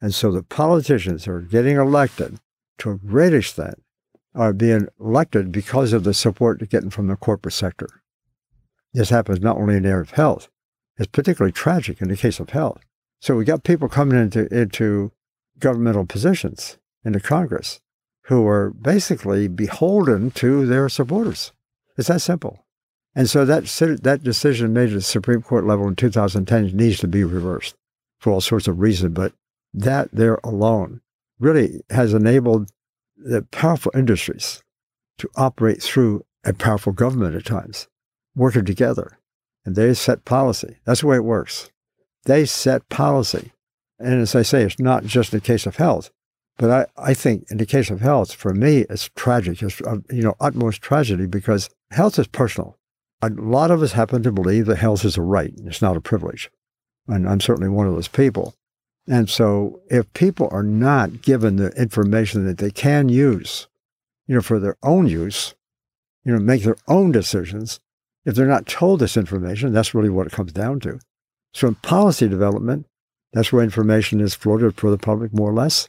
And 0.00 0.14
so 0.14 0.32
the 0.32 0.42
politicians 0.42 1.24
who 1.24 1.32
are 1.32 1.40
getting 1.42 1.76
elected 1.76 2.38
to 2.78 2.90
a 2.90 2.96
great 2.96 3.34
extent 3.34 3.82
are 4.34 4.52
being 4.52 4.88
elected 4.98 5.52
because 5.52 5.92
of 5.92 6.04
the 6.04 6.14
support 6.14 6.58
they're 6.58 6.66
getting 6.66 6.90
from 6.90 7.08
the 7.08 7.16
corporate 7.16 7.54
sector. 7.54 7.88
This 8.94 9.10
happens 9.10 9.40
not 9.40 9.56
only 9.56 9.76
in 9.76 9.82
the 9.82 9.90
area 9.90 10.02
of 10.02 10.12
health, 10.12 10.48
it's 10.96 11.08
particularly 11.08 11.52
tragic 11.52 12.00
in 12.00 12.08
the 12.08 12.16
case 12.16 12.40
of 12.40 12.50
health. 12.50 12.82
So 13.20 13.36
we 13.36 13.44
got 13.44 13.64
people 13.64 13.88
coming 13.88 14.18
into, 14.18 14.46
into 14.54 15.12
governmental 15.58 16.06
positions 16.06 16.78
into 17.04 17.20
Congress 17.20 17.80
who 18.24 18.46
are 18.46 18.70
basically 18.70 19.48
beholden 19.48 20.30
to 20.30 20.66
their 20.66 20.88
supporters. 20.88 21.52
It's 21.96 22.08
that 22.08 22.20
simple. 22.20 22.64
And 23.14 23.28
so 23.28 23.44
that, 23.44 23.64
that 24.02 24.22
decision 24.22 24.72
made 24.72 24.90
at 24.90 24.94
the 24.94 25.00
Supreme 25.00 25.42
Court 25.42 25.66
level 25.66 25.88
in 25.88 25.96
2010 25.96 26.76
needs 26.76 26.98
to 27.00 27.08
be 27.08 27.24
reversed 27.24 27.74
for 28.18 28.32
all 28.32 28.40
sorts 28.40 28.68
of 28.68 28.78
reasons, 28.78 29.14
but 29.14 29.32
that 29.74 30.08
there 30.12 30.38
alone 30.44 31.00
really 31.38 31.82
has 31.90 32.14
enabled 32.14 32.70
the 33.16 33.42
powerful 33.50 33.92
industries 33.94 34.62
to 35.18 35.28
operate 35.36 35.82
through 35.82 36.24
a 36.44 36.52
powerful 36.52 36.92
government 36.92 37.34
at 37.34 37.44
times, 37.44 37.88
working 38.34 38.64
together. 38.64 39.18
And 39.64 39.76
they 39.76 39.92
set 39.94 40.24
policy. 40.24 40.76
That's 40.84 41.00
the 41.00 41.08
way 41.08 41.16
it 41.16 41.24
works. 41.24 41.70
They 42.24 42.44
set 42.44 42.88
policy. 42.88 43.52
And 43.98 44.20
as 44.20 44.34
I 44.34 44.42
say, 44.42 44.62
it's 44.62 44.78
not 44.78 45.04
just 45.04 45.34
a 45.34 45.40
case 45.40 45.66
of 45.66 45.76
health, 45.76 46.10
but 46.58 46.70
I, 46.70 47.10
I 47.10 47.14
think 47.14 47.50
in 47.50 47.58
the 47.58 47.66
case 47.66 47.90
of 47.90 48.00
health, 48.00 48.32
for 48.32 48.52
me, 48.52 48.84
it's 48.90 49.10
tragic. 49.16 49.62
It's, 49.62 49.80
uh, 49.82 49.98
you 50.10 50.22
know, 50.22 50.34
utmost 50.40 50.82
tragedy 50.82 51.26
because 51.26 51.70
health 51.90 52.18
is 52.18 52.26
personal. 52.26 52.76
A 53.22 53.28
lot 53.30 53.70
of 53.70 53.82
us 53.82 53.92
happen 53.92 54.22
to 54.22 54.32
believe 54.32 54.66
that 54.66 54.76
health 54.76 55.04
is 55.04 55.16
a 55.16 55.22
right. 55.22 55.52
It's 55.64 55.82
not 55.82 55.96
a 55.96 56.00
privilege. 56.00 56.50
And 57.06 57.28
I'm 57.28 57.40
certainly 57.40 57.68
one 57.68 57.86
of 57.86 57.94
those 57.94 58.08
people. 58.08 58.54
And 59.06 59.28
so 59.28 59.80
if 59.90 60.12
people 60.12 60.48
are 60.52 60.62
not 60.62 61.22
given 61.22 61.56
the 61.56 61.70
information 61.72 62.46
that 62.46 62.58
they 62.58 62.70
can 62.70 63.08
use, 63.08 63.66
you 64.26 64.34
know, 64.34 64.40
for 64.40 64.58
their 64.58 64.76
own 64.82 65.06
use, 65.06 65.54
you 66.24 66.32
know, 66.32 66.38
make 66.38 66.62
their 66.62 66.76
own 66.86 67.10
decisions, 67.10 67.80
if 68.24 68.34
they're 68.34 68.46
not 68.46 68.66
told 68.66 69.00
this 69.00 69.16
information, 69.16 69.72
that's 69.72 69.94
really 69.94 70.10
what 70.10 70.26
it 70.26 70.32
comes 70.32 70.52
down 70.52 70.80
to. 70.80 71.00
So 71.52 71.68
in 71.68 71.74
policy 71.76 72.28
development, 72.28 72.86
that's 73.32 73.52
where 73.52 73.62
information 73.62 74.20
is 74.20 74.34
floated 74.34 74.76
for 74.76 74.90
the 74.90 74.98
public 74.98 75.32
more 75.32 75.50
or 75.50 75.54
less, 75.54 75.88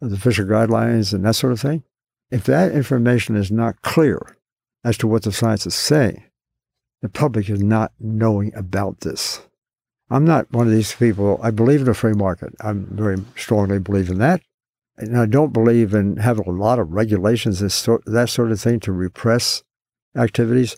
the 0.00 0.14
official 0.14 0.46
guidelines 0.46 1.12
and 1.12 1.24
that 1.24 1.36
sort 1.36 1.52
of 1.52 1.60
thing. 1.60 1.84
If 2.30 2.44
that 2.44 2.72
information 2.72 3.36
is 3.36 3.50
not 3.50 3.82
clear 3.82 4.36
as 4.84 4.96
to 4.98 5.06
what 5.06 5.22
the 5.22 5.32
science 5.32 5.66
is 5.66 5.74
saying, 5.74 6.24
the 7.02 7.08
public 7.08 7.48
is 7.48 7.62
not 7.62 7.92
knowing 7.98 8.54
about 8.54 9.00
this. 9.00 9.40
I'm 10.10 10.24
not 10.24 10.50
one 10.52 10.66
of 10.66 10.72
these 10.72 10.94
people. 10.94 11.38
I 11.42 11.50
believe 11.50 11.82
in 11.82 11.88
a 11.88 11.94
free 11.94 12.14
market. 12.14 12.54
I 12.60 12.72
very 12.74 13.18
strongly 13.36 13.78
believe 13.78 14.10
in 14.10 14.18
that. 14.18 14.42
And 14.96 15.16
I 15.16 15.26
don't 15.26 15.52
believe 15.52 15.94
in 15.94 16.16
having 16.16 16.46
a 16.46 16.50
lot 16.50 16.78
of 16.78 16.92
regulations 16.92 17.62
and 17.62 17.70
that 18.06 18.28
sort 18.28 18.52
of 18.52 18.60
thing 18.60 18.80
to 18.80 18.92
repress 18.92 19.62
activities. 20.16 20.76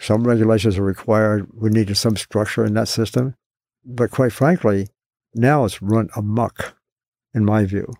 Some 0.00 0.26
regulations 0.26 0.78
are 0.78 0.84
required. 0.84 1.48
We 1.52 1.70
need 1.70 1.94
some 1.96 2.16
structure 2.16 2.64
in 2.64 2.74
that 2.74 2.88
system. 2.88 3.34
But 3.90 4.10
quite 4.10 4.32
frankly, 4.32 4.88
now 5.34 5.64
it's 5.64 5.80
run 5.80 6.10
amok, 6.14 6.76
in 7.32 7.44
my 7.44 7.64
view. 7.64 7.94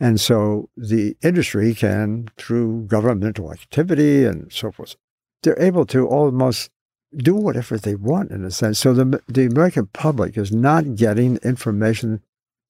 And 0.00 0.20
so 0.20 0.68
the 0.76 1.16
industry 1.22 1.74
can, 1.74 2.28
through 2.36 2.86
governmental 2.86 3.52
activity 3.52 4.24
and 4.24 4.52
so 4.52 4.72
forth, 4.72 4.96
they're 5.42 5.60
able 5.60 5.86
to 5.86 6.06
almost 6.06 6.70
do 7.16 7.34
whatever 7.34 7.78
they 7.78 7.94
want 7.94 8.32
in 8.32 8.44
a 8.44 8.50
sense. 8.50 8.80
So 8.80 8.92
the, 8.92 9.22
the 9.28 9.46
American 9.46 9.86
public 9.86 10.36
is 10.36 10.52
not 10.52 10.96
getting 10.96 11.36
information 11.38 12.20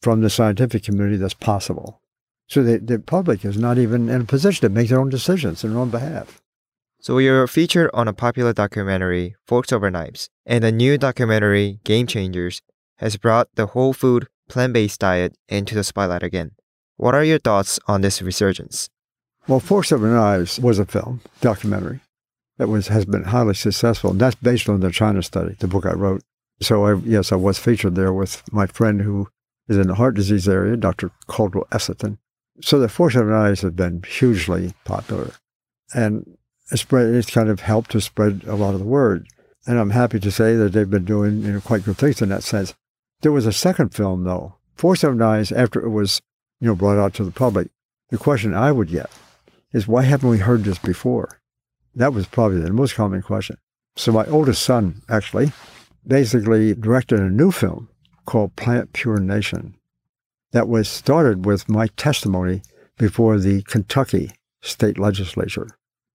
from 0.03 0.21
the 0.21 0.31
scientific 0.31 0.85
community 0.85 1.17
that's 1.17 1.35
possible. 1.35 2.01
So 2.49 2.63
the, 2.63 2.79
the 2.79 2.99
public 2.99 3.45
is 3.45 3.59
not 3.59 3.79
even 3.79 4.09
in 4.09 4.23
a 4.23 4.25
position 4.25 4.69
to 4.69 4.75
make 4.75 4.89
their 4.89 5.01
own 5.01 5.09
decisions 5.09 5.65
in 5.65 5.71
their 5.71 5.81
own 5.81 5.91
behalf. 5.91 6.41
So 7.01 7.19
you're 7.19 7.47
featured 7.47 7.91
on 7.95 8.09
a 8.09 8.13
popular 8.13 8.53
documentary, 8.53 9.37
Forks 9.47 9.73
Over 9.73 9.89
Knives, 9.89 10.31
and 10.45 10.65
the 10.65 10.73
new 10.73 10.99
documentary, 10.99 11.79
Game 11.85 12.09
Changers, 12.09 12.61
has 12.97 13.17
brought 13.17 13.55
the 13.55 13.67
whole 13.67 13.93
food, 13.93 14.27
plant-based 14.49 14.99
diet 14.99 15.37
into 15.49 15.77
the 15.77 15.85
spotlight 15.85 16.25
again. 16.25 16.53
What 16.97 17.15
are 17.15 17.23
your 17.23 17.39
thoughts 17.39 17.79
on 17.87 18.01
this 18.01 18.21
resurgence? 18.21 18.91
Well, 19.47 19.61
Forks 19.61 19.93
Over 19.93 20.09
Knives 20.09 20.59
was 20.59 20.81
a 20.81 20.85
film, 20.85 21.21
documentary, 21.41 22.01
that 22.59 22.69
was 22.69 22.89
has 22.89 23.05
been 23.05 23.25
highly 23.25 23.55
successful. 23.55 24.11
And 24.11 24.21
that's 24.21 24.35
based 24.35 24.69
on 24.69 24.81
the 24.81 24.91
China 24.91 25.23
study, 25.23 25.55
the 25.61 25.69
book 25.69 25.87
I 25.87 25.93
wrote. 25.93 26.23
So 26.61 26.85
I, 26.85 26.95
yes, 27.05 27.31
I 27.31 27.37
was 27.37 27.59
featured 27.59 27.95
there 27.95 28.13
with 28.13 28.43
my 28.53 28.67
friend 28.67 29.03
who 29.03 29.29
is 29.69 29.77
in 29.77 29.87
the 29.87 29.95
heart 29.95 30.17
disease 30.17 30.49
area, 30.49 30.77
Dr. 30.77 31.13
Caldwell 31.29 31.69
Esselstyn. 31.71 32.19
So 32.61 32.81
the 32.81 32.89
Forks 32.89 33.15
Over 33.15 33.31
Knives 33.31 33.63
have 33.63 33.77
been 33.77 34.03
hugely 34.03 34.73
popular. 34.85 35.31
And 35.95 36.37
spread, 36.77 37.15
it's 37.15 37.31
kind 37.31 37.49
of 37.49 37.61
helped 37.61 37.91
to 37.93 38.01
spread 38.01 38.43
a 38.47 38.55
lot 38.55 38.75
of 38.75 38.81
the 38.81 38.87
word. 38.87 39.27
And 39.67 39.79
I'm 39.79 39.91
happy 39.91 40.21
to 40.21 40.31
say 40.31 40.55
that 40.57 40.73
they've 40.73 40.89
been 40.89 41.05
doing 41.05 41.43
you 41.43 41.53
know, 41.53 41.61
quite 41.61 41.85
good 41.85 41.99
things 41.99 42.23
in 42.23 42.29
that 42.31 42.43
sense. 42.43 42.75
There 43.21 43.33
was 43.33 43.47
a 43.47 43.53
second 43.53 43.95
film, 43.95 44.25
though, 44.25 44.57
Forks 44.75 45.05
Over 45.05 45.15
Knives, 45.15 45.53
after 45.53 45.81
it 45.81 45.91
was 45.91 46.21
you 46.61 46.69
know, 46.69 46.75
brought 46.75 46.99
out 46.99 47.15
to 47.15 47.25
the 47.25 47.31
public. 47.31 47.69
The 48.11 48.19
question 48.19 48.55
I 48.55 48.73
would 48.73 48.89
get 48.89 49.11
is, 49.73 49.89
why 49.89 50.03
haven't 50.03 50.31
we 50.31 50.39
heard 50.39 50.65
this 50.65 50.79
before? 50.79 51.41
That 51.95 52.15
was 52.15 52.27
probably 52.27 52.61
the 52.61 52.73
most 52.73 52.95
common 52.95 53.23
question. 53.23 53.57
So 53.97 54.13
my 54.13 54.25
oldest 54.27 54.63
son 54.63 55.03
actually 55.09 55.53
basically 56.07 56.75
directed 56.75 57.21
a 57.21 57.29
new 57.29 57.51
film 57.51 57.89
called 58.25 58.57
Plant 58.57 58.93
Pure 58.93 59.21
Nation 59.21 59.75
that 60.53 60.69
was 60.69 60.89
started 60.89 61.45
with 61.45 61.69
my 61.69 61.89
testimony 61.97 62.63
before 62.97 63.39
the 63.39 63.63
Kentucky 63.63 64.31
state 64.63 64.99
legislature, 64.99 65.69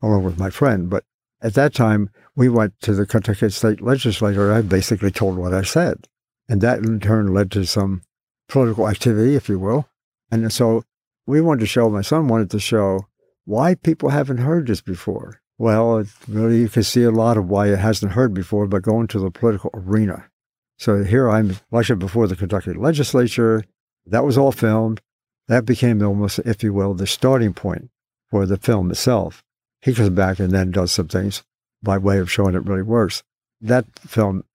along 0.04 0.24
with 0.24 0.38
my 0.38 0.52
friend. 0.52 0.90
But 0.90 1.04
at 1.42 1.56
that 1.56 1.74
time, 1.74 2.10
we 2.36 2.50
went 2.50 2.80
to 2.82 2.94
the 2.94 3.08
Kentucky 3.08 3.50
state 3.50 3.82
legislature. 3.82 4.54
I 4.54 4.62
basically 4.62 5.12
told 5.12 5.38
what 5.38 5.54
I 5.54 5.64
said. 5.64 6.08
And 6.48 6.62
that 6.62 6.80
in 6.80 7.00
turn 7.00 7.34
led 7.34 7.50
to 7.52 7.66
some 7.66 8.02
political 8.48 8.88
activity, 8.88 9.36
if 9.36 9.50
you 9.50 9.58
will. 9.58 9.88
And 10.30 10.52
so 10.52 10.84
we 11.26 11.42
wanted 11.42 11.62
to 11.62 11.66
show, 11.66 11.90
my 11.90 12.02
son 12.02 12.28
wanted 12.28 12.52
to 12.52 12.60
show 12.60 13.08
why 13.46 13.76
people 13.76 14.10
haven't 14.10 14.38
heard 14.38 14.68
this 14.68 14.82
before. 14.82 15.42
Well, 15.58 16.04
really, 16.28 16.60
you 16.60 16.70
can 16.70 16.84
see 16.84 17.04
a 17.04 17.12
lot 17.12 17.38
of 17.38 17.48
why 17.48 17.68
it 17.68 17.80
hasn't 17.80 18.14
heard 18.14 18.34
before 18.34 18.68
by 18.68 18.80
going 18.80 19.08
to 19.08 19.20
the 19.20 19.32
political 19.32 19.70
arena. 19.74 20.30
So 20.78 21.04
here 21.04 21.30
I'm 21.30 21.58
lectured 21.72 22.00
before 22.00 22.28
the 22.28 22.36
Kentucky 22.36 22.74
legislature. 22.74 23.64
That 24.06 24.26
was 24.26 24.38
all 24.38 24.52
filmed. 24.52 25.02
That 25.48 25.66
became 25.66 26.02
almost, 26.02 26.40
if 26.40 26.64
you 26.64 26.74
will, 26.74 26.94
the 26.94 27.08
starting 27.08 27.54
point 27.54 27.90
for 28.30 28.46
the 28.46 28.58
film 28.58 28.90
itself. 28.92 29.44
He 29.84 29.94
comes 29.94 30.12
back 30.12 30.40
and 30.40 30.52
then 30.52 30.72
does 30.72 30.94
some 30.94 31.10
things 31.10 31.44
by 31.82 31.98
way 31.98 32.20
of 32.20 32.32
showing 32.32 32.56
it 32.56 32.66
really 32.66 32.84
works. 32.84 33.22
That 33.60 33.86
film, 34.00 34.46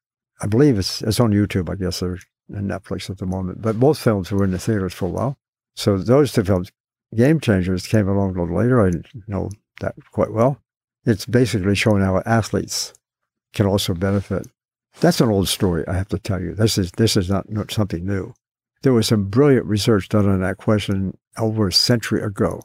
I 0.40 0.46
believe 0.46 0.78
it's, 0.78 1.02
it's 1.02 1.20
on 1.20 1.32
YouTube, 1.32 1.68
I 1.68 1.74
guess, 1.74 2.02
or 2.02 2.18
Netflix 2.50 3.10
at 3.10 3.18
the 3.18 3.26
moment. 3.26 3.60
But 3.60 3.78
both 3.78 3.98
films 3.98 4.32
were 4.32 4.44
in 4.44 4.52
the 4.52 4.58
theaters 4.58 4.94
for 4.94 5.04
a 5.04 5.10
while. 5.10 5.36
So 5.76 5.98
those 5.98 6.32
two 6.32 6.44
films, 6.44 6.72
Game 7.14 7.40
Changers, 7.40 7.86
came 7.86 8.08
along 8.08 8.36
a 8.36 8.40
little 8.40 8.56
later. 8.56 8.86
I 8.86 8.90
know 9.26 9.50
that 9.80 9.96
quite 10.12 10.32
well. 10.32 10.62
It's 11.04 11.26
basically 11.26 11.74
showing 11.74 12.02
how 12.02 12.22
athletes 12.24 12.94
can 13.52 13.66
also 13.66 13.92
benefit. 13.92 14.46
That's 15.00 15.20
an 15.20 15.28
old 15.28 15.48
story, 15.48 15.86
I 15.86 15.92
have 15.92 16.08
to 16.08 16.18
tell 16.18 16.40
you. 16.40 16.54
This 16.54 16.78
is 16.78 16.90
this 16.92 17.18
is 17.18 17.28
not, 17.28 17.50
not 17.50 17.70
something 17.70 18.04
new. 18.04 18.32
There 18.82 18.94
was 18.94 19.08
some 19.08 19.28
brilliant 19.28 19.66
research 19.66 20.08
done 20.08 20.26
on 20.26 20.40
that 20.40 20.56
question 20.56 21.18
over 21.36 21.68
a 21.68 21.72
century 21.72 22.22
ago 22.22 22.62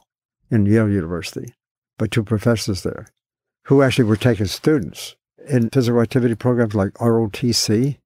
in 0.50 0.64
Yale 0.64 0.88
University 0.88 1.52
by 1.98 2.06
two 2.06 2.22
professors 2.22 2.82
there 2.82 3.06
who 3.64 3.82
actually 3.82 4.04
were 4.04 4.16
taking 4.16 4.46
students 4.46 5.16
in 5.48 5.70
physical 5.70 6.00
activity 6.00 6.34
programs 6.34 6.74
like 6.74 6.92
ROTC 6.94 7.98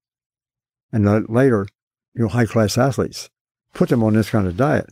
and 0.93 1.29
later, 1.29 1.67
you 2.15 2.23
know, 2.23 2.29
high 2.29 2.47
class 2.47 2.79
athletes, 2.79 3.29
put 3.75 3.89
them 3.89 4.03
on 4.03 4.15
this 4.15 4.31
kind 4.31 4.47
of 4.47 4.57
diet 4.57 4.91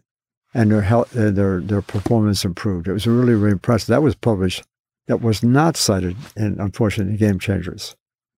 and 0.54 0.70
their 0.70 0.82
health, 0.82 1.16
uh, 1.16 1.30
their 1.30 1.60
their 1.60 1.82
performance 1.82 2.44
improved. 2.44 2.88
It 2.88 2.92
was 2.92 3.06
really 3.06 3.34
really 3.34 3.52
impressive. 3.52 3.88
That 3.88 4.02
was 4.02 4.14
published. 4.14 4.62
That 5.06 5.20
was 5.22 5.42
not 5.42 5.76
cited 5.76 6.16
in 6.36 6.58
unfortunately 6.58 7.16
Game 7.16 7.38
Changers. 7.38 7.94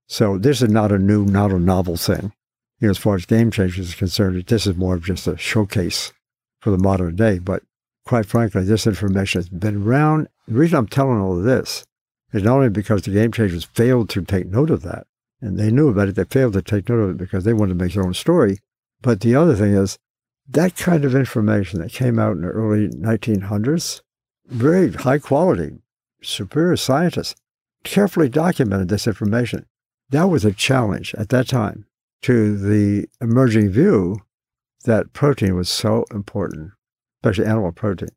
So 0.06 0.38
this 0.38 0.62
is 0.62 0.70
not 0.70 0.90
a 0.90 0.98
new, 0.98 1.24
not 1.24 1.50
a 1.50 1.58
novel 1.58 1.96
thing. 1.96 2.32
You 2.80 2.88
know, 2.88 2.90
as 2.90 2.98
far 2.98 3.14
as 3.14 3.26
Game 3.26 3.50
Changers 3.50 3.88
is 3.88 3.94
concerned, 3.94 4.42
this 4.46 4.66
is 4.66 4.76
more 4.76 4.94
of 4.94 5.04
just 5.04 5.26
a 5.26 5.36
showcase 5.36 6.12
for 6.60 6.70
the 6.70 6.78
modern 6.78 7.16
day. 7.16 7.38
But 7.38 7.62
quite 8.08 8.24
frankly, 8.24 8.64
this 8.64 8.86
information 8.86 9.38
has 9.38 9.50
been 9.50 9.82
around. 9.86 10.28
The 10.46 10.54
reason 10.54 10.78
I'm 10.78 10.88
telling 10.88 11.20
all 11.20 11.36
of 11.36 11.44
this 11.44 11.84
is 12.32 12.42
not 12.42 12.56
only 12.56 12.70
because 12.70 13.02
the 13.02 13.12
Game 13.12 13.32
Changers 13.32 13.64
failed 13.64 14.08
to 14.10 14.22
take 14.22 14.46
note 14.46 14.70
of 14.70 14.80
that, 14.82 15.06
and 15.42 15.58
they 15.58 15.70
knew 15.70 15.90
about 15.90 16.08
it, 16.08 16.14
they 16.14 16.24
failed 16.24 16.54
to 16.54 16.62
take 16.62 16.88
note 16.88 17.00
of 17.00 17.10
it 17.10 17.16
because 17.18 17.44
they 17.44 17.52
wanted 17.52 17.78
to 17.78 17.84
make 17.84 17.92
their 17.92 18.06
own 18.06 18.14
story. 18.14 18.60
But 19.02 19.20
the 19.20 19.34
other 19.34 19.54
thing 19.54 19.74
is, 19.74 19.98
that 20.48 20.74
kind 20.74 21.04
of 21.04 21.14
information 21.14 21.80
that 21.80 21.92
came 21.92 22.18
out 22.18 22.32
in 22.32 22.40
the 22.40 22.48
early 22.48 22.88
1900s, 22.88 24.00
very 24.46 24.90
high 24.90 25.18
quality, 25.18 25.76
superior 26.22 26.76
scientists 26.76 27.34
carefully 27.84 28.30
documented 28.30 28.88
this 28.88 29.06
information. 29.06 29.66
That 30.08 30.30
was 30.30 30.46
a 30.46 30.52
challenge 30.52 31.14
at 31.16 31.28
that 31.28 31.48
time 31.48 31.84
to 32.22 32.56
the 32.56 33.06
emerging 33.20 33.68
view 33.68 34.22
that 34.84 35.12
protein 35.12 35.54
was 35.54 35.68
so 35.68 36.06
important, 36.10 36.72
especially 37.18 37.46
animal 37.46 37.72
protein. 37.72 38.10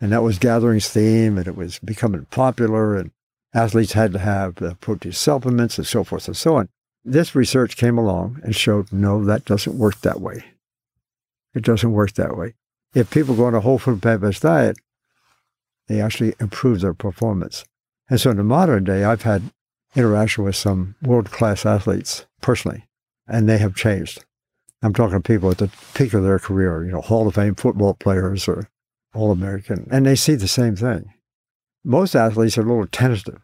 And 0.00 0.12
that 0.12 0.22
was 0.22 0.38
gathering 0.38 0.80
steam 0.80 1.38
and 1.38 1.46
it 1.46 1.56
was 1.56 1.78
becoming 1.78 2.26
popular 2.26 2.96
and 2.96 3.10
athletes 3.54 3.92
had 3.92 4.12
to 4.12 4.18
have 4.18 4.56
the 4.56 4.74
protein 4.76 5.12
supplements 5.12 5.78
and 5.78 5.86
so 5.86 6.04
forth 6.04 6.26
and 6.26 6.36
so 6.36 6.56
on. 6.56 6.68
This 7.04 7.34
research 7.34 7.76
came 7.76 7.98
along 7.98 8.40
and 8.42 8.54
showed 8.54 8.92
no, 8.92 9.24
that 9.24 9.44
doesn't 9.44 9.78
work 9.78 10.00
that 10.00 10.20
way. 10.20 10.44
It 11.54 11.62
doesn't 11.62 11.92
work 11.92 12.12
that 12.14 12.36
way. 12.36 12.54
If 12.94 13.10
people 13.10 13.34
go 13.34 13.46
on 13.46 13.54
a 13.54 13.60
whole 13.60 13.78
food 13.78 14.02
plant-based 14.02 14.42
diet, 14.42 14.78
they 15.86 16.00
actually 16.00 16.34
improve 16.40 16.80
their 16.80 16.94
performance. 16.94 17.64
And 18.08 18.20
so 18.20 18.30
in 18.30 18.36
the 18.36 18.44
modern 18.44 18.84
day, 18.84 19.04
I've 19.04 19.22
had 19.22 19.42
interaction 19.94 20.44
with 20.44 20.56
some 20.56 20.96
world-class 21.02 21.64
athletes 21.64 22.26
personally, 22.40 22.84
and 23.28 23.48
they 23.48 23.58
have 23.58 23.74
changed. 23.74 24.24
I'm 24.84 24.92
talking 24.92 25.20
to 25.20 25.20
people 25.20 25.50
at 25.50 25.58
the 25.58 25.70
peak 25.94 26.14
of 26.14 26.22
their 26.22 26.38
career, 26.38 26.84
you 26.84 26.92
know, 26.92 27.00
Hall 27.00 27.26
of 27.26 27.34
Fame 27.34 27.54
football 27.54 27.94
players 27.94 28.46
or 28.46 28.68
All 29.14 29.32
American, 29.32 29.88
and 29.90 30.06
they 30.06 30.14
see 30.14 30.34
the 30.34 30.46
same 30.46 30.76
thing. 30.76 31.12
Most 31.84 32.14
athletes 32.14 32.56
are 32.56 32.62
a 32.62 32.64
little 32.64 32.86
tentative 32.86 33.40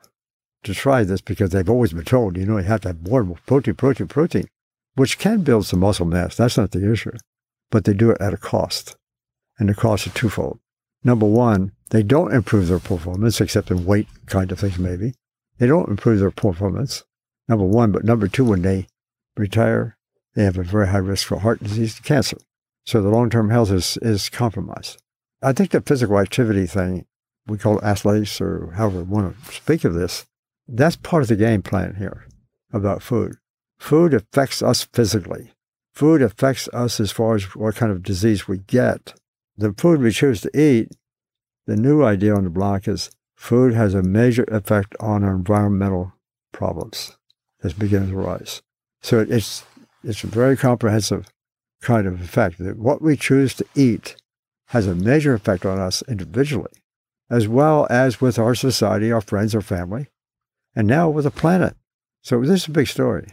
to 0.63 0.75
try 0.75 1.03
this 1.03 1.21
because 1.21 1.51
they've 1.51 1.69
always 1.69 1.93
been 1.93 2.05
told, 2.05 2.37
you 2.37 2.47
know, 2.47 2.59
you 2.59 2.65
have 2.65 2.83
to 2.83 2.89
have 2.89 3.09
more 3.09 3.25
protein, 3.47 3.75
protein, 3.75 4.07
protein, 4.07 4.45
which 4.95 5.19
can 5.19 5.43
build 5.43 5.67
some 5.67 5.81
muscle 5.81 6.07
mass. 6.07 6.37
That's 6.37 6.57
not 6.57 6.71
the 6.71 6.91
issue 6.91 7.13
but 7.71 7.85
they 7.85 7.95
do 7.95 8.11
it 8.11 8.21
at 8.21 8.35
a 8.35 8.39
cost. 8.39 8.97
And 9.59 9.69
the 9.69 9.75
cost 9.75 10.07
is 10.07 10.13
twofold. 10.13 10.59
Number 11.03 11.27
one, 11.27 11.73
they 11.91 12.03
don't 12.03 12.33
improve 12.33 12.69
their 12.69 12.79
performance, 12.79 13.41
except 13.41 13.71
in 13.71 13.85
weight 13.85 14.09
kind 14.27 14.53
of 14.53 14.59
things, 14.59 14.79
maybe. 14.79 15.15
They 15.59 15.67
don't 15.67 15.89
improve 15.89 16.21
their 16.21 16.31
performance, 16.31 17.05
number 17.49 17.65
one. 17.65 17.93
But 17.93 18.05
number 18.05 18.29
two, 18.29 18.45
when 18.45 18.63
they 18.63 18.87
retire, 19.37 19.97
they 20.41 20.45
have 20.45 20.59
a 20.59 20.63
very 20.63 20.89
high 20.89 20.99
risk 20.99 21.27
for 21.27 21.39
heart 21.39 21.63
disease 21.63 21.97
and 21.97 22.05
cancer. 22.05 22.39
So 22.87 23.03
the 23.03 23.11
long 23.11 23.31
term 23.31 23.51
health 23.51 23.71
is, 23.71 23.99
is 24.03 24.29
compromised. 24.29 25.03
I 25.43 25.53
think 25.53 25.71
the 25.71 25.81
physical 25.81 26.19
activity 26.19 26.67
thing, 26.67 27.07
we 27.47 27.59
call 27.59 27.79
it 27.79 27.85
athletics 27.85 28.41
or 28.41 28.73
however 28.73 28.99
we 28.99 29.05
want 29.05 29.45
to 29.45 29.53
speak 29.53 29.85
of 29.85 29.95
this, 29.95 30.27
that's 30.69 30.97
part 30.97 31.23
of 31.23 31.29
the 31.29 31.37
game 31.37 31.63
plan 31.63 31.97
here 31.97 32.27
about 32.73 33.03
food. 33.03 33.37
Food 33.79 34.15
affects 34.15 34.63
us 34.63 34.85
physically 34.93 35.53
food 35.93 36.23
affects 36.23 36.69
us 36.73 37.01
as 37.01 37.13
far 37.13 37.35
as 37.35 37.55
what 37.55 37.77
kind 37.77 37.93
of 37.93 38.03
disease 38.03 38.49
we 38.49 38.59
get. 38.59 39.15
The 39.57 39.75
food 39.77 40.01
we 40.01 40.13
choose 40.13 40.41
to 40.43 40.59
eat, 40.59 40.97
the 41.67 41.77
new 41.77 42.03
idea 42.03 42.35
on 42.35 42.45
the 42.45 42.51
block 42.51 42.89
is 42.89 43.11
food 43.37 43.75
has 43.75 43.95
a 43.95 44.03
major 44.03 44.45
effect 44.45 44.97
on 45.01 45.23
our 45.25 45.35
environmental 45.35 46.15
problems 46.53 47.17
as 47.63 47.75
begin 47.75 48.09
to 48.09 48.17
rise. 48.17 48.63
So 49.03 49.21
it's 49.21 49.65
It's 50.03 50.25
a 50.25 50.29
very 50.29 50.57
comprehensive 50.57 51.29
kind 51.83 52.07
of 52.07 52.23
effect 52.23 52.59
that 52.59 52.79
what 52.79 53.03
we 53.03 53.17
choose 53.17 53.55
to 53.55 53.67
eat 53.75 54.17
has 54.69 54.87
a 54.87 54.95
major 54.95 55.35
effect 55.35 55.67
on 55.67 55.79
us 55.79 56.03
individually, 56.09 56.73
as 57.29 57.49
well 57.49 57.87
as 57.91 58.21
with 58.21 58.39
our 58.39 58.55
society, 58.55 59.13
our 59.13 59.21
friends, 59.21 59.55
our 59.55 59.61
family, 59.61 60.09
and 60.75 60.87
now 60.87 61.09
with 61.11 61.25
the 61.25 61.31
planet. 61.31 61.77
So 62.23 62.41
this 62.41 62.63
is 62.63 62.69
a 62.69 62.73
big 62.73 62.87
story. 62.87 63.29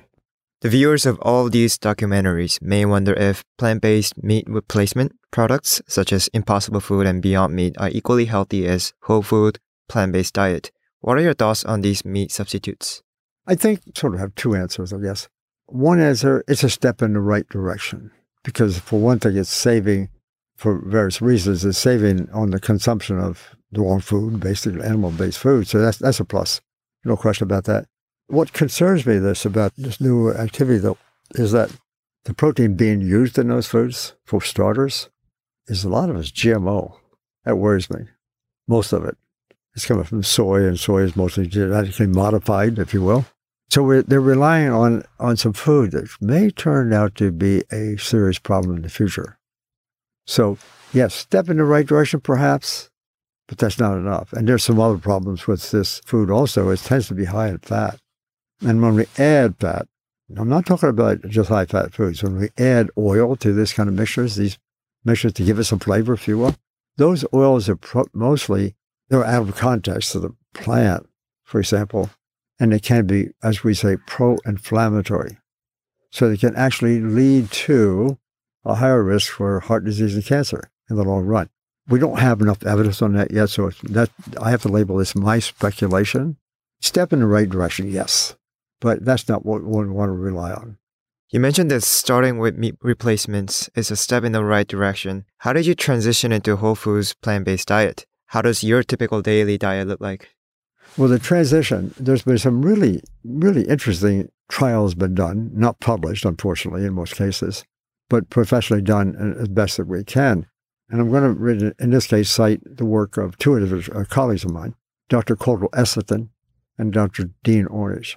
The 0.61 0.70
viewers 0.70 1.05
of 1.05 1.20
all 1.20 1.49
these 1.49 1.78
documentaries 1.78 2.61
may 2.61 2.84
wonder 2.84 3.13
if 3.13 3.43
plant 3.57 3.82
based 3.82 4.22
meat 4.22 4.45
replacement 4.47 5.13
products 5.32 5.82
such 5.88 6.11
as 6.11 6.30
Impossible 6.34 6.80
Food 6.80 7.05
and 7.05 7.22
Beyond 7.22 7.53
Meat 7.53 7.76
are 7.78 7.89
equally 7.89 8.26
healthy 8.26 8.68
as 8.68 8.93
whole 9.03 9.22
food, 9.22 9.59
plant 9.88 10.13
based 10.13 10.34
diet. 10.34 10.72
What 10.99 11.18
are 11.18 11.22
your 11.22 11.36
thoughts 11.36 11.63
on 11.63 11.82
these 11.82 12.03
meat 12.03 12.32
substitutes? 12.32 13.03
I 13.45 13.55
think 13.55 13.82
sort 13.95 14.15
of 14.15 14.20
have 14.20 14.34
two 14.36 14.55
answers, 14.55 14.91
I 14.91 14.97
guess. 14.97 15.30
One 15.68 15.99
answer, 15.99 16.43
it's 16.47 16.63
a 16.63 16.70
step 16.70 17.01
in 17.01 17.13
the 17.13 17.20
right 17.20 17.47
direction 17.49 18.11
because 18.43 18.80
for 18.80 18.99
one 18.99 19.20
thing, 19.20 19.38
it's 19.38 19.49
saving 19.49 20.09
for 20.55 20.82
various 20.86 21.22
reasons. 21.22 21.65
It's 21.65 21.78
saving 21.78 22.30
on 22.32 22.51
the 22.51 22.59
consumption 22.59 23.20
of 23.20 23.55
the 23.72 23.82
wrong 23.82 23.99
food, 23.99 24.39
basically 24.39 24.82
animal-based 24.82 25.38
food. 25.38 25.68
So 25.68 25.80
that's 25.80 25.97
that's 25.97 26.20
a 26.20 26.26
plus, 26.26 26.61
no 27.03 27.18
question 27.18 27.43
about 27.43 27.65
that. 27.65 27.86
What 28.28 28.53
concerns 28.53 29.05
me 29.05 29.20
this 29.20 29.45
about 29.45 29.74
this 29.78 30.01
new 30.01 30.32
activity, 30.32 30.80
though, 30.80 30.97
is 31.36 31.51
that 31.51 31.72
the 32.26 32.34
protein 32.34 32.76
being 32.76 33.01
used 33.01 33.38
in 33.38 33.47
those 33.47 33.68
foods, 33.68 34.15
for 34.26 34.41
starters, 34.41 35.09
is 35.68 35.84
a 35.84 35.89
lot 35.89 36.09
of 36.09 36.15
it's 36.18 36.32
GMO. 36.32 36.95
That 37.45 37.57
worries 37.57 37.89
me. 37.89 38.05
Most 38.68 38.91
of 38.91 39.05
it. 39.05 39.18
It's 39.74 39.86
coming 39.86 40.03
from 40.03 40.24
soy, 40.24 40.65
and 40.65 40.80
soy 40.80 41.03
is 41.03 41.15
mostly 41.15 41.47
genetically 41.47 42.07
modified, 42.07 42.80
if 42.80 42.93
you 42.93 43.01
will. 43.01 43.26
So 43.70 44.01
they're 44.01 44.22
relying 44.22 44.70
on, 44.70 45.03
on 45.20 45.36
some 45.36 45.53
food 45.53 45.91
that 45.91 46.09
may 46.22 46.49
turn 46.49 46.93
out 46.93 47.15
to 47.15 47.32
be 47.32 47.63
a 47.72 47.97
serious 47.97 48.39
problem 48.39 48.78
in 48.78 48.82
the 48.82 48.89
future. 48.89 49.38
So, 50.26 50.57
yes, 50.93 51.13
step 51.13 51.49
in 51.49 51.57
the 51.57 51.63
right 51.63 51.86
direction, 51.86 52.22
perhaps, 52.22 52.89
but 53.47 53.57
that's 53.57 53.80
not 53.80 53.97
enough. 53.97 54.32
And 54.34 54.47
there's 54.47 54.63
some 54.63 54.80
other 54.80 54.97
problems 54.97 55.47
with 55.47 55.72
this 55.72 55.99
food 56.05 56.30
also. 56.30 56.70
It 56.70 56.80
tends 56.80 57.07
to 57.09 57.13
be 57.13 57.26
high 57.26 57.49
in 57.49 57.59
fat. 57.59 57.99
And 58.61 58.82
when 58.82 58.95
we 58.95 59.05
add 59.18 59.55
fat, 59.59 59.88
I'm 60.36 60.49
not 60.49 60.65
talking 60.65 60.89
about 60.89 61.28
just 61.28 61.49
high 61.49 61.65
fat 61.65 61.93
foods. 61.93 62.24
When 62.24 62.38
we 62.38 62.49
add 62.57 62.89
oil 62.97 63.36
to 63.38 63.53
this 63.53 63.74
kind 63.74 63.88
of 63.88 63.95
mixtures, 63.95 64.36
these 64.36 64.57
mixtures 65.05 65.34
to 65.34 65.43
give 65.43 65.59
it 65.59 65.65
some 65.65 65.80
flavor, 65.80 66.13
if 66.13 66.28
you 66.28 66.38
will, 66.38 66.55
those 66.97 67.24
oils 67.34 67.70
are 67.70 67.76
pro- 67.76 68.07
mostly 68.13 68.76
they're 69.09 69.24
out 69.24 69.47
of 69.47 69.55
context 69.55 70.15
of 70.15 70.22
the 70.22 70.36
plant, 70.53 71.07
for 71.43 71.59
example, 71.59 72.09
and 72.60 72.72
they 72.72 72.80
can 72.80 73.05
be, 73.05 73.30
as 73.43 73.64
we 73.64 73.74
say, 73.74 73.97
pro-inflammatory. 74.08 75.38
So 76.10 76.30
they 76.30 76.38
can 76.38 76.55
actually 76.55 76.99
lead 76.99 77.51
to 77.51 78.18
a 78.66 78.76
higher 78.76 79.03
risk 79.03 79.32
for 79.34 79.60
heart 79.60 79.86
disease 79.86 80.16
and 80.16 80.26
cancer 80.26 80.70
in 80.89 80.95
the 80.95 81.03
long 81.03 81.26
run. 81.26 81.49
We 81.88 81.99
don't 81.99 82.20
have 82.20 82.41
enough 82.41 82.66
evidence 82.66 83.01
on 83.01 83.14
that 83.14 83.32
yet, 83.32 83.49
so 83.49 83.72
that 83.84 84.10
I 84.41 84.51
have 84.51 84.62
to 84.64 84.70
label 84.70 84.97
this 84.97 85.16
my 85.16 85.39
speculation. 85.39 86.38
Step 86.82 87.14
in 87.14 87.20
the 87.20 87.28
right 87.28 87.49
direction, 87.49 87.89
yes 87.89 88.36
but 88.80 89.03
that's 89.03 89.28
not 89.28 89.45
what 89.45 89.64
we 89.64 89.88
want 89.88 90.10
to 90.10 90.14
rely 90.14 90.51
on. 90.51 90.78
You 91.30 91.39
mentioned 91.39 91.70
that 91.72 91.84
starting 91.84 92.38
with 92.38 92.58
meat 92.58 92.76
replacements 92.82 93.70
is 93.76 93.91
a 93.91 93.97
step 93.97 94.24
in 94.24 94.32
the 94.32 94.45
right 94.45 94.68
direction. 94.68 95.26
How 95.39 95.53
did 95.53 95.66
you 95.66 95.76
transition 95.76 96.32
into 96.32 96.55
Whole 96.55 96.76
Foods 96.76 97.14
plant 97.14 97.45
based 97.45 97.68
diet? 97.68 98.05
How 98.28 98.41
does 98.41 98.64
your 98.64 98.84
typical 98.84 99.22
daily 99.22 99.58
diet 99.58 99.88
look 99.88 99.99
like? 99.99 100.36
Well, 100.98 101.10
the 101.10 101.20
transition, 101.20 101.93
there's 102.00 102.24
been 102.24 102.39
some 102.39 102.64
really, 102.64 103.04
really 103.24 103.68
interesting 103.68 104.30
trials 104.50 104.95
been 104.95 105.14
done, 105.14 105.52
not 105.54 105.80
published, 105.80 106.26
unfortunately, 106.26 106.86
in 106.86 106.93
most 106.93 107.16
cases, 107.16 107.64
but 108.10 108.32
professionally 108.32 108.82
done 108.82 109.36
as 109.39 109.48
best 109.48 109.78
that 109.78 109.86
we 109.86 110.04
can. 110.04 110.48
And 110.89 111.00
I'm 111.00 111.12
going 111.12 111.60
to, 111.60 111.76
in 111.80 111.91
this 111.91 112.08
case, 112.08 112.32
cite 112.32 112.62
the 112.66 112.86
work 112.86 113.16
of 113.16 113.38
two 113.38 113.56
of 113.58 113.89
uh, 113.89 114.06
colleagues 114.06 114.43
of 114.43 114.52
mine, 114.52 114.74
Dr. 115.08 115.36
Caldwell 115.36 115.70
Esselstyn 115.70 116.30
and 116.80 116.91
Dr. 116.91 117.30
Dean 117.43 117.66
Ornish. 117.66 118.16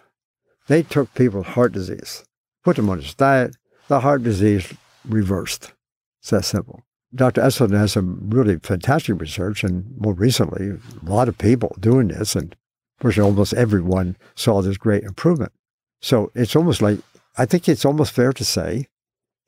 They 0.67 0.83
took 0.83 1.13
people 1.15 1.41
with 1.41 1.49
heart 1.49 1.73
disease, 1.73 2.25
put 2.65 2.77
them 2.77 2.89
on 2.89 2.99
this 2.99 3.13
diet, 3.13 3.57
the 3.89 4.01
heart 4.01 4.23
disease 4.23 4.73
reversed. 5.07 5.75
It's 6.21 6.31
that 6.31 6.47
simple. 6.47 6.83
Dr. 7.15 7.43
Esselstyn 7.43 7.77
has 7.77 7.93
some 7.93 8.31
really 8.31 8.59
fantastic 8.59 9.21
research, 9.21 9.65
and 9.65 9.85
more 9.99 10.15
recently, 10.15 10.71
a 10.71 11.11
lot 11.11 11.29
of 11.29 11.37
people 11.37 11.77
doing 11.79 12.09
this, 12.09 12.35
and 12.35 12.57
almost 13.19 13.55
everyone 13.55 14.17
saw 14.35 14.63
this 14.63 14.77
great 14.77 15.05
improvement. 15.05 15.53
So 16.01 16.31
it's 16.35 16.57
almost 16.57 16.83
like, 16.83 16.99
I 17.37 17.47
think 17.47 17.69
it's 17.69 17.85
almost 17.85 18.13
fair 18.13 18.33
to 18.33 18.45
say 18.45 18.87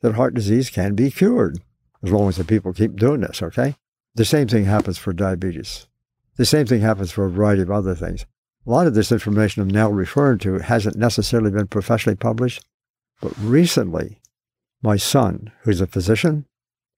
that 0.01 0.15
heart 0.15 0.33
disease 0.33 0.69
can 0.69 0.95
be 0.95 1.11
cured 1.11 1.59
as 2.03 2.11
long 2.11 2.29
as 2.29 2.37
the 2.37 2.43
people 2.43 2.73
keep 2.73 2.95
doing 2.95 3.21
this, 3.21 3.41
okay? 3.41 3.75
The 4.15 4.25
same 4.25 4.47
thing 4.47 4.65
happens 4.65 4.97
for 4.97 5.13
diabetes. 5.13 5.87
The 6.35 6.45
same 6.45 6.65
thing 6.65 6.81
happens 6.81 7.11
for 7.11 7.25
a 7.25 7.31
variety 7.31 7.61
of 7.61 7.71
other 7.71 7.95
things. 7.95 8.25
A 8.65 8.69
lot 8.69 8.87
of 8.87 8.93
this 8.93 9.11
information 9.11 9.61
I'm 9.61 9.69
now 9.69 9.89
referring 9.89 10.39
to 10.39 10.59
hasn't 10.59 10.95
necessarily 10.95 11.51
been 11.51 11.67
professionally 11.67 12.15
published, 12.15 12.65
but 13.21 13.33
recently, 13.37 14.19
my 14.81 14.97
son, 14.97 15.51
who's 15.61 15.81
a 15.81 15.87
physician, 15.87 16.45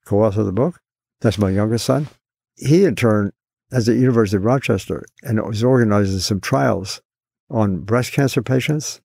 co-author 0.05 0.41
of 0.41 0.45
the 0.45 0.51
book, 0.51 0.79
that's 1.21 1.37
my 1.37 1.49
youngest 1.49 1.85
son, 1.85 2.07
he 2.55 2.85
in 2.85 2.95
turn 2.95 3.31
at 3.71 3.85
the 3.85 3.95
University 3.95 4.37
of 4.37 4.45
Rochester 4.45 5.03
and 5.23 5.41
was 5.45 5.63
organizing 5.63 6.19
some 6.19 6.39
trials 6.39 7.01
on 7.49 7.79
breast 7.79 8.13
cancer 8.13 8.41
patients, 8.41 9.01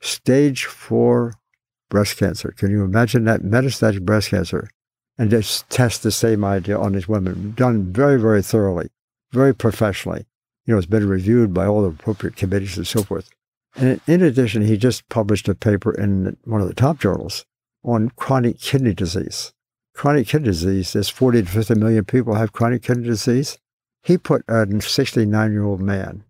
stage 0.00 0.64
four 0.64 1.34
breast 1.88 2.16
cancer. 2.16 2.52
Can 2.56 2.70
you 2.70 2.84
imagine 2.84 3.24
that 3.24 3.42
metastatic 3.42 4.02
breast 4.02 4.30
cancer? 4.30 4.68
And 5.18 5.30
just 5.30 5.68
test 5.68 6.02
the 6.02 6.10
same 6.10 6.42
idea 6.42 6.78
on 6.78 6.92
these 6.92 7.06
women, 7.06 7.52
done 7.54 7.92
very, 7.92 8.18
very 8.18 8.42
thoroughly, 8.42 8.88
very 9.30 9.54
professionally 9.54 10.26
you 10.66 10.74
know, 10.74 10.78
it's 10.78 10.86
been 10.86 11.08
reviewed 11.08 11.52
by 11.52 11.66
all 11.66 11.82
the 11.82 11.88
appropriate 11.88 12.36
committees 12.36 12.76
and 12.76 12.86
so 12.86 13.02
forth. 13.02 13.30
And 13.74 14.00
in 14.06 14.22
addition, 14.22 14.62
he 14.62 14.76
just 14.76 15.08
published 15.08 15.48
a 15.48 15.54
paper 15.54 15.92
in 15.92 16.36
one 16.44 16.60
of 16.60 16.68
the 16.68 16.74
top 16.74 17.00
journals 17.00 17.44
on 17.84 18.10
chronic 18.10 18.60
kidney 18.60 18.94
disease. 18.94 19.52
Chronic 19.94 20.28
kidney 20.28 20.46
disease, 20.46 20.92
there's 20.92 21.08
40 21.08 21.42
to 21.42 21.48
50 21.48 21.74
million 21.74 22.04
people 22.04 22.34
have 22.34 22.52
chronic 22.52 22.82
kidney 22.82 23.04
disease. 23.04 23.58
He 24.02 24.18
put 24.18 24.44
a 24.48 24.66
69 24.80 25.52
year 25.52 25.64
old 25.64 25.80
man 25.80 26.24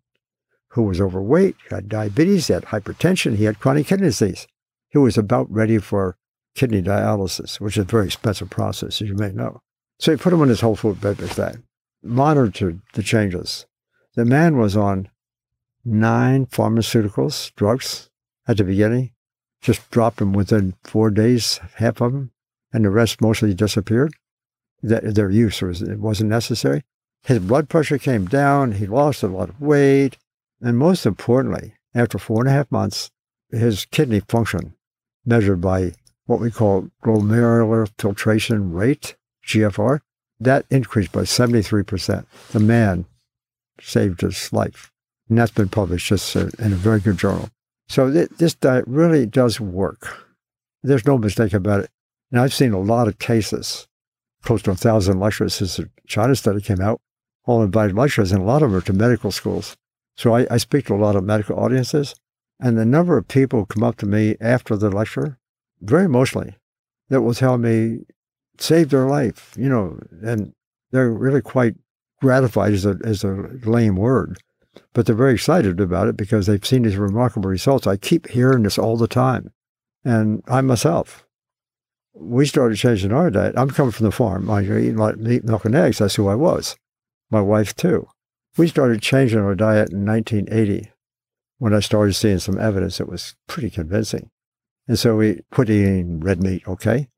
who 0.68 0.82
was 0.82 1.00
overweight, 1.00 1.56
had 1.70 1.88
diabetes, 1.88 2.48
had 2.48 2.64
hypertension, 2.66 3.36
he 3.36 3.44
had 3.44 3.60
chronic 3.60 3.86
kidney 3.86 4.06
disease. 4.06 4.46
He 4.88 4.98
was 4.98 5.18
about 5.18 5.50
ready 5.50 5.78
for 5.78 6.16
kidney 6.54 6.82
dialysis, 6.82 7.60
which 7.60 7.76
is 7.76 7.82
a 7.82 7.84
very 7.84 8.06
expensive 8.06 8.50
process, 8.50 9.00
as 9.00 9.08
you 9.08 9.14
may 9.14 9.32
know. 9.32 9.62
So 9.98 10.12
he 10.12 10.18
put 10.18 10.32
him 10.32 10.40
on 10.40 10.48
his 10.48 10.60
whole 10.60 10.76
food 10.76 11.00
bed-based 11.00 11.36
diet, 11.36 11.58
monitored 12.02 12.80
the 12.94 13.02
changes, 13.02 13.66
the 14.14 14.24
man 14.26 14.58
was 14.58 14.76
on 14.76 15.08
nine 15.84 16.44
pharmaceuticals, 16.46 17.54
drugs 17.54 18.10
at 18.46 18.58
the 18.58 18.64
beginning, 18.64 19.12
just 19.62 19.90
dropped 19.90 20.18
them 20.18 20.34
within 20.34 20.74
four 20.84 21.10
days, 21.10 21.60
half 21.76 22.02
of 22.02 22.12
them, 22.12 22.30
and 22.72 22.84
the 22.84 22.90
rest 22.90 23.22
mostly 23.22 23.54
disappeared. 23.54 24.12
That 24.82 25.14
their 25.14 25.30
use 25.30 25.62
was 25.62 25.80
it 25.80 26.00
wasn't 26.00 26.30
necessary. 26.30 26.82
His 27.24 27.38
blood 27.38 27.68
pressure 27.68 27.98
came 27.98 28.26
down. 28.26 28.72
He 28.72 28.86
lost 28.86 29.22
a 29.22 29.28
lot 29.28 29.48
of 29.48 29.60
weight, 29.60 30.18
and 30.60 30.76
most 30.76 31.06
importantly, 31.06 31.74
after 31.94 32.18
four 32.18 32.40
and 32.40 32.48
a 32.48 32.52
half 32.52 32.70
months, 32.70 33.10
his 33.50 33.84
kidney 33.86 34.20
function, 34.20 34.74
measured 35.24 35.60
by 35.60 35.92
what 36.26 36.40
we 36.40 36.50
call 36.50 36.88
glomerular 37.04 37.88
filtration 37.98 38.72
rate 38.72 39.16
(GFR), 39.46 40.00
that 40.40 40.66
increased 40.70 41.12
by 41.12 41.22
73%. 41.22 42.24
The 42.50 42.60
man 42.60 43.06
saved 43.80 44.22
his 44.22 44.52
life. 44.52 44.90
And 45.28 45.38
that's 45.38 45.52
been 45.52 45.68
published 45.68 46.08
just 46.08 46.34
uh, 46.36 46.48
in 46.58 46.72
a 46.72 46.76
very 46.76 47.00
good 47.00 47.18
journal. 47.18 47.48
So 47.88 48.10
th- 48.10 48.30
this 48.38 48.54
diet 48.54 48.84
really 48.86 49.26
does 49.26 49.60
work. 49.60 50.26
There's 50.82 51.06
no 51.06 51.18
mistake 51.18 51.52
about 51.52 51.80
it. 51.80 51.90
And 52.30 52.40
I've 52.40 52.54
seen 52.54 52.72
a 52.72 52.80
lot 52.80 53.08
of 53.08 53.18
cases, 53.18 53.86
close 54.42 54.62
to 54.62 54.72
a 54.72 54.74
thousand 54.74 55.20
lecturers 55.20 55.54
since 55.54 55.76
the 55.76 55.88
China 56.06 56.34
study 56.34 56.60
came 56.60 56.80
out, 56.80 57.00
all 57.44 57.62
invited 57.62 57.96
lecturers, 57.96 58.32
and 58.32 58.42
a 58.42 58.46
lot 58.46 58.62
of 58.62 58.70
them 58.70 58.78
are 58.78 58.84
to 58.84 58.92
medical 58.92 59.30
schools. 59.30 59.76
So 60.16 60.34
I, 60.34 60.46
I 60.50 60.56
speak 60.58 60.86
to 60.86 60.94
a 60.94 60.96
lot 60.96 61.16
of 61.16 61.24
medical 61.24 61.58
audiences, 61.58 62.14
and 62.60 62.78
the 62.78 62.84
number 62.84 63.16
of 63.16 63.28
people 63.28 63.60
who 63.60 63.66
come 63.66 63.82
up 63.82 63.96
to 63.98 64.06
me 64.06 64.36
after 64.40 64.76
the 64.76 64.90
lecture, 64.90 65.38
very 65.80 66.04
emotionally, 66.04 66.56
that 67.08 67.22
will 67.22 67.34
tell 67.34 67.58
me 67.58 68.00
saved 68.58 68.90
their 68.90 69.06
life, 69.06 69.54
you 69.56 69.68
know, 69.68 69.98
and 70.22 70.52
they're 70.92 71.10
really 71.10 71.40
quite 71.40 71.74
gratified 72.20 72.72
is 72.72 72.86
a, 72.86 72.92
is 73.00 73.24
a 73.24 73.48
lame 73.64 73.96
word, 73.96 74.38
but 74.92 75.06
they're 75.06 75.14
very 75.16 75.34
excited 75.34 75.80
about 75.80 76.08
it 76.08 76.16
because 76.16 76.46
they've 76.46 76.64
seen 76.64 76.82
these 76.82 76.96
remarkable 76.96 77.50
results. 77.50 77.86
I 77.86 77.96
keep 77.96 78.28
hearing 78.28 78.62
this 78.62 78.78
all 78.78 78.96
the 78.96 79.08
time. 79.08 79.50
And 80.04 80.42
I 80.48 80.60
myself, 80.60 81.26
we 82.14 82.46
started 82.46 82.76
changing 82.76 83.12
our 83.12 83.30
diet. 83.30 83.54
I'm 83.56 83.70
coming 83.70 83.92
from 83.92 84.06
the 84.06 84.12
farm. 84.12 84.50
I 84.50 84.62
eat 84.62 84.94
meat, 85.18 85.44
milk, 85.44 85.64
and 85.64 85.74
eggs. 85.74 85.98
That's 85.98 86.16
who 86.16 86.28
I 86.28 86.34
was. 86.34 86.76
My 87.32 87.40
wife, 87.40 87.74
too. 87.74 88.08
We 88.58 88.68
started 88.68 89.00
changing 89.00 89.38
our 89.38 89.54
diet 89.54 89.90
in 89.90 90.04
1980 90.04 90.92
when 91.56 91.72
I 91.72 91.80
started 91.80 92.12
seeing 92.12 92.38
some 92.38 92.60
evidence 92.60 92.98
that 92.98 93.08
was 93.08 93.36
pretty 93.48 93.70
convincing. 93.70 94.28
And 94.86 94.98
so 94.98 95.16
we 95.16 95.40
quit 95.50 95.70
eating 95.70 96.20
red 96.20 96.42
meat, 96.42 96.62
okay? 96.68 97.08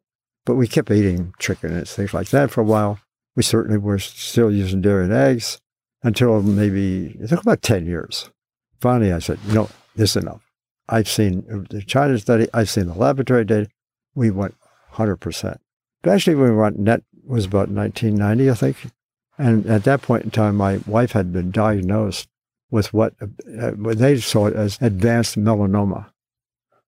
But 0.46 0.54
we 0.54 0.68
kept 0.68 0.92
eating 0.92 1.34
chicken 1.40 1.72
and 1.72 1.88
things 1.88 2.14
like 2.14 2.28
that 2.28 2.52
for 2.52 2.60
a 2.60 2.64
while. 2.64 3.00
We 3.34 3.42
certainly 3.42 3.76
were 3.76 3.98
still 3.98 4.52
using 4.52 4.82
dairy 4.82 5.02
and 5.02 5.12
eggs 5.12 5.58
until 6.04 6.40
maybe, 6.42 7.16
it 7.20 7.28
took 7.28 7.42
about 7.42 7.62
10 7.62 7.84
years. 7.84 8.30
Finally, 8.80 9.12
I 9.12 9.18
said, 9.18 9.40
you 9.48 9.54
know, 9.54 9.70
this 9.96 10.10
is 10.14 10.22
enough. 10.22 10.48
I've 10.88 11.08
seen 11.08 11.44
uh, 11.52 11.66
the 11.68 11.82
China 11.82 12.16
study, 12.20 12.46
I've 12.54 12.70
seen 12.70 12.86
the 12.86 12.94
laboratory 12.94 13.46
data. 13.46 13.68
We 14.14 14.30
went 14.30 14.54
100%. 14.92 15.56
But 16.02 16.12
actually, 16.12 16.36
we 16.36 16.52
went 16.52 16.78
net 16.78 17.02
was 17.26 17.46
about 17.46 17.68
1990, 17.68 18.50
I 18.50 18.54
think. 18.54 18.76
And 19.38 19.66
at 19.66 19.84
that 19.84 20.02
point 20.02 20.24
in 20.24 20.30
time, 20.30 20.56
my 20.56 20.78
wife 20.86 21.12
had 21.12 21.32
been 21.32 21.50
diagnosed 21.50 22.28
with 22.70 22.92
what, 22.92 23.14
uh, 23.20 23.72
they 23.76 24.18
saw 24.18 24.48
as 24.48 24.78
advanced 24.80 25.36
melanoma, 25.36 26.06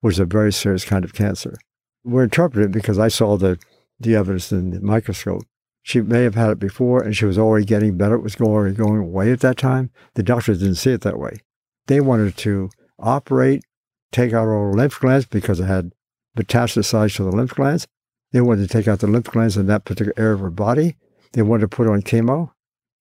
which 0.01 0.15
is 0.15 0.21
a 0.21 0.25
very 0.25 0.53
serious 0.53 0.85
kind 0.85 1.05
of 1.05 1.13
cancer. 1.13 1.57
We're 2.05 2.25
interpreting 2.25 2.71
because 2.71 2.99
I 2.99 3.09
saw 3.09 3.37
the, 3.37 3.59
the 3.99 4.15
evidence 4.15 4.53
in 4.53 4.71
the 4.71 4.81
microscope. 4.81 5.43
She 5.83 6.01
may 6.01 6.23
have 6.23 6.35
had 6.35 6.51
it 6.51 6.59
before 6.59 7.03
and 7.03 7.17
she 7.17 7.25
was 7.25 7.39
already 7.39 7.65
getting 7.65 7.97
better. 7.97 8.17
It 8.17 8.23
was 8.23 8.35
going, 8.35 8.75
going 8.75 8.99
away 8.99 9.31
at 9.31 9.41
that 9.41 9.57
time. 9.57 9.91
The 10.15 10.23
doctors 10.23 10.59
didn't 10.59 10.77
see 10.77 10.93
it 10.93 11.03
that 11.03 11.19
way. 11.19 11.39
They 11.87 12.01
wanted 12.01 12.37
to 12.39 12.71
operate, 12.99 13.63
take 14.11 14.33
out 14.33 14.49
all 14.49 14.71
the 14.71 14.77
lymph 14.77 14.99
glands 14.99 15.27
because 15.27 15.61
it 15.61 15.67
had 15.67 15.93
metastasized 16.37 17.17
to 17.17 17.25
the 17.25 17.31
lymph 17.31 17.55
glands. 17.55 17.87
They 18.33 18.41
wanted 18.41 18.69
to 18.69 18.73
take 18.73 18.89
out 18.89 18.99
the 18.99 19.07
lymph 19.07 19.27
glands 19.27 19.57
in 19.57 19.67
that 19.67 19.85
particular 19.85 20.13
area 20.17 20.35
of 20.35 20.41
her 20.41 20.51
body. 20.51 20.97
They 21.37 21.43
wanted 21.43 21.61
to 21.61 21.69
put 21.69 21.87
her 21.87 21.93
on 21.93 22.01
chemo. 22.01 22.53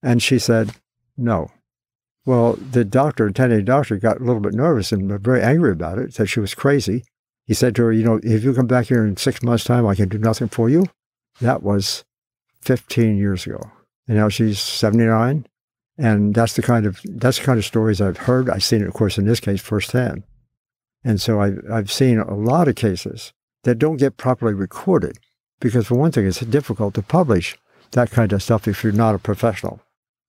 And 0.04 0.22
she 0.22 0.40
said, 0.40 0.72
no. 1.16 1.52
Well, 2.26 2.54
the 2.56 2.84
doctor, 2.84 3.26
attending 3.28 3.64
doctor, 3.64 3.96
got 3.96 4.20
a 4.20 4.24
little 4.26 4.42
bit 4.42 4.54
nervous 4.54 4.92
and 4.92 5.10
very 5.22 5.42
angry 5.42 5.72
about 5.72 6.00
it, 6.00 6.14
said 6.14 6.30
she 6.30 6.42
was 6.42 6.54
crazy. 6.54 7.06
He 7.46 7.54
said 7.54 7.76
to 7.76 7.84
her, 7.84 7.94
you 7.94 8.04
know, 8.04 8.20
if 8.24 8.44
you 8.44 8.54
come 8.54 8.68
back 8.68 8.88
here 8.88 9.06
in 9.06 9.16
six 9.16 9.42
months' 9.42 9.64
time, 9.64 9.88
I 9.88 9.96
can 9.96 10.10
do 10.10 10.18
nothing 10.18 10.50
for 10.50 10.70
you. 10.70 10.86
That 11.40 11.64
was 11.64 12.04
15 12.64 13.18
years 13.18 13.46
ago. 13.46 13.72
And 14.06 14.18
now 14.18 14.28
she's 14.28 14.60
79. 14.60 15.48
And 15.98 16.36
that's 16.36 16.58
the 16.58 16.62
kind 16.62 16.86
of 16.86 17.00
that's 17.06 17.40
the 17.40 17.46
kind 17.46 17.58
of 17.58 17.64
stories 17.64 18.02
I've 18.02 18.18
heard. 18.18 18.50
I've 18.50 18.66
seen 18.66 18.82
it, 18.82 18.88
of 18.88 18.94
course, 18.94 19.18
in 19.18 19.26
this 19.26 19.40
case 19.40 19.62
firsthand. 19.62 20.24
And 21.06 21.22
so 21.22 21.40
I've, 21.40 21.62
I've 21.72 21.92
seen 21.92 22.20
a 22.20 22.36
lot 22.36 22.68
of 22.68 22.76
cases 22.76 23.32
that 23.64 23.80
don't 23.80 23.96
get 23.96 24.18
properly 24.18 24.54
recorded 24.54 25.20
because, 25.62 25.88
for 25.88 25.96
one 25.96 26.12
thing, 26.12 26.28
it's 26.28 26.42
difficult 26.42 26.96
to 26.96 27.02
publish 27.02 27.58
that 27.96 28.12
kind 28.12 28.32
of 28.32 28.44
stuff 28.44 28.68
if 28.68 28.84
you're 28.84 28.94
not 28.94 29.16
a 29.16 29.20
professional. 29.20 29.82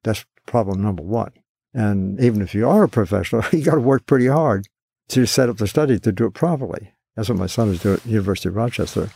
That's 0.05 0.25
problem 0.47 0.83
number 0.83 1.03
one. 1.03 1.33
And 1.75 2.19
even 2.21 2.41
if 2.41 2.55
you 2.55 2.69
are 2.69 2.85
a 2.85 2.89
professional, 2.89 3.45
you 3.53 3.63
got 3.63 3.75
to 3.75 3.81
work 3.81 4.07
pretty 4.07 4.29
hard 4.29 4.67
to 5.09 5.27
set 5.27 5.49
up 5.49 5.59
the 5.59 5.67
study 5.67 5.99
to 5.99 6.13
do 6.13 6.27
it 6.27 6.35
properly. 6.35 6.95
That's 7.15 7.29
what 7.29 7.39
my 7.39 7.47
son 7.47 7.69
is 7.69 7.81
doing 7.81 7.97
at 7.97 8.03
the 8.03 8.11
University 8.11 8.49
of 8.49 8.57
Rochester. 8.57 9.11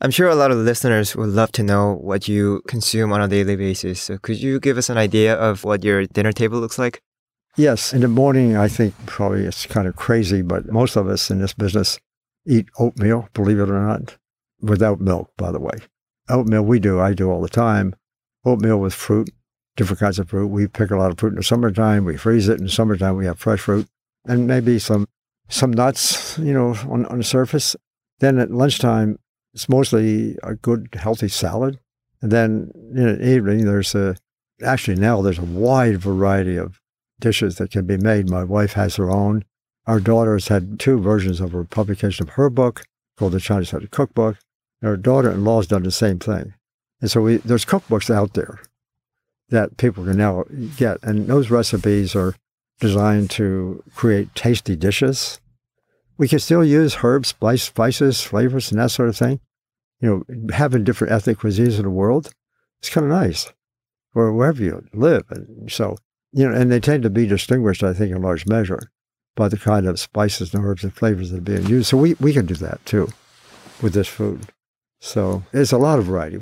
I'm 0.00 0.10
sure 0.10 0.28
a 0.28 0.34
lot 0.34 0.50
of 0.50 0.58
listeners 0.58 1.14
would 1.14 1.28
love 1.28 1.52
to 1.52 1.62
know 1.62 1.94
what 1.94 2.26
you 2.26 2.62
consume 2.66 3.12
on 3.12 3.20
a 3.20 3.28
daily 3.28 3.56
basis. 3.56 4.00
So 4.00 4.18
could 4.18 4.40
you 4.40 4.58
give 4.58 4.76
us 4.76 4.90
an 4.90 4.98
idea 4.98 5.34
of 5.34 5.62
what 5.62 5.84
your 5.84 6.06
dinner 6.06 6.32
table 6.32 6.58
looks 6.58 6.78
like? 6.78 7.00
Yes. 7.56 7.92
In 7.92 8.00
the 8.00 8.08
morning, 8.08 8.56
I 8.56 8.68
think 8.68 8.94
probably 9.06 9.44
it's 9.44 9.66
kind 9.66 9.86
of 9.86 9.94
crazy, 9.94 10.42
but 10.42 10.72
most 10.72 10.96
of 10.96 11.06
us 11.06 11.30
in 11.30 11.40
this 11.40 11.52
business 11.52 12.00
eat 12.46 12.66
oatmeal, 12.78 13.28
believe 13.34 13.60
it 13.60 13.70
or 13.70 13.80
not, 13.80 14.16
without 14.60 15.00
milk, 15.00 15.30
by 15.36 15.52
the 15.52 15.60
way. 15.60 15.78
Oatmeal, 16.28 16.62
we 16.62 16.78
do, 16.78 17.00
I 17.00 17.14
do 17.14 17.30
all 17.30 17.42
the 17.42 17.48
time. 17.48 17.94
Oatmeal 18.44 18.78
with 18.78 18.94
fruit, 18.94 19.30
different 19.76 20.00
kinds 20.00 20.18
of 20.18 20.30
fruit. 20.30 20.46
We 20.48 20.66
pick 20.66 20.90
a 20.90 20.96
lot 20.96 21.10
of 21.10 21.18
fruit 21.18 21.30
in 21.30 21.36
the 21.36 21.42
summertime. 21.42 22.04
We 22.04 22.16
freeze 22.16 22.48
it. 22.48 22.58
In 22.58 22.64
the 22.64 22.70
summertime, 22.70 23.16
we 23.16 23.26
have 23.26 23.38
fresh 23.38 23.60
fruit 23.60 23.86
and 24.24 24.46
maybe 24.46 24.78
some 24.78 25.06
some 25.48 25.72
nuts, 25.72 26.38
you 26.38 26.52
know, 26.52 26.74
on, 26.88 27.04
on 27.06 27.18
the 27.18 27.24
surface. 27.24 27.76
Then 28.20 28.38
at 28.38 28.50
lunchtime, 28.50 29.18
it's 29.52 29.68
mostly 29.68 30.36
a 30.42 30.54
good, 30.54 30.88
healthy 30.94 31.28
salad. 31.28 31.78
And 32.22 32.32
then 32.32 32.70
in 32.94 33.18
the 33.18 33.28
evening, 33.28 33.66
there's 33.66 33.94
a, 33.94 34.16
actually 34.64 34.96
now 34.96 35.20
there's 35.20 35.38
a 35.38 35.44
wide 35.44 35.98
variety 35.98 36.56
of 36.56 36.80
dishes 37.20 37.56
that 37.56 37.70
can 37.70 37.84
be 37.84 37.98
made. 37.98 38.30
My 38.30 38.44
wife 38.44 38.72
has 38.74 38.96
her 38.96 39.10
own. 39.10 39.44
Our 39.86 40.00
daughter 40.00 40.34
has 40.34 40.48
had 40.48 40.80
two 40.80 41.00
versions 41.00 41.40
of 41.40 41.52
her 41.52 41.64
publication 41.64 42.26
of 42.26 42.34
her 42.34 42.48
book 42.48 42.84
called 43.18 43.32
the 43.32 43.40
Chinese 43.40 43.74
Cookbook. 43.90 44.38
And 44.82 44.90
her 44.90 44.96
daughter-in-law 44.96 45.58
has 45.58 45.66
done 45.68 45.84
the 45.84 45.92
same 45.92 46.18
thing. 46.18 46.54
And 47.00 47.10
so 47.10 47.22
we, 47.22 47.36
there's 47.38 47.64
cookbooks 47.64 48.14
out 48.14 48.34
there 48.34 48.60
that 49.48 49.76
people 49.76 50.04
can 50.04 50.18
now 50.18 50.44
get. 50.76 50.98
And 51.02 51.26
those 51.28 51.50
recipes 51.50 52.14
are 52.14 52.34
designed 52.80 53.30
to 53.30 53.82
create 53.94 54.34
tasty 54.34 54.76
dishes. 54.76 55.40
We 56.18 56.28
can 56.28 56.40
still 56.40 56.64
use 56.64 56.98
herbs, 57.02 57.28
spice, 57.28 57.62
spices, 57.62 58.20
flavors, 58.20 58.70
and 58.70 58.80
that 58.80 58.90
sort 58.90 59.08
of 59.08 59.16
thing. 59.16 59.40
You 60.00 60.26
know, 60.28 60.50
having 60.52 60.82
different 60.82 61.12
ethnic 61.12 61.38
cuisines 61.38 61.76
in 61.76 61.84
the 61.84 61.90
world, 61.90 62.32
it's 62.80 62.90
kind 62.90 63.04
of 63.04 63.12
nice, 63.12 63.52
or 64.14 64.32
wherever 64.32 64.60
you 64.60 64.84
live. 64.92 65.24
And 65.30 65.70
so, 65.70 65.96
you 66.32 66.48
know, 66.48 66.54
and 66.54 66.72
they 66.72 66.80
tend 66.80 67.04
to 67.04 67.10
be 67.10 67.26
distinguished, 67.26 67.84
I 67.84 67.92
think, 67.94 68.14
in 68.14 68.20
large 68.20 68.46
measure 68.46 68.90
by 69.36 69.48
the 69.48 69.56
kind 69.56 69.86
of 69.86 70.00
spices 70.00 70.52
and 70.52 70.64
herbs 70.64 70.82
and 70.82 70.92
flavors 70.92 71.30
that 71.30 71.38
are 71.38 71.40
being 71.40 71.66
used. 71.66 71.88
So 71.88 71.96
we, 71.96 72.14
we 72.14 72.32
can 72.32 72.46
do 72.46 72.54
that 72.54 72.84
too 72.84 73.10
with 73.80 73.94
this 73.94 74.08
food. 74.08 74.48
So 75.04 75.42
it's 75.52 75.72
a 75.72 75.78
lot 75.78 75.98
of 75.98 76.04
variety. 76.04 76.40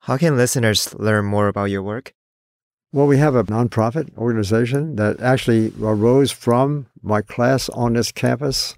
How 0.00 0.18
can 0.18 0.36
listeners 0.36 0.94
learn 0.94 1.24
more 1.24 1.48
about 1.48 1.70
your 1.70 1.82
work? 1.82 2.12
Well, 2.92 3.06
we 3.06 3.16
have 3.16 3.34
a 3.34 3.44
nonprofit 3.44 4.14
organization 4.18 4.96
that 4.96 5.18
actually 5.20 5.72
arose 5.80 6.30
from 6.30 6.88
my 7.02 7.22
class 7.22 7.70
on 7.70 7.94
this 7.94 8.12
campus 8.12 8.76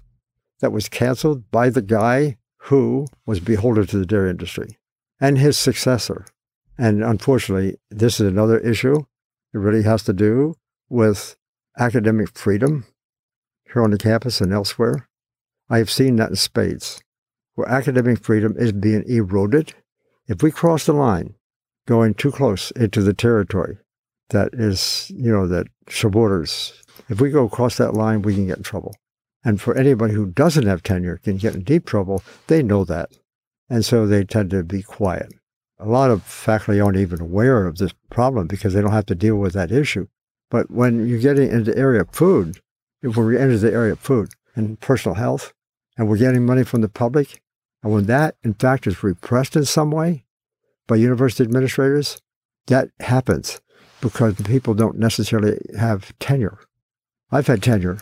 that 0.61 0.71
was 0.71 0.87
canceled 0.87 1.51
by 1.51 1.69
the 1.69 1.81
guy 1.81 2.37
who 2.69 3.07
was 3.25 3.41
beholden 3.41 3.85
to 3.87 3.97
the 3.97 4.05
dairy 4.05 4.29
industry 4.29 4.77
and 5.19 5.37
his 5.37 5.57
successor. 5.57 6.25
And 6.77 7.03
unfortunately, 7.03 7.75
this 7.91 8.21
is 8.21 8.27
another 8.27 8.59
issue. 8.59 9.01
It 9.53 9.57
really 9.57 9.83
has 9.83 10.03
to 10.03 10.13
do 10.13 10.55
with 10.87 11.35
academic 11.77 12.37
freedom 12.37 12.85
here 13.65 13.83
on 13.83 13.91
the 13.91 13.97
campus 13.97 14.39
and 14.39 14.53
elsewhere. 14.53 15.09
I 15.69 15.79
have 15.79 15.91
seen 15.91 16.15
that 16.15 16.29
in 16.29 16.37
spades, 16.37 17.03
where 17.55 17.67
academic 17.67 18.23
freedom 18.23 18.55
is 18.57 18.71
being 18.71 19.03
eroded. 19.07 19.73
If 20.27 20.43
we 20.43 20.51
cross 20.51 20.85
the 20.85 20.93
line, 20.93 21.35
going 21.87 22.13
too 22.13 22.31
close 22.31 22.71
into 22.71 23.01
the 23.01 23.13
territory 23.13 23.77
that 24.29 24.49
is, 24.53 25.11
you 25.15 25.31
know, 25.31 25.47
that 25.47 25.67
borders, 26.11 26.73
if 27.09 27.21
we 27.21 27.29
go 27.29 27.45
across 27.45 27.77
that 27.77 27.93
line, 27.93 28.21
we 28.21 28.33
can 28.33 28.47
get 28.47 28.57
in 28.57 28.63
trouble. 28.63 28.95
And 29.43 29.61
for 29.61 29.77
anybody 29.77 30.13
who 30.13 30.25
doesn't 30.25 30.65
have 30.65 30.81
tenure 30.81 31.17
can 31.17 31.37
get 31.37 31.53
in 31.53 31.63
deep 31.63 31.85
trouble, 31.85 32.23
they 32.47 32.63
know 32.63 32.83
that. 32.85 33.11
And 33.69 33.85
so 33.85 34.07
they 34.07 34.23
tend 34.23 34.49
to 34.51 34.63
be 34.63 34.81
quiet. 34.81 35.31
A 35.79 35.85
lot 35.85 36.09
of 36.09 36.23
faculty 36.23 36.79
aren't 36.79 36.97
even 36.97 37.21
aware 37.21 37.67
of 37.67 37.77
this 37.77 37.93
problem 38.09 38.47
because 38.47 38.73
they 38.73 38.81
don't 38.81 38.91
have 38.91 39.05
to 39.07 39.15
deal 39.15 39.35
with 39.35 39.53
that 39.53 39.71
issue. 39.71 40.07
But 40.49 40.71
when 40.71 41.07
you're 41.07 41.19
getting 41.19 41.51
into 41.51 41.71
the 41.71 41.77
area 41.77 42.01
of 42.01 42.09
food, 42.11 42.59
if 43.01 43.17
we 43.17 43.37
enter 43.37 43.57
the 43.57 43.73
area 43.73 43.91
of 43.91 43.99
food 43.99 44.29
and 44.55 44.79
personal 44.79 45.15
health, 45.15 45.53
and 45.97 46.07
we're 46.07 46.17
getting 46.17 46.45
money 46.45 46.63
from 46.63 46.81
the 46.81 46.89
public, 46.89 47.41
and 47.85 47.93
when 47.93 48.05
that, 48.05 48.35
in 48.43 48.55
fact, 48.55 48.87
is 48.87 49.03
repressed 49.03 49.55
in 49.55 49.63
some 49.63 49.91
way 49.91 50.25
by 50.87 50.95
university 50.95 51.43
administrators, 51.43 52.19
that 52.65 52.89
happens 52.99 53.61
because 54.01 54.37
the 54.37 54.43
people 54.43 54.73
don't 54.73 54.97
necessarily 54.97 55.59
have 55.77 56.17
tenure. 56.17 56.57
I've 57.31 57.45
had 57.45 57.61
tenure 57.61 57.99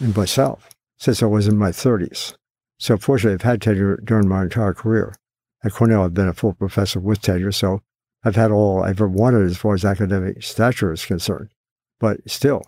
in 0.00 0.14
myself 0.14 0.70
since 0.96 1.24
I 1.24 1.26
was 1.26 1.48
in 1.48 1.58
my 1.58 1.70
30s. 1.70 2.36
So 2.78 2.96
fortunately, 2.96 3.34
I've 3.34 3.42
had 3.42 3.60
tenure 3.60 3.96
during 3.96 4.28
my 4.28 4.44
entire 4.44 4.72
career. 4.72 5.16
At 5.64 5.72
Cornell, 5.72 6.04
I've 6.04 6.14
been 6.14 6.28
a 6.28 6.32
full 6.32 6.52
professor 6.52 7.00
with 7.00 7.20
tenure, 7.20 7.50
so 7.50 7.82
I've 8.22 8.36
had 8.36 8.52
all 8.52 8.84
I 8.84 8.90
ever 8.90 9.08
wanted 9.08 9.50
as 9.50 9.56
far 9.56 9.74
as 9.74 9.84
academic 9.84 10.44
stature 10.44 10.92
is 10.92 11.04
concerned. 11.04 11.48
But 11.98 12.30
still, 12.30 12.62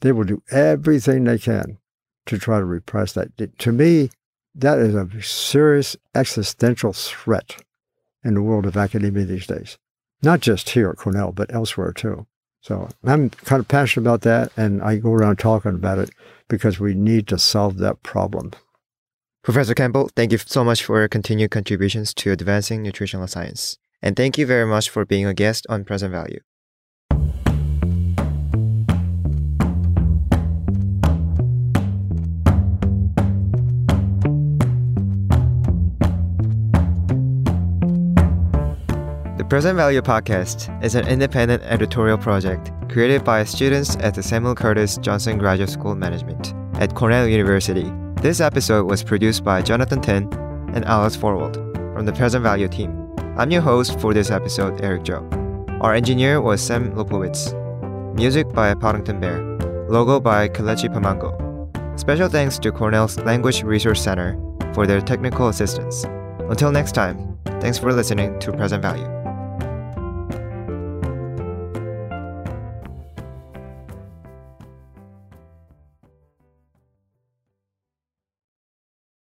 they 0.00 0.12
will 0.12 0.24
do 0.24 0.42
everything 0.50 1.24
they 1.24 1.38
can 1.38 1.76
to 2.24 2.38
try 2.38 2.58
to 2.58 2.64
repress 2.64 3.12
that. 3.12 3.36
To 3.58 3.70
me, 3.70 4.08
that 4.54 4.78
is 4.78 4.94
a 4.94 5.08
serious 5.22 5.96
existential 6.14 6.92
threat 6.92 7.56
in 8.24 8.34
the 8.34 8.42
world 8.42 8.66
of 8.66 8.76
academia 8.76 9.24
these 9.24 9.46
days. 9.46 9.78
Not 10.22 10.40
just 10.40 10.70
here 10.70 10.90
at 10.90 10.96
Cornell, 10.96 11.32
but 11.32 11.52
elsewhere 11.52 11.92
too. 11.92 12.26
So 12.60 12.88
I'm 13.04 13.30
kind 13.30 13.60
of 13.60 13.68
passionate 13.68 14.06
about 14.06 14.20
that, 14.22 14.52
and 14.56 14.82
I 14.82 14.96
go 14.96 15.12
around 15.12 15.38
talking 15.38 15.74
about 15.74 15.98
it 15.98 16.10
because 16.48 16.78
we 16.78 16.94
need 16.94 17.26
to 17.28 17.38
solve 17.38 17.78
that 17.78 18.02
problem. 18.02 18.52
Professor 19.42 19.74
Campbell, 19.74 20.10
thank 20.14 20.32
you 20.32 20.38
so 20.38 20.62
much 20.62 20.84
for 20.84 20.98
your 20.98 21.08
continued 21.08 21.50
contributions 21.50 22.12
to 22.14 22.32
advancing 22.32 22.82
nutritional 22.82 23.26
science. 23.26 23.78
And 24.02 24.14
thank 24.14 24.36
you 24.36 24.44
very 24.44 24.66
much 24.66 24.90
for 24.90 25.06
being 25.06 25.24
a 25.24 25.32
guest 25.32 25.66
on 25.70 25.84
Present 25.84 26.12
Value. 26.12 26.40
Present 39.50 39.74
Value 39.74 40.00
Podcast 40.00 40.70
is 40.80 40.94
an 40.94 41.08
independent 41.08 41.60
editorial 41.64 42.16
project 42.16 42.70
created 42.88 43.24
by 43.24 43.42
students 43.42 43.96
at 43.96 44.14
the 44.14 44.22
Samuel 44.22 44.54
Curtis 44.54 44.96
Johnson 44.98 45.38
Graduate 45.38 45.68
School 45.68 45.90
of 45.90 45.98
Management 45.98 46.54
at 46.74 46.94
Cornell 46.94 47.26
University 47.26 47.92
This 48.22 48.40
episode 48.40 48.88
was 48.88 49.02
produced 49.02 49.42
by 49.42 49.60
Jonathan 49.60 50.00
Tin 50.00 50.32
and 50.72 50.84
Alice 50.84 51.16
Forwald 51.16 51.56
from 51.96 52.06
the 52.06 52.12
Present 52.12 52.44
Value 52.44 52.68
team. 52.68 53.12
I'm 53.36 53.50
your 53.50 53.60
host 53.60 53.98
for 53.98 54.14
this 54.14 54.30
episode, 54.30 54.80
Eric 54.82 55.02
Joe. 55.02 55.28
Our 55.80 55.94
engineer 55.94 56.40
was 56.40 56.64
Sam 56.64 56.92
Lopowitz. 56.92 57.52
Music 58.14 58.48
by 58.50 58.72
Poddington 58.74 59.18
Bear. 59.18 59.42
Logo 59.88 60.20
by 60.20 60.48
Kalechi 60.48 60.88
Pamango. 60.88 61.34
Special 61.98 62.28
thanks 62.28 62.56
to 62.60 62.70
Cornell's 62.70 63.18
Language 63.18 63.64
Resource 63.64 64.00
Center 64.00 64.38
for 64.74 64.86
their 64.86 65.00
technical 65.00 65.48
assistance. 65.48 66.04
Until 66.48 66.70
next 66.70 66.92
time, 66.92 67.36
thanks 67.60 67.78
for 67.78 67.92
listening 67.92 68.38
to 68.38 68.52
Present 68.52 68.80
Value. 68.80 69.19